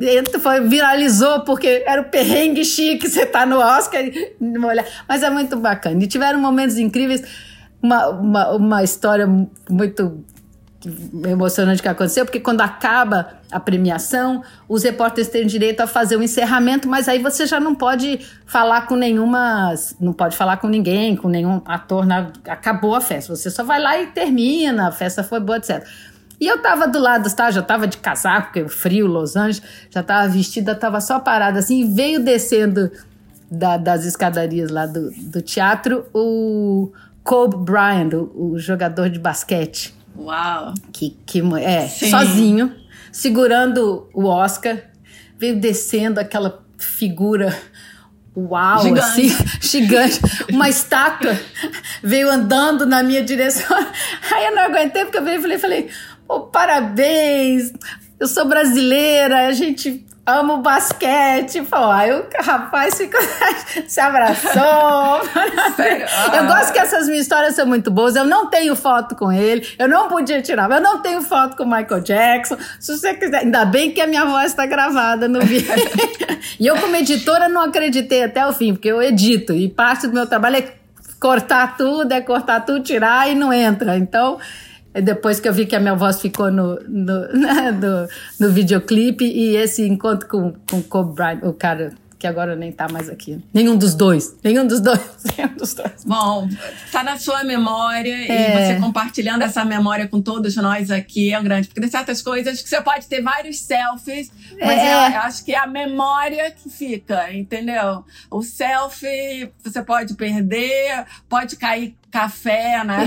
entrou 0.00 0.40
foi, 0.40 0.60
viralizou, 0.62 1.40
porque 1.40 1.84
era 1.86 2.00
o 2.00 2.04
perrengue 2.06 2.64
chique. 2.64 3.08
Você 3.08 3.26
tá 3.26 3.44
no 3.44 3.58
Oscar. 3.58 4.02
Mas 5.06 5.22
é 5.22 5.28
muito 5.28 5.56
bacana. 5.56 6.02
E 6.02 6.06
tiveram 6.06 6.40
momentos 6.40 6.78
incríveis. 6.78 7.22
Uma, 7.80 8.08
uma, 8.08 8.50
uma 8.56 8.82
história 8.82 9.24
muito 9.70 10.24
emocionante 11.26 11.82
que 11.82 11.88
aconteceu, 11.88 12.24
porque 12.24 12.38
quando 12.38 12.60
acaba 12.60 13.38
a 13.50 13.58
premiação, 13.58 14.42
os 14.68 14.84
repórteres 14.84 15.28
têm 15.28 15.44
direito 15.44 15.80
a 15.80 15.86
fazer 15.86 16.14
o 16.16 16.20
um 16.20 16.22
encerramento, 16.22 16.88
mas 16.88 17.08
aí 17.08 17.18
você 17.18 17.46
já 17.46 17.58
não 17.58 17.74
pode 17.74 18.20
falar 18.46 18.82
com 18.82 18.94
nenhuma, 18.94 19.74
não 20.00 20.12
pode 20.12 20.36
falar 20.36 20.58
com 20.58 20.68
ninguém, 20.68 21.16
com 21.16 21.28
nenhum 21.28 21.60
ator, 21.64 22.06
na, 22.06 22.30
acabou 22.46 22.94
a 22.94 23.00
festa. 23.00 23.34
Você 23.34 23.50
só 23.50 23.64
vai 23.64 23.80
lá 23.80 24.00
e 24.00 24.06
termina, 24.08 24.88
a 24.88 24.92
festa 24.92 25.24
foi 25.24 25.40
boa, 25.40 25.58
etc. 25.58 25.84
E 26.40 26.46
eu 26.46 26.62
tava 26.62 26.86
do 26.86 27.00
lado, 27.00 27.28
tá? 27.34 27.50
já 27.50 27.62
tava 27.62 27.88
de 27.88 27.96
casaco, 27.96 28.52
porque 28.52 28.68
frio, 28.68 29.08
Los 29.08 29.34
Angeles, 29.34 29.62
já 29.90 30.04
tava 30.04 30.28
vestida, 30.28 30.76
tava 30.76 31.00
só 31.00 31.18
parada 31.18 31.58
assim, 31.58 31.80
e 31.80 31.84
veio 31.92 32.22
descendo 32.22 32.92
da, 33.50 33.76
das 33.76 34.04
escadarias 34.04 34.70
lá 34.70 34.86
do, 34.86 35.10
do 35.10 35.42
teatro 35.42 36.06
o 36.14 36.92
Kobe 37.24 37.56
Bryant, 37.56 38.12
o, 38.12 38.52
o 38.52 38.58
jogador 38.58 39.10
de 39.10 39.18
basquete. 39.18 39.97
Uau! 40.18 40.74
Que, 40.92 41.16
que 41.24 41.40
é, 41.60 41.86
Sim. 41.86 42.10
sozinho, 42.10 42.74
segurando 43.12 44.08
o 44.12 44.24
Oscar, 44.26 44.82
veio 45.38 45.58
descendo 45.60 46.18
aquela 46.18 46.64
figura 46.76 47.56
uau, 48.36 48.82
gigante. 48.82 49.00
assim, 49.00 49.28
gigante, 49.60 50.20
uma 50.52 50.68
estátua, 50.68 51.38
veio 52.02 52.30
andando 52.30 52.84
na 52.84 53.02
minha 53.02 53.22
direção. 53.22 53.76
Aí 54.32 54.46
eu 54.46 54.54
não 54.54 54.62
aguentei, 54.62 55.04
porque 55.04 55.18
eu 55.18 55.40
falei, 55.40 55.58
falei, 55.58 55.90
oh, 56.28 56.40
parabéns, 56.40 57.72
eu 58.18 58.26
sou 58.26 58.46
brasileira, 58.46 59.46
a 59.46 59.52
gente 59.52 60.04
amo 60.28 60.58
basquete. 60.58 61.62
Pô, 61.62 61.76
aí 61.76 62.12
o 62.12 62.26
rapaz 62.38 62.96
ficou, 62.96 63.20
se 63.88 63.98
abraçou. 63.98 65.22
eu 66.36 66.46
gosto 66.46 66.72
que 66.72 66.78
essas 66.78 67.06
minhas 67.06 67.22
histórias 67.22 67.54
são 67.54 67.66
muito 67.66 67.90
boas. 67.90 68.14
Eu 68.14 68.26
não 68.26 68.46
tenho 68.46 68.76
foto 68.76 69.16
com 69.16 69.32
ele, 69.32 69.66
eu 69.78 69.88
não 69.88 70.08
podia 70.08 70.42
tirar, 70.42 70.70
eu 70.70 70.80
não 70.80 71.00
tenho 71.00 71.22
foto 71.22 71.56
com 71.56 71.64
o 71.64 71.66
Michael 71.66 72.00
Jackson. 72.02 72.58
Se 72.78 72.96
você 72.96 73.14
quiser, 73.14 73.38
ainda 73.38 73.64
bem 73.64 73.90
que 73.90 74.00
a 74.00 74.06
minha 74.06 74.26
voz 74.26 74.46
está 74.46 74.66
gravada 74.66 75.26
no 75.26 75.40
vídeo. 75.40 75.72
e 76.60 76.66
eu, 76.66 76.76
como 76.76 76.94
editora, 76.96 77.48
não 77.48 77.62
acreditei 77.62 78.24
até 78.24 78.46
o 78.46 78.52
fim, 78.52 78.74
porque 78.74 78.88
eu 78.88 79.02
edito 79.02 79.54
e 79.54 79.68
parte 79.68 80.06
do 80.06 80.12
meu 80.12 80.26
trabalho 80.26 80.56
é 80.56 80.72
cortar 81.18 81.76
tudo, 81.76 82.12
é 82.12 82.20
cortar 82.20 82.60
tudo, 82.60 82.80
tirar 82.82 83.30
e 83.30 83.34
não 83.34 83.52
entra. 83.52 83.96
Então. 83.96 84.38
Depois 84.92 85.38
que 85.38 85.48
eu 85.48 85.52
vi 85.52 85.66
que 85.66 85.76
a 85.76 85.80
minha 85.80 85.94
voz 85.94 86.20
ficou 86.20 86.50
no, 86.50 86.78
no, 86.88 87.28
no, 87.72 88.08
no 88.40 88.50
videoclipe 88.50 89.24
e 89.24 89.56
esse 89.56 89.86
encontro 89.86 90.28
com, 90.28 90.54
com 90.68 90.78
o 90.78 90.82
Kobe 90.82 91.14
Bryant, 91.14 91.42
o 91.42 91.52
cara 91.52 91.92
que 92.18 92.26
agora 92.26 92.56
nem 92.56 92.72
tá 92.72 92.88
mais 92.88 93.08
aqui. 93.08 93.40
Nenhum 93.54 93.76
dos 93.76 93.94
dois. 93.94 94.36
Nenhum 94.42 94.66
dos 94.66 94.80
dois. 94.80 95.00
Nenhum 95.38 95.54
dos 95.54 95.72
dois. 95.72 96.04
Bom, 96.04 96.48
tá 96.90 97.04
na 97.04 97.16
sua 97.16 97.44
memória 97.44 98.12
é. 98.12 98.26
e 98.26 98.74
você 98.74 98.80
compartilhando 98.80 99.42
essa 99.42 99.64
memória 99.64 100.08
com 100.08 100.20
todos 100.20 100.56
nós 100.56 100.90
aqui 100.90 101.32
é 101.32 101.38
um 101.38 101.44
grande. 101.44 101.68
Porque 101.68 101.80
tem 101.80 101.90
certas 101.90 102.20
coisas 102.20 102.60
que 102.60 102.68
você 102.68 102.80
pode 102.80 103.06
ter 103.06 103.22
vários 103.22 103.60
selfies, 103.60 104.32
mas 104.58 104.78
é. 104.78 104.92
eu, 104.92 105.12
eu 105.14 105.20
acho 105.20 105.44
que 105.44 105.54
é 105.54 105.58
a 105.58 105.66
memória 105.66 106.50
que 106.50 106.68
fica, 106.68 107.32
entendeu? 107.32 108.04
O 108.30 108.42
selfie 108.42 109.52
você 109.62 109.80
pode 109.80 110.14
perder, 110.14 111.04
pode 111.28 111.56
cair 111.56 111.94
café, 112.10 112.82
né? 112.84 113.04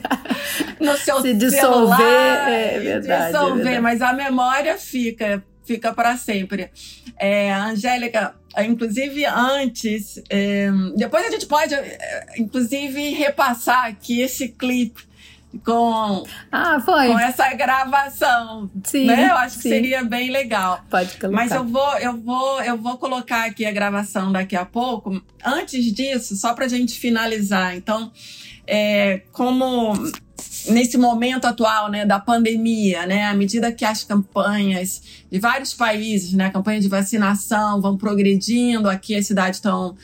no 0.80 0.96
seu 0.96 1.20
Se 1.20 1.34
dissolver, 1.34 1.96
celular, 1.96 2.50
é 2.50 2.78
verdade. 2.78 3.32
Dissolver, 3.32 3.60
é 3.60 3.64
verdade. 3.64 3.80
mas 3.80 4.02
a 4.02 4.12
memória 4.12 4.76
fica 4.78 5.42
fica 5.64 5.92
para 5.92 6.16
sempre. 6.16 6.70
É, 7.18 7.52
Angélica, 7.52 8.34
inclusive 8.58 9.24
antes, 9.24 10.22
é, 10.28 10.68
depois 10.96 11.26
a 11.26 11.30
gente 11.30 11.46
pode, 11.46 11.74
é, 11.74 12.26
inclusive, 12.38 13.10
repassar 13.10 13.86
aqui 13.86 14.20
esse 14.20 14.48
clipe 14.48 15.02
com, 15.64 16.24
ah, 16.50 16.80
foi. 16.80 17.08
com 17.08 17.18
essa 17.18 17.52
gravação. 17.54 18.70
Sim, 18.84 19.06
né? 19.06 19.28
Eu 19.30 19.36
acho 19.36 19.56
sim. 19.56 19.62
que 19.62 19.68
seria 19.68 20.04
bem 20.04 20.30
legal. 20.30 20.84
Pode 20.90 21.16
colocar. 21.18 21.36
Mas 21.36 21.52
eu 21.52 21.64
vou, 21.64 21.98
eu 21.98 22.16
vou, 22.20 22.62
eu 22.62 22.76
vou 22.76 22.98
colocar 22.98 23.44
aqui 23.44 23.64
a 23.64 23.72
gravação 23.72 24.32
daqui 24.32 24.56
a 24.56 24.64
pouco. 24.64 25.22
Antes 25.44 25.92
disso, 25.92 26.36
só 26.36 26.54
para 26.54 26.64
a 26.64 26.68
gente 26.68 26.98
finalizar. 26.98 27.76
Então, 27.76 28.10
é, 28.66 29.22
como 29.32 29.94
nesse 30.68 30.96
momento 30.96 31.44
atual, 31.46 31.90
né, 31.90 32.06
da 32.06 32.18
pandemia, 32.18 33.06
né, 33.06 33.26
à 33.26 33.34
medida 33.34 33.70
que 33.70 33.84
as 33.84 34.02
campanhas 34.02 35.02
de 35.30 35.38
vários 35.38 35.74
países, 35.74 36.32
né, 36.32 36.50
campanhas 36.50 36.82
de 36.82 36.88
vacinação 36.88 37.80
vão 37.80 37.96
progredindo, 37.96 38.88
aqui 38.88 39.14
as 39.14 39.26
cidades 39.26 39.58
estão 39.58 39.94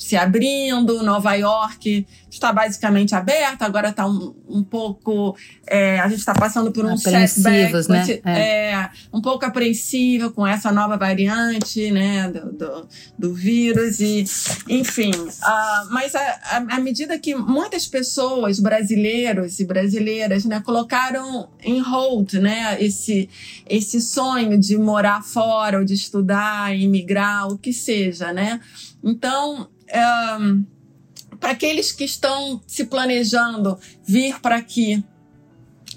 se 0.00 0.16
abrindo, 0.16 1.02
Nova 1.02 1.34
York 1.34 2.06
está 2.30 2.52
basicamente 2.52 3.14
aberta, 3.14 3.66
agora 3.66 3.90
está 3.90 4.06
um, 4.06 4.34
um 4.48 4.64
pouco. 4.64 5.36
É, 5.66 6.00
a 6.00 6.08
gente 6.08 6.20
está 6.20 6.32
passando 6.32 6.72
por 6.72 6.86
um 6.86 6.96
setback, 6.96 7.86
né? 7.88 8.20
É. 8.24 8.70
é. 8.72 8.90
um 9.12 9.20
pouco 9.20 9.44
apreensiva 9.44 10.30
com 10.30 10.46
essa 10.46 10.72
nova 10.72 10.96
variante 10.96 11.90
né, 11.90 12.30
do, 12.30 12.52
do, 12.52 12.88
do 13.18 13.34
vírus, 13.34 14.00
e 14.00 14.24
enfim. 14.70 15.10
Uh, 15.10 15.90
mas 15.90 16.14
à 16.14 16.80
medida 16.80 17.18
que 17.18 17.34
muitas 17.34 17.86
pessoas, 17.86 18.58
brasileiros 18.58 19.60
e 19.60 19.66
brasileiras, 19.66 20.46
né, 20.46 20.60
colocaram 20.60 21.50
em 21.62 21.78
hold 21.78 22.34
né, 22.34 22.78
esse, 22.80 23.28
esse 23.68 24.00
sonho 24.00 24.56
de 24.56 24.78
morar 24.78 25.22
fora, 25.22 25.78
ou 25.78 25.84
de 25.84 25.92
estudar, 25.92 26.74
imigrar, 26.74 27.48
o 27.48 27.58
que 27.58 27.72
seja, 27.72 28.32
né? 28.32 28.60
Então. 29.04 29.68
Um, 29.92 30.64
para 31.38 31.50
aqueles 31.50 31.90
que 31.90 32.04
estão 32.04 32.60
se 32.66 32.84
planejando 32.84 33.78
vir 34.06 34.38
para 34.40 34.56
aqui 34.56 35.02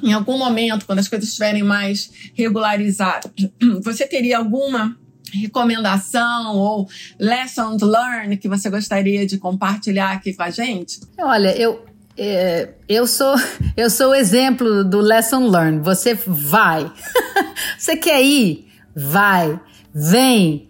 em 0.01 0.11
algum 0.11 0.37
momento, 0.37 0.85
quando 0.85 0.99
as 0.99 1.07
coisas 1.07 1.29
estiverem 1.29 1.63
mais 1.63 2.11
regularizadas, 2.33 3.31
você 3.83 4.05
teria 4.05 4.37
alguma 4.37 4.97
recomendação 5.31 6.55
ou 6.57 6.87
lessons 7.19 7.81
learned 7.81 8.37
que 8.37 8.47
você 8.47 8.69
gostaria 8.69 9.25
de 9.25 9.37
compartilhar 9.37 10.11
aqui 10.11 10.33
com 10.33 10.43
a 10.43 10.49
gente? 10.49 10.99
Olha, 11.17 11.55
eu 11.57 11.85
é, 12.15 12.69
eu 12.87 13.07
sou 13.07 13.35
eu 13.75 13.89
sou 13.89 14.11
o 14.11 14.15
exemplo 14.15 14.83
do 14.83 14.99
lesson 14.99 15.47
learned. 15.49 15.83
Você 15.83 16.13
vai, 16.13 16.91
você 17.77 17.95
quer 17.95 18.21
ir, 18.21 18.67
vai, 18.95 19.59
vem, 19.93 20.69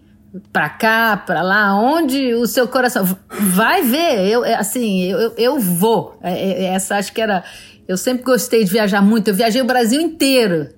para 0.52 0.68
cá, 0.68 1.16
para 1.16 1.42
lá, 1.42 1.74
onde 1.76 2.34
o 2.34 2.46
seu 2.46 2.66
coração 2.66 3.04
vai 3.28 3.82
ver. 3.82 4.28
Eu 4.28 4.44
é, 4.44 4.54
assim, 4.54 5.04
eu, 5.04 5.32
eu 5.36 5.58
vou. 5.58 6.18
É, 6.22 6.32
é, 6.32 6.64
essa 6.74 6.96
acho 6.96 7.12
que 7.12 7.20
era. 7.20 7.44
Eu 7.86 7.96
sempre 7.96 8.24
gostei 8.24 8.64
de 8.64 8.70
viajar 8.70 9.02
muito. 9.02 9.28
Eu 9.28 9.34
viajei 9.34 9.60
o 9.60 9.66
Brasil 9.66 10.00
inteiro 10.00 10.70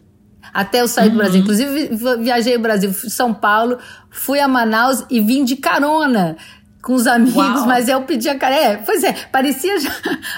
até 0.53 0.81
eu 0.81 0.89
sair 0.89 1.07
uhum. 1.07 1.13
do 1.13 1.19
Brasil. 1.19 1.41
Inclusive 1.41 1.91
viajei 2.21 2.57
o 2.57 2.61
Brasil, 2.61 2.93
São 2.93 3.33
Paulo, 3.33 3.79
fui 4.11 4.41
a 4.41 4.49
Manaus 4.49 5.05
e 5.11 5.21
vim 5.21 5.45
de 5.45 5.57
carona 5.57 6.37
com 6.87 6.95
os 6.95 7.09
amigos, 7.09 7.35
Uau. 7.35 7.67
mas 7.67 7.89
eu 7.89 8.01
pedi 8.03 8.29
a 8.29 8.39
cara. 8.39 8.55
É, 8.55 8.77
pois 8.77 9.03
é, 9.03 9.13
parecia 9.33 9.81
já, 9.81 9.91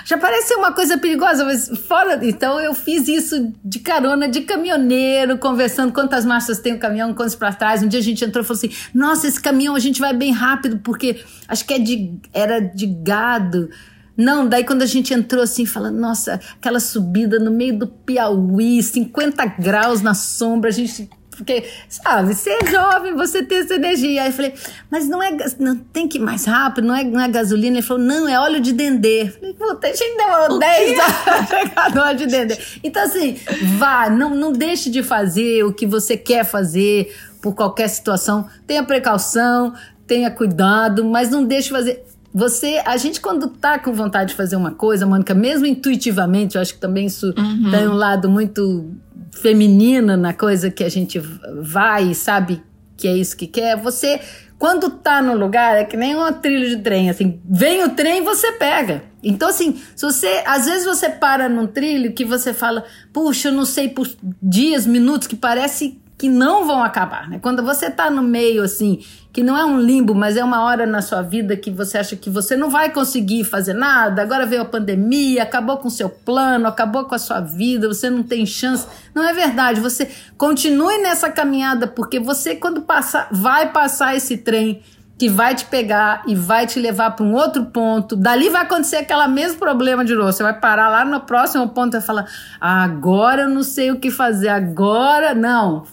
já 0.02 0.16
parecia 0.16 0.56
uma 0.56 0.72
coisa 0.72 0.96
perigosa, 0.96 1.44
mas 1.44 1.68
fora. 1.86 2.18
Então 2.22 2.58
eu 2.58 2.72
fiz 2.72 3.06
isso 3.06 3.52
de 3.62 3.80
carona, 3.80 4.26
de 4.26 4.40
caminhoneiro, 4.40 5.36
conversando 5.36 5.92
quantas 5.92 6.24
marchas 6.24 6.58
tem 6.58 6.72
o 6.72 6.78
caminhão, 6.78 7.12
quantos 7.12 7.34
para 7.34 7.52
trás. 7.52 7.82
Um 7.82 7.86
dia 7.86 8.00
a 8.00 8.02
gente 8.02 8.24
entrou 8.24 8.42
e 8.42 8.46
falou 8.46 8.56
assim: 8.56 8.70
nossa, 8.94 9.28
esse 9.28 9.38
caminhão 9.38 9.76
a 9.76 9.78
gente 9.78 10.00
vai 10.00 10.14
bem 10.14 10.32
rápido, 10.32 10.78
porque 10.78 11.22
acho 11.46 11.66
que 11.66 11.74
é 11.74 11.78
de, 11.78 12.18
era 12.32 12.60
de 12.60 12.86
gado. 12.86 13.68
Não, 14.16 14.48
daí 14.48 14.64
quando 14.64 14.80
a 14.80 14.86
gente 14.86 15.12
entrou 15.12 15.42
assim, 15.42 15.66
falando, 15.66 15.98
nossa, 15.98 16.40
aquela 16.58 16.80
subida 16.80 17.38
no 17.38 17.50
meio 17.50 17.78
do 17.78 17.86
Piauí, 17.86 18.82
50 18.82 19.44
graus 19.60 20.00
na 20.00 20.14
sombra, 20.14 20.70
a 20.70 20.72
gente 20.72 21.10
porque, 21.38 21.64
sabe, 21.88 22.34
você 22.34 22.50
é 22.50 22.66
jovem, 22.66 23.14
você 23.14 23.44
tem 23.44 23.58
essa 23.58 23.76
energia. 23.76 24.22
Aí 24.22 24.28
eu 24.28 24.32
falei, 24.32 24.52
mas 24.90 25.08
não 25.08 25.22
é, 25.22 25.30
não 25.60 25.76
tem 25.76 26.08
que 26.08 26.18
ir 26.18 26.20
mais 26.20 26.44
rápido, 26.44 26.88
não 26.88 26.94
é, 26.94 27.04
não 27.04 27.20
é 27.20 27.28
gasolina. 27.28 27.76
Ele 27.76 27.86
falou, 27.86 28.02
não, 28.02 28.28
é 28.28 28.38
óleo 28.40 28.60
de 28.60 28.72
dendê. 28.72 29.22
Eu 29.22 29.32
falei, 29.32 29.54
puta, 29.54 29.86
a 29.86 29.92
gente 29.92 30.16
demorou 30.16 30.58
10 30.58 30.98
horas 30.98 31.16
pra 31.22 31.42
pegar 31.44 31.94
no 31.94 32.00
óleo 32.02 32.18
de 32.18 32.26
dendê. 32.26 32.58
Então, 32.82 33.04
assim, 33.04 33.38
vá, 33.78 34.10
não, 34.10 34.34
não 34.34 34.52
deixe 34.52 34.90
de 34.90 35.00
fazer 35.00 35.64
o 35.64 35.72
que 35.72 35.86
você 35.86 36.16
quer 36.16 36.44
fazer 36.44 37.14
por 37.40 37.54
qualquer 37.54 37.86
situação. 37.86 38.48
Tenha 38.66 38.82
precaução, 38.82 39.72
tenha 40.08 40.32
cuidado, 40.32 41.04
mas 41.04 41.30
não 41.30 41.44
deixe 41.44 41.68
de 41.68 41.74
fazer. 41.74 42.04
Você, 42.34 42.82
a 42.84 42.96
gente 42.96 43.20
quando 43.20 43.48
tá 43.48 43.78
com 43.78 43.92
vontade 43.92 44.30
de 44.30 44.34
fazer 44.34 44.56
uma 44.56 44.72
coisa, 44.72 45.06
Mônica, 45.06 45.34
mesmo 45.34 45.66
intuitivamente, 45.66 46.56
eu 46.56 46.62
acho 46.62 46.74
que 46.74 46.80
também 46.80 47.06
isso 47.06 47.32
uhum. 47.38 47.70
tem 47.70 47.88
um 47.88 47.94
lado 47.94 48.28
muito 48.28 48.92
feminina 49.32 50.16
na 50.16 50.32
coisa 50.32 50.70
que 50.70 50.84
a 50.84 50.88
gente 50.88 51.18
vai 51.18 52.10
e 52.10 52.14
sabe 52.14 52.62
que 52.96 53.06
é 53.06 53.16
isso 53.16 53.36
que 53.36 53.46
quer, 53.46 53.76
você, 53.76 54.20
quando 54.58 54.90
tá 54.90 55.22
no 55.22 55.36
lugar, 55.36 55.76
é 55.76 55.84
que 55.84 55.96
nem 55.96 56.16
uma 56.16 56.32
trilha 56.32 56.68
de 56.68 56.82
trem, 56.82 57.08
assim, 57.08 57.40
vem 57.48 57.84
o 57.84 57.90
trem 57.90 58.24
você 58.24 58.52
pega. 58.52 59.04
Então, 59.22 59.48
assim, 59.48 59.80
se 59.94 60.04
você, 60.04 60.42
às 60.44 60.66
vezes 60.66 60.84
você 60.84 61.08
para 61.08 61.48
num 61.48 61.66
trilho 61.66 62.12
que 62.12 62.24
você 62.24 62.52
fala, 62.52 62.84
puxa, 63.12 63.48
eu 63.48 63.52
não 63.52 63.64
sei 63.64 63.88
por 63.88 64.08
dias, 64.42 64.86
minutos, 64.86 65.28
que 65.28 65.36
parece 65.36 66.00
que 66.18 66.28
não 66.28 66.66
vão 66.66 66.82
acabar, 66.82 67.28
né? 67.28 67.38
Quando 67.40 67.62
você 67.62 67.88
tá 67.88 68.10
no 68.10 68.22
meio, 68.22 68.62
assim, 68.62 69.04
que 69.38 69.44
não 69.44 69.56
é 69.56 69.64
um 69.64 69.78
limbo, 69.78 70.16
mas 70.16 70.36
é 70.36 70.42
uma 70.42 70.64
hora 70.64 70.84
na 70.84 71.00
sua 71.00 71.22
vida 71.22 71.56
que 71.56 71.70
você 71.70 71.96
acha 71.96 72.16
que 72.16 72.28
você 72.28 72.56
não 72.56 72.68
vai 72.68 72.90
conseguir 72.90 73.44
fazer 73.44 73.72
nada, 73.72 74.20
agora 74.20 74.44
veio 74.44 74.62
a 74.62 74.64
pandemia, 74.64 75.44
acabou 75.44 75.76
com 75.76 75.86
o 75.86 75.90
seu 75.92 76.10
plano, 76.10 76.66
acabou 76.66 77.04
com 77.04 77.14
a 77.14 77.20
sua 77.20 77.38
vida, 77.38 77.86
você 77.86 78.10
não 78.10 78.24
tem 78.24 78.44
chance. 78.44 78.88
Não 79.14 79.22
é 79.22 79.32
verdade, 79.32 79.80
você 79.80 80.10
continue 80.36 80.98
nessa 80.98 81.30
caminhada, 81.30 81.86
porque 81.86 82.18
você, 82.18 82.56
quando 82.56 82.82
passar, 82.82 83.28
vai 83.30 83.70
passar 83.70 84.16
esse 84.16 84.38
trem 84.38 84.82
que 85.16 85.28
vai 85.28 85.54
te 85.54 85.66
pegar 85.66 86.24
e 86.26 86.34
vai 86.34 86.66
te 86.66 86.80
levar 86.80 87.12
para 87.12 87.24
um 87.24 87.32
outro 87.32 87.66
ponto. 87.66 88.16
Dali 88.16 88.48
vai 88.48 88.62
acontecer 88.62 88.96
aquele 88.96 89.28
mesmo 89.28 89.60
problema 89.60 90.04
de 90.04 90.16
novo. 90.16 90.32
Você 90.32 90.42
vai 90.42 90.58
parar 90.58 90.88
lá 90.88 91.04
no 91.04 91.20
próximo 91.20 91.68
ponto 91.68 91.94
e 91.94 91.98
vai 91.98 92.02
falar: 92.04 92.26
agora 92.60 93.42
eu 93.42 93.48
não 93.48 93.62
sei 93.62 93.92
o 93.92 94.00
que 94.00 94.10
fazer, 94.10 94.48
agora 94.48 95.32
não. 95.32 95.86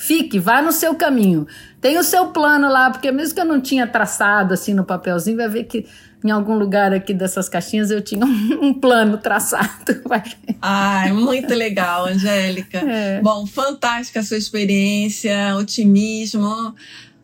Fique, 0.00 0.38
vá 0.38 0.62
no 0.62 0.72
seu 0.72 0.94
caminho. 0.94 1.46
Tem 1.78 1.98
o 1.98 2.02
seu 2.02 2.28
plano 2.28 2.70
lá, 2.70 2.90
porque 2.90 3.12
mesmo 3.12 3.34
que 3.34 3.40
eu 3.42 3.44
não 3.44 3.60
tinha 3.60 3.86
traçado 3.86 4.54
assim 4.54 4.72
no 4.72 4.82
papelzinho, 4.82 5.36
vai 5.36 5.46
ver 5.46 5.64
que 5.64 5.84
em 6.24 6.30
algum 6.30 6.54
lugar 6.54 6.94
aqui 6.94 7.12
dessas 7.12 7.50
caixinhas 7.50 7.90
eu 7.90 8.00
tinha 8.00 8.24
um, 8.62 8.72
plano 8.72 9.18
traçado. 9.18 10.00
Ai, 10.62 11.12
muito 11.12 11.52
legal, 11.54 12.06
Angélica. 12.06 12.80
É. 12.90 13.20
Bom, 13.20 13.46
fantástica 13.46 14.20
a 14.20 14.22
sua 14.22 14.38
experiência, 14.38 15.54
otimismo. 15.56 16.74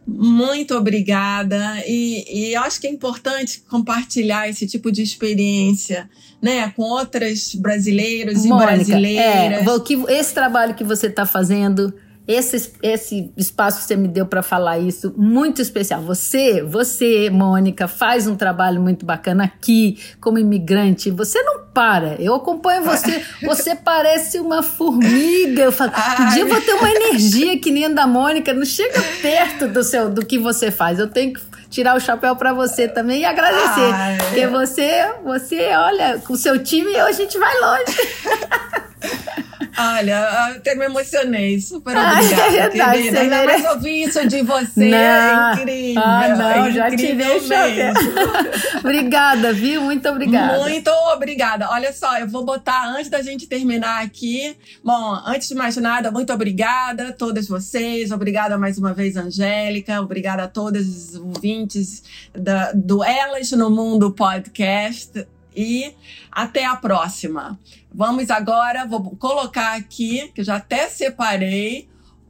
Muito 0.06 0.74
obrigada. 0.74 1.82
E, 1.86 2.50
e 2.50 2.54
eu 2.54 2.60
acho 2.60 2.78
que 2.78 2.86
é 2.86 2.90
importante 2.90 3.62
compartilhar 3.70 4.50
esse 4.50 4.66
tipo 4.66 4.92
de 4.92 5.02
experiência 5.02 6.10
né, 6.42 6.70
com 6.76 6.82
outras 6.82 7.54
brasileiros 7.54 8.44
e 8.44 8.48
Mônica, 8.48 8.74
brasileiras. 8.74 9.66
É, 9.66 9.80
que, 9.80 9.94
esse 10.08 10.34
trabalho 10.34 10.74
que 10.74 10.84
você 10.84 11.06
está 11.06 11.24
fazendo 11.24 11.92
esse, 12.26 12.72
esse 12.82 13.32
espaço 13.36 13.78
que 13.78 13.84
você 13.84 13.96
me 13.96 14.08
deu 14.08 14.26
para 14.26 14.42
falar 14.42 14.78
isso, 14.78 15.14
muito 15.16 15.62
especial. 15.62 16.02
Você, 16.02 16.60
você, 16.62 17.30
Mônica, 17.30 17.86
faz 17.86 18.26
um 18.26 18.34
trabalho 18.34 18.80
muito 18.80 19.06
bacana 19.06 19.44
aqui 19.44 19.98
como 20.20 20.38
imigrante. 20.38 21.10
Você 21.10 21.40
não 21.42 21.66
para. 21.72 22.16
Eu 22.18 22.34
acompanho 22.34 22.82
você. 22.82 23.22
Você 23.42 23.76
parece 23.76 24.40
uma 24.40 24.62
formiga. 24.62 25.62
Eu 25.62 25.72
falo, 25.72 25.92
um 26.20 26.28
dia 26.30 26.42
eu 26.42 26.48
vou 26.48 26.60
ter 26.60 26.72
uma 26.72 26.90
energia 26.90 27.58
que 27.60 27.70
nem 27.70 27.84
a 27.84 27.88
da 27.90 28.06
Mônica. 28.06 28.52
Não 28.52 28.64
chega 28.64 29.00
perto 29.20 29.68
do, 29.68 29.84
seu, 29.84 30.08
do 30.08 30.24
que 30.24 30.38
você 30.38 30.70
faz. 30.70 30.98
Eu 30.98 31.08
tenho 31.08 31.34
que 31.34 31.40
tirar 31.68 31.94
o 31.94 32.00
chapéu 32.00 32.34
para 32.34 32.52
você 32.52 32.88
também 32.88 33.20
e 33.20 33.24
agradecer. 33.24 33.92
Ai. 33.92 34.18
Porque 34.18 34.46
você, 34.46 35.12
você, 35.22 35.68
olha, 35.76 36.18
com 36.18 36.32
o 36.32 36.36
seu 36.36 36.62
time 36.62 36.96
a 36.96 37.12
gente 37.12 37.38
vai 37.38 37.60
longe. 37.60 39.44
Olha, 39.78 40.50
até 40.56 40.74
me 40.74 40.86
emocionei. 40.86 41.60
Super 41.60 41.96
obrigada, 41.96 42.84
Ai, 42.84 42.96
querida. 42.98 43.20
Ainda 43.20 43.44
mais 43.44 43.64
ouvir 43.66 44.02
isso 44.04 44.26
de 44.26 44.42
você. 44.42 44.88
Não. 44.90 44.96
É 44.96 45.54
incrível. 45.54 46.02
Ah, 46.02 46.28
não, 46.28 46.66
é 46.66 46.72
já 46.72 46.90
te 46.90 47.14
deixo. 47.14 47.48
obrigada, 48.80 49.52
viu? 49.52 49.82
Muito 49.82 50.08
obrigada. 50.08 50.58
Muito 50.58 50.90
obrigada. 51.14 51.68
Olha 51.70 51.92
só, 51.92 52.18
eu 52.18 52.28
vou 52.28 52.44
botar 52.44 52.88
antes 52.88 53.10
da 53.10 53.20
gente 53.20 53.46
terminar 53.46 54.02
aqui. 54.02 54.56
Bom, 54.82 55.20
antes 55.26 55.48
de 55.48 55.54
mais 55.54 55.76
nada, 55.76 56.10
muito 56.10 56.32
obrigada 56.32 57.08
a 57.08 57.12
todas 57.12 57.46
vocês. 57.46 58.10
Obrigada 58.10 58.56
mais 58.56 58.78
uma 58.78 58.94
vez, 58.94 59.16
Angélica. 59.16 60.00
Obrigada 60.00 60.44
a 60.44 60.48
todos 60.48 60.86
os 60.86 61.14
ouvintes 61.16 62.02
da, 62.34 62.72
do 62.72 63.04
Elas 63.04 63.50
no 63.52 63.70
Mundo 63.70 64.10
podcast 64.10 65.26
e 65.56 65.94
até 66.30 66.66
a 66.66 66.76
próxima. 66.76 67.58
Vamos 67.92 68.30
agora, 68.30 68.86
vou 68.86 69.16
colocar 69.16 69.74
aqui, 69.74 70.30
que 70.34 70.44
já 70.44 70.56
até 70.56 70.88
separei, 70.88 71.88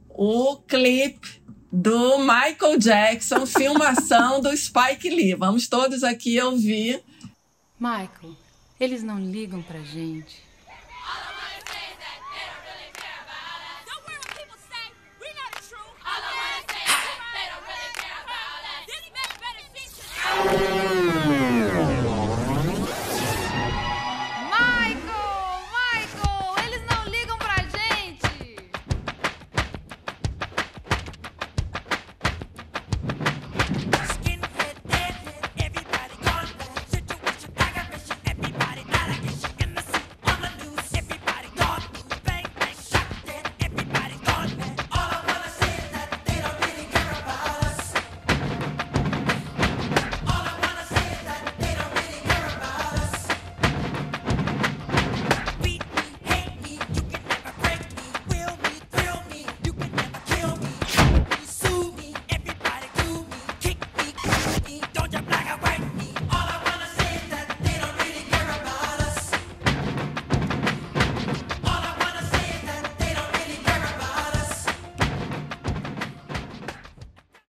o 0.09 0.55
clipe 0.67 1.41
do 1.71 2.19
Michael 2.19 2.79
Jackson, 2.79 3.45
filmação 3.45 4.41
do 4.41 4.55
Spike 4.55 5.09
Lee. 5.09 5.35
Vamos 5.35 5.67
todos 5.67 6.03
aqui 6.03 6.41
ouvir. 6.41 7.03
Michael, 7.79 8.35
eles 8.79 9.03
não 9.03 9.19
ligam 9.19 9.61
pra 9.61 9.79
gente. 9.81 10.46